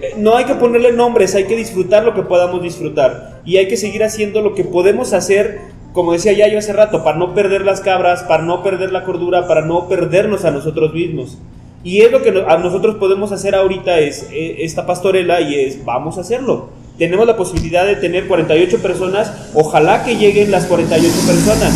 Eh, 0.00 0.14
No 0.16 0.36
hay 0.36 0.44
que 0.44 0.54
ponerle 0.54 0.92
nombres, 0.92 1.34
hay 1.34 1.44
que 1.44 1.56
disfrutar 1.56 2.04
lo 2.04 2.14
que 2.14 2.22
podamos 2.22 2.62
disfrutar. 2.62 3.40
Y 3.44 3.56
hay 3.56 3.68
que 3.68 3.76
seguir 3.76 4.04
haciendo 4.04 4.40
lo 4.42 4.54
que 4.54 4.64
podemos 4.64 5.12
hacer, 5.12 5.60
como 5.92 6.12
decía 6.12 6.32
ya 6.32 6.48
yo 6.48 6.58
hace 6.58 6.72
rato, 6.72 7.02
para 7.02 7.18
no 7.18 7.34
perder 7.34 7.62
las 7.62 7.80
cabras, 7.80 8.22
para 8.24 8.42
no 8.42 8.62
perder 8.62 8.92
la 8.92 9.04
cordura, 9.04 9.46
para 9.46 9.62
no 9.62 9.88
perdernos 9.88 10.44
a 10.44 10.50
nosotros 10.50 10.92
mismos. 10.92 11.38
Y 11.84 12.00
es 12.00 12.10
lo 12.10 12.22
que 12.22 12.30
a 12.46 12.56
nosotros 12.58 12.96
podemos 12.96 13.32
hacer 13.32 13.54
ahorita, 13.54 13.98
es 14.00 14.28
eh, 14.32 14.56
esta 14.60 14.86
pastorela 14.86 15.40
y 15.40 15.54
es, 15.54 15.84
vamos 15.84 16.18
a 16.18 16.22
hacerlo. 16.22 16.70
Tenemos 16.98 17.26
la 17.26 17.36
posibilidad 17.36 17.86
de 17.86 17.94
tener 17.96 18.26
48 18.26 18.82
personas, 18.82 19.32
ojalá 19.54 20.04
que 20.04 20.16
lleguen 20.16 20.50
las 20.50 20.66
48 20.66 21.14
personas. 21.26 21.72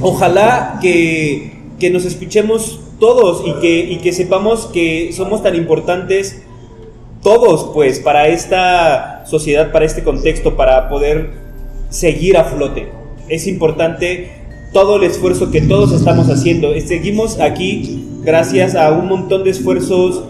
Ojalá 0.00 0.78
que, 0.80 1.52
que 1.78 1.90
nos 1.90 2.04
escuchemos 2.04 2.80
todos 2.98 3.46
y 3.46 3.60
que, 3.60 3.80
y 3.80 3.98
que 3.98 4.12
sepamos 4.12 4.66
que 4.66 5.12
somos 5.12 5.42
tan 5.42 5.54
importantes 5.54 6.42
todos, 7.22 7.72
pues, 7.74 7.98
para 7.98 8.28
esta 8.28 9.24
sociedad, 9.26 9.72
para 9.72 9.84
este 9.84 10.02
contexto, 10.02 10.56
para 10.56 10.88
poder 10.88 11.32
seguir 11.90 12.36
a 12.36 12.44
flote. 12.44 12.88
Es 13.28 13.46
importante 13.46 14.37
todo 14.72 14.96
el 14.96 15.04
esfuerzo 15.04 15.50
que 15.50 15.60
todos 15.62 15.92
estamos 15.92 16.28
haciendo. 16.28 16.72
Seguimos 16.80 17.40
aquí 17.40 18.06
gracias 18.22 18.74
a 18.74 18.92
un 18.92 19.08
montón 19.08 19.44
de 19.44 19.50
esfuerzos 19.50 20.24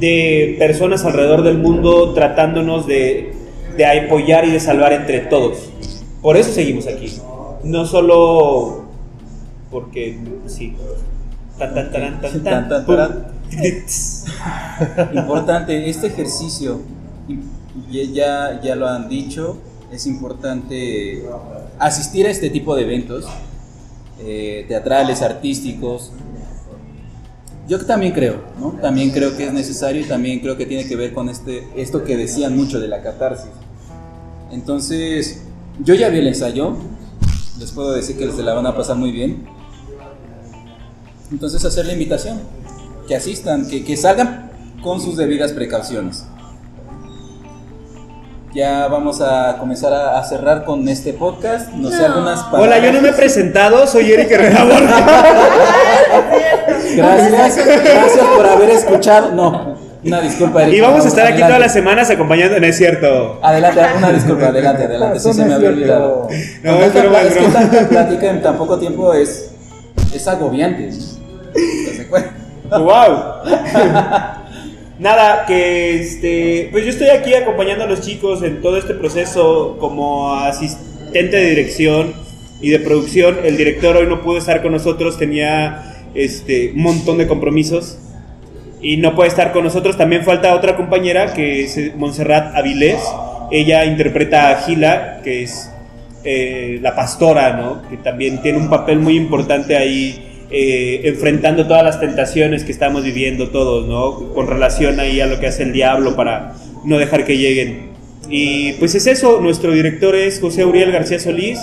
de 0.00 0.56
personas 0.58 1.04
alrededor 1.04 1.42
del 1.42 1.58
mundo 1.58 2.12
tratándonos 2.14 2.86
de, 2.86 3.32
de 3.76 3.84
apoyar 3.84 4.46
y 4.46 4.50
de 4.50 4.60
salvar 4.60 4.92
entre 4.92 5.20
todos. 5.20 5.58
Por 6.22 6.36
eso 6.36 6.52
seguimos 6.52 6.86
aquí. 6.86 7.12
No 7.64 7.86
solo 7.86 8.84
porque 9.70 10.18
sí. 10.46 10.74
Tan, 11.58 11.74
tan, 11.74 11.90
taran, 11.90 12.20
tan, 12.20 12.44
tan, 12.44 12.68
Tan, 12.68 12.86
tan. 12.86 13.38
Importante, 15.12 15.88
este 15.88 16.06
ejercicio, 16.08 16.80
ya, 17.90 18.60
ya 18.62 18.76
lo 18.76 18.86
han 18.86 19.08
dicho, 19.08 19.56
es 19.90 20.06
importante 20.06 21.24
asistir 21.78 22.26
a 22.26 22.30
este 22.30 22.50
tipo 22.50 22.76
de 22.76 22.82
eventos, 22.82 23.26
eh, 24.20 24.64
teatrales, 24.68 25.22
artísticos. 25.22 26.12
Yo 27.68 27.78
también 27.84 28.12
creo, 28.12 28.42
¿no? 28.58 28.70
También 28.80 29.10
creo 29.10 29.36
que 29.36 29.46
es 29.46 29.52
necesario 29.52 30.00
y 30.00 30.04
también 30.04 30.40
creo 30.40 30.56
que 30.56 30.66
tiene 30.66 30.86
que 30.86 30.96
ver 30.96 31.12
con 31.12 31.28
este, 31.28 31.68
esto 31.76 32.02
que 32.02 32.16
decían 32.16 32.56
mucho 32.56 32.80
de 32.80 32.88
la 32.88 33.02
catarsis. 33.02 33.50
Entonces, 34.50 35.42
yo 35.84 35.94
ya 35.94 36.08
vi 36.08 36.18
el 36.18 36.28
ensayo, 36.28 36.76
les 37.58 37.70
puedo 37.72 37.92
decir 37.92 38.16
que 38.16 38.32
se 38.32 38.42
la 38.42 38.54
van 38.54 38.66
a 38.66 38.74
pasar 38.74 38.96
muy 38.96 39.12
bien. 39.12 39.46
Entonces, 41.30 41.64
hacer 41.64 41.84
la 41.84 41.92
invitación, 41.92 42.40
que 43.06 43.14
asistan, 43.14 43.68
que, 43.68 43.84
que 43.84 43.96
salgan 43.96 44.50
con 44.82 45.00
sus 45.00 45.16
debidas 45.16 45.52
precauciones. 45.52 46.24
Ya 48.54 48.88
vamos 48.88 49.20
a 49.20 49.56
comenzar 49.58 49.92
a, 49.92 50.18
a 50.18 50.24
cerrar 50.24 50.64
con 50.64 50.88
este 50.88 51.12
podcast. 51.12 51.70
No, 51.72 51.90
sé, 51.90 51.98
No. 51.98 52.06
algunas 52.06 52.44
Hola, 52.50 52.78
yo 52.78 52.86
no 52.86 53.00
me 53.02 53.08
he 53.08 53.12
palabras. 53.12 53.16
presentado, 53.16 53.86
soy 53.86 54.10
Eric 54.12 54.30
Herrera. 54.30 54.64
Gracias, 56.96 57.56
gracias 57.56 58.26
por 58.36 58.46
haber 58.46 58.70
escuchado. 58.70 59.32
No, 59.32 59.76
una 60.02 60.20
disculpa. 60.20 60.62
Eric. 60.62 60.74
Y 60.74 60.80
vamos 60.80 61.04
a 61.04 61.08
estar 61.08 61.24
aquí 61.24 61.32
Adelante. 61.34 61.48
todas 61.52 61.60
las 61.60 61.72
semanas 61.72 62.10
acompañando, 62.10 62.58
no 62.58 62.66
es 62.66 62.76
cierto. 62.76 63.38
Adelante, 63.42 63.80
una 63.96 64.10
disculpa, 64.12 64.46
adelante, 64.46 64.84
adelante. 64.84 65.20
Sí, 65.20 65.32
se 65.32 65.44
me 65.44 65.54
había 65.54 65.68
olvidado. 65.68 66.28
No, 66.62 66.74
Con 66.74 66.82
es 66.84 66.92
que 67.36 67.42
tanta 67.52 67.88
plática 67.88 68.30
en 68.30 68.42
tan 68.42 68.56
poco 68.56 68.78
tiempo 68.78 69.12
es, 69.12 69.50
es 70.14 70.26
agobiante. 70.26 70.90
¿Te 71.52 71.96
das 71.98 72.06
cuenta? 72.08 72.30
¡Wow! 72.78 73.22
Nada, 74.98 75.46
que 75.46 76.00
este. 76.00 76.68
Pues 76.72 76.84
yo 76.84 76.90
estoy 76.90 77.08
aquí 77.08 77.32
acompañando 77.32 77.84
a 77.84 77.86
los 77.86 78.00
chicos 78.00 78.42
en 78.42 78.60
todo 78.60 78.76
este 78.76 78.94
proceso 78.94 79.76
como 79.78 80.34
asistente 80.34 81.36
de 81.36 81.50
dirección 81.50 82.14
y 82.60 82.70
de 82.70 82.80
producción. 82.80 83.38
El 83.44 83.56
director 83.56 83.96
hoy 83.96 84.08
no 84.08 84.22
pudo 84.22 84.38
estar 84.38 84.60
con 84.60 84.72
nosotros, 84.72 85.16
tenía 85.16 86.08
este 86.14 86.72
un 86.74 86.82
montón 86.82 87.18
de 87.18 87.28
compromisos 87.28 87.98
y 88.82 88.96
no 88.96 89.14
puede 89.14 89.28
estar 89.28 89.52
con 89.52 89.62
nosotros. 89.62 89.96
También 89.96 90.24
falta 90.24 90.52
otra 90.52 90.76
compañera 90.76 91.32
que 91.32 91.62
es 91.62 91.94
Montserrat 91.94 92.56
Avilés. 92.56 93.00
Ella 93.52 93.84
interpreta 93.84 94.50
a 94.50 94.62
Gila, 94.62 95.20
que 95.22 95.44
es 95.44 95.70
eh, 96.24 96.80
la 96.82 96.96
pastora, 96.96 97.56
¿no? 97.56 97.88
Que 97.88 97.98
también 97.98 98.42
tiene 98.42 98.58
un 98.58 98.68
papel 98.68 98.98
muy 98.98 99.16
importante 99.16 99.76
ahí, 99.76 100.27
eh, 100.50 101.02
enfrentando 101.04 101.66
todas 101.66 101.84
las 101.84 102.00
tentaciones 102.00 102.64
que 102.64 102.72
estamos 102.72 103.04
viviendo 103.04 103.50
todos, 103.50 103.86
¿no? 103.86 104.32
Con 104.34 104.46
relación 104.46 104.98
ahí 105.00 105.20
a 105.20 105.26
lo 105.26 105.38
que 105.40 105.46
hace 105.46 105.62
el 105.62 105.72
diablo 105.72 106.16
para 106.16 106.54
no 106.84 106.98
dejar 106.98 107.24
que 107.24 107.36
lleguen. 107.36 107.88
Y 108.30 108.72
pues 108.74 108.94
es 108.94 109.06
eso, 109.06 109.40
nuestro 109.40 109.72
director 109.72 110.14
es 110.14 110.40
José 110.40 110.64
Uriel 110.64 110.92
García 110.92 111.18
Solís, 111.18 111.60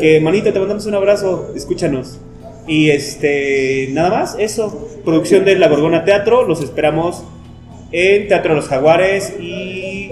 que 0.00 0.20
manita, 0.20 0.52
te 0.52 0.58
mandamos 0.58 0.86
un 0.86 0.94
abrazo, 0.94 1.52
escúchanos. 1.54 2.18
Y 2.66 2.90
este, 2.90 3.88
nada 3.92 4.10
más, 4.10 4.36
eso, 4.38 4.88
producción 5.04 5.44
de 5.44 5.56
La 5.56 5.68
Gorgona 5.68 6.04
Teatro, 6.04 6.46
los 6.46 6.62
esperamos 6.62 7.24
en 7.92 8.28
Teatro 8.28 8.54
de 8.54 8.60
los 8.60 8.68
Jaguares 8.68 9.34
y... 9.40 10.10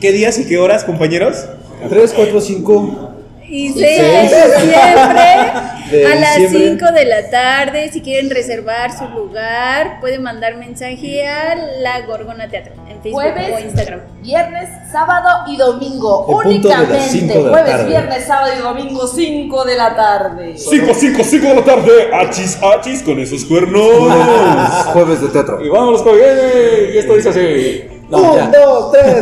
¿Qué 0.00 0.10
días 0.10 0.36
y 0.40 0.46
qué 0.46 0.58
horas, 0.58 0.82
compañeros? 0.82 1.46
3, 1.88 2.12
4, 2.16 2.40
5. 2.40 3.14
Y 3.48 3.68
Sí. 3.68 3.74
6 3.78 3.98
de 3.98 4.46
diciembre 4.46 5.22
De 5.92 6.06
a 6.06 6.14
las 6.16 6.36
diciembre. 6.38 6.78
5 6.80 6.92
de 6.92 7.04
la 7.04 7.30
tarde. 7.30 7.90
Si 7.92 8.00
quieren 8.00 8.30
reservar 8.30 8.90
su 8.96 9.04
lugar, 9.08 10.00
pueden 10.00 10.22
mandar 10.22 10.56
mensaje 10.56 11.26
a 11.26 11.54
La 11.80 12.00
Gorgona 12.06 12.48
Teatro 12.48 12.72
en 12.88 13.00
Facebook 13.02 13.12
Jueves. 13.22 13.54
o 13.54 13.58
Instagram. 13.60 14.00
Viernes, 14.22 14.68
sábado 14.90 15.28
y 15.52 15.56
domingo. 15.56 16.26
En 16.28 16.52
punto 16.52 16.68
de 16.68 16.74
las 16.74 16.80
Únicamente. 16.88 17.10
cinco 17.10 17.34
de 17.34 17.42
la 17.44 17.50
Jueves, 17.50 17.70
tarde. 17.72 17.88
viernes, 17.88 18.24
sábado 18.24 18.52
y 18.58 18.62
domingo, 18.62 19.06
5 19.06 19.64
de 19.64 19.76
la 19.76 19.94
tarde. 19.96 20.54
5, 20.56 20.94
5, 20.94 21.24
5 21.24 21.46
de 21.48 21.54
la 21.54 21.64
tarde, 21.64 22.10
achis, 22.14 22.58
achis 22.62 23.02
con 23.02 23.18
esos 23.20 23.44
cuernos. 23.44 23.86
Jueves 24.92 25.20
de 25.20 25.28
teatro. 25.28 25.64
Y 25.64 25.68
vámonos 25.68 26.02
con 26.02 26.14
y 26.16 26.96
esto 26.98 27.14
dice 27.14 27.28
así. 27.28 27.84
No, 28.08 28.36
ya. 28.36 28.46
2, 28.48 28.92
3. 28.92 29.16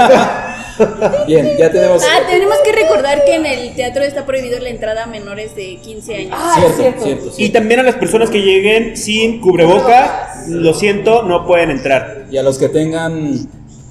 Bien, 1.26 1.56
ya 1.58 1.70
tenemos. 1.70 2.02
Ah, 2.04 2.26
tenemos 2.28 2.56
que 2.64 2.72
recordar 2.72 3.24
que 3.24 3.36
en 3.36 3.46
el 3.46 3.74
teatro 3.74 4.02
está 4.04 4.26
prohibido 4.26 4.58
la 4.58 4.68
entrada 4.68 5.04
a 5.04 5.06
menores 5.06 5.54
de 5.54 5.76
15 5.76 6.14
años. 6.16 6.32
Ah, 6.34 6.56
cierto, 6.76 7.04
cierto. 7.04 7.32
Y 7.36 7.50
también 7.50 7.80
a 7.80 7.82
las 7.82 7.96
personas 7.96 8.30
que 8.30 8.40
lleguen 8.40 8.96
sin 8.96 9.40
cubreboca, 9.40 10.34
lo 10.48 10.74
siento, 10.74 11.22
no 11.22 11.46
pueden 11.46 11.70
entrar. 11.70 12.26
Y 12.30 12.36
a 12.38 12.42
los 12.42 12.58
que 12.58 12.68
tengan 12.68 13.48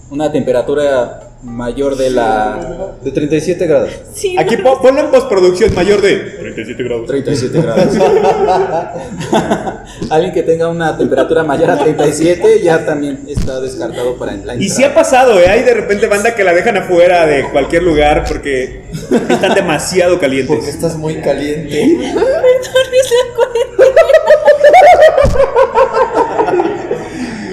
una 0.10 0.32
temperatura 0.32 1.29
mayor 1.42 1.96
de 1.96 2.10
la 2.10 2.92
De 3.02 3.12
37 3.12 3.66
grados. 3.66 3.90
Sí, 4.14 4.36
Aquí 4.38 4.58
no. 4.58 4.64
po- 4.64 4.82
ponlo 4.82 5.00
en 5.02 5.10
postproducción 5.10 5.74
mayor 5.74 6.02
de 6.02 6.16
37 6.18 6.84
grados. 6.84 7.08
37 7.08 7.62
grados. 7.62 7.96
Alguien 10.10 10.34
que 10.34 10.44
tenga 10.44 10.68
una 10.68 10.98
temperatura 10.98 11.44
mayor 11.44 11.72
a 11.72 11.78
37 11.78 12.62
ya 12.62 12.86
también 12.86 13.24
está 13.28 13.60
descartado 13.62 14.18
para 14.18 14.34
la 14.34 14.56
Y 14.56 14.68
sí 14.70 14.84
ha 14.84 14.94
pasado, 14.94 15.40
¿eh? 15.40 15.48
Hay 15.48 15.64
de 15.64 15.74
repente 15.74 16.08
banda 16.08 16.36
que 16.36 16.44
la 16.44 16.54
dejan 16.54 16.76
afuera 16.78 17.26
de 17.26 17.50
cualquier 17.52 17.84
lugar 17.84 18.26
porque 18.28 18.84
están 19.30 19.54
demasiado 19.56 20.20
Porque 20.20 20.26
calientes. 20.46 20.68
estás 20.68 20.98
muy 20.98 21.16
caliente. 21.22 22.12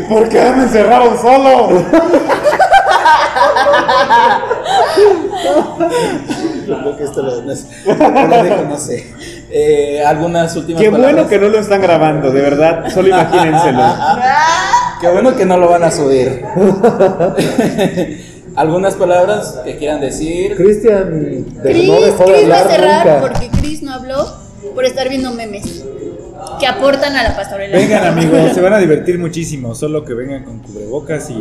¿Por 0.09 0.29
qué 0.29 0.41
me 0.57 0.63
encerraron 0.65 1.17
solo? 1.21 1.85
Creo 6.65 6.97
que 6.97 7.05
esto 7.05 7.23
lo, 7.23 7.43
no 7.43 7.53
es- 7.53 7.67
lo 7.87 8.43
dejo, 8.43 8.63
no 8.69 8.79
sé. 8.79 9.07
Eh, 9.51 10.03
algunas 10.05 10.55
últimas 10.57 10.83
Qué 10.83 10.91
palabras. 10.91 11.15
bueno 11.15 11.29
que 11.29 11.39
no 11.39 11.49
lo 11.49 11.59
están 11.61 11.81
grabando, 11.81 12.31
de 12.33 12.41
verdad, 12.43 12.85
solo 12.93 13.09
imagínenselo. 13.09 13.83
Qué 15.01 15.09
bueno 15.09 15.37
que 15.37 15.45
no 15.47 15.57
lo 15.59 15.69
van 15.69 15.85
a 15.85 15.91
subir. 15.91 16.43
algunas 18.57 18.95
palabras 18.95 19.61
que 19.65 19.77
quieran 19.77 20.01
decir. 20.01 20.57
Cristian 20.57 21.11
de- 21.63 21.73
Chris, 21.73 21.89
no 21.89 22.01
dejó 22.01 22.25
de 22.31 22.49
va 22.49 22.61
a 22.61 22.65
cerrar 22.69 23.07
nunca. 23.07 23.21
porque 23.21 23.51
Chris 23.61 23.83
no 23.83 23.93
habló 23.95 24.27
por 24.75 24.85
estar 24.85 25.09
viendo 25.09 25.31
memes 25.33 25.85
que 26.59 26.67
aportan 26.67 27.15
a 27.17 27.23
la 27.23 27.37
pastorela. 27.37 27.77
Vengan 27.77 28.05
amigos, 28.07 28.53
se 28.55 28.61
van 28.61 28.73
a 28.73 28.79
divertir 28.79 29.19
muchísimo, 29.19 29.75
solo 29.75 30.05
que 30.05 30.15
vengan 30.15 30.45
con 30.45 30.59
cubrebocas 30.61 31.29
y, 31.31 31.35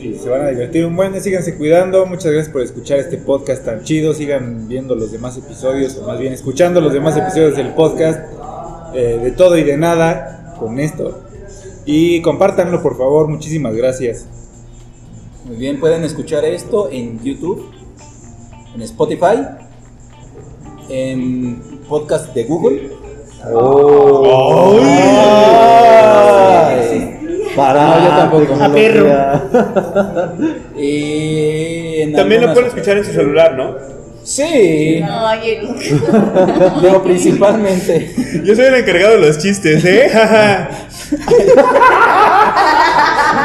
y 0.00 0.14
se 0.14 0.28
van 0.28 0.42
a 0.42 0.48
divertir 0.48 0.86
un 0.86 0.96
buen, 0.96 1.20
síganse 1.20 1.56
cuidando, 1.56 2.06
muchas 2.06 2.32
gracias 2.32 2.52
por 2.52 2.62
escuchar 2.62 2.98
este 2.98 3.18
podcast 3.18 3.64
tan 3.64 3.82
chido, 3.82 4.14
sigan 4.14 4.66
viendo 4.66 4.94
los 4.94 5.12
demás 5.12 5.36
episodios 5.36 5.96
o 5.96 6.06
más 6.06 6.18
bien 6.18 6.32
escuchando 6.32 6.80
los 6.80 6.92
demás 6.92 7.16
episodios 7.16 7.56
del 7.56 7.74
podcast 7.74 8.20
eh, 8.94 9.18
de 9.22 9.30
todo 9.32 9.58
y 9.58 9.62
de 9.62 9.76
nada 9.76 10.56
con 10.58 10.78
esto 10.80 11.22
y 11.84 12.22
compártanlo 12.22 12.82
por 12.82 12.96
favor, 12.96 13.28
muchísimas 13.28 13.74
gracias. 13.74 14.26
Muy 15.44 15.56
bien, 15.56 15.80
pueden 15.80 16.04
escuchar 16.04 16.44
esto 16.44 16.88
en 16.90 17.22
YouTube, 17.22 17.66
en 18.74 18.82
Spotify, 18.82 19.46
en 20.88 21.60
podcast 21.88 22.34
de 22.34 22.44
Google. 22.44 22.90
Oh. 23.52 24.78
Ay. 24.82 25.89
Para 27.60 27.86
No, 27.86 28.02
yo 28.02 28.10
tampoco. 28.16 28.54
Y 30.80 32.00
en 32.02 32.12
También 32.14 32.40
lo 32.40 32.52
pueden 32.54 32.68
escuchar 32.68 32.96
en 32.96 33.04
su 33.04 33.12
celular, 33.12 33.54
¿no? 33.56 33.74
Sí, 34.22 35.02
Ay, 35.08 35.50
Eric. 35.50 35.70
digo 36.82 37.02
principalmente. 37.04 38.14
Yo 38.44 38.54
soy 38.54 38.66
el 38.66 38.74
encargado 38.76 39.14
de 39.14 39.20
los 39.26 39.38
chistes, 39.38 39.84
¿eh? 39.84 40.10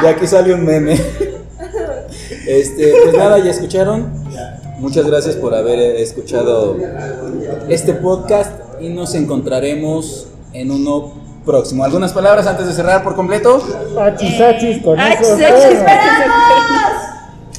De 0.02 0.10
aquí 0.10 0.28
sale 0.28 0.54
un 0.54 0.66
meme. 0.66 1.00
Este, 2.48 2.94
pues 3.04 3.18
nada, 3.18 3.40
ya 3.40 3.52
escucharon. 3.52 4.26
Muchas 4.80 5.06
gracias 5.08 5.36
por 5.36 5.54
haber 5.56 5.80
escuchado 5.98 6.78
este 7.70 7.94
podcast 7.94 8.52
y 8.80 8.90
nos 8.90 9.16
encontraremos 9.16 10.28
en 10.54 10.72
uno 10.72 11.25
próximo. 11.46 11.84
¿Algunas 11.86 12.12
palabras 12.12 12.48
antes 12.48 12.68
de 12.68 12.74
cerrar 12.74 13.04
por 13.04 13.16
completo? 13.16 13.62
Achis, 14.00 14.42
achis, 14.42 14.78
esperamos. 14.78 15.18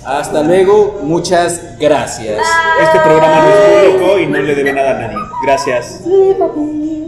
Hasta 0.05 0.43
luego, 0.43 1.01
muchas 1.03 1.79
gracias. 1.81 2.41
Este 2.81 3.01
programa 3.01 3.43
no 3.43 3.49
es 3.49 3.95
público 3.95 4.19
y 4.19 4.27
no 4.27 4.39
le 4.39 4.55
debe 4.55 4.73
nada 4.73 4.91
a 4.91 4.95
nadie. 4.95 5.17
Gracias. 5.45 6.01
Sí, 6.05 6.37
papi. 6.39 7.06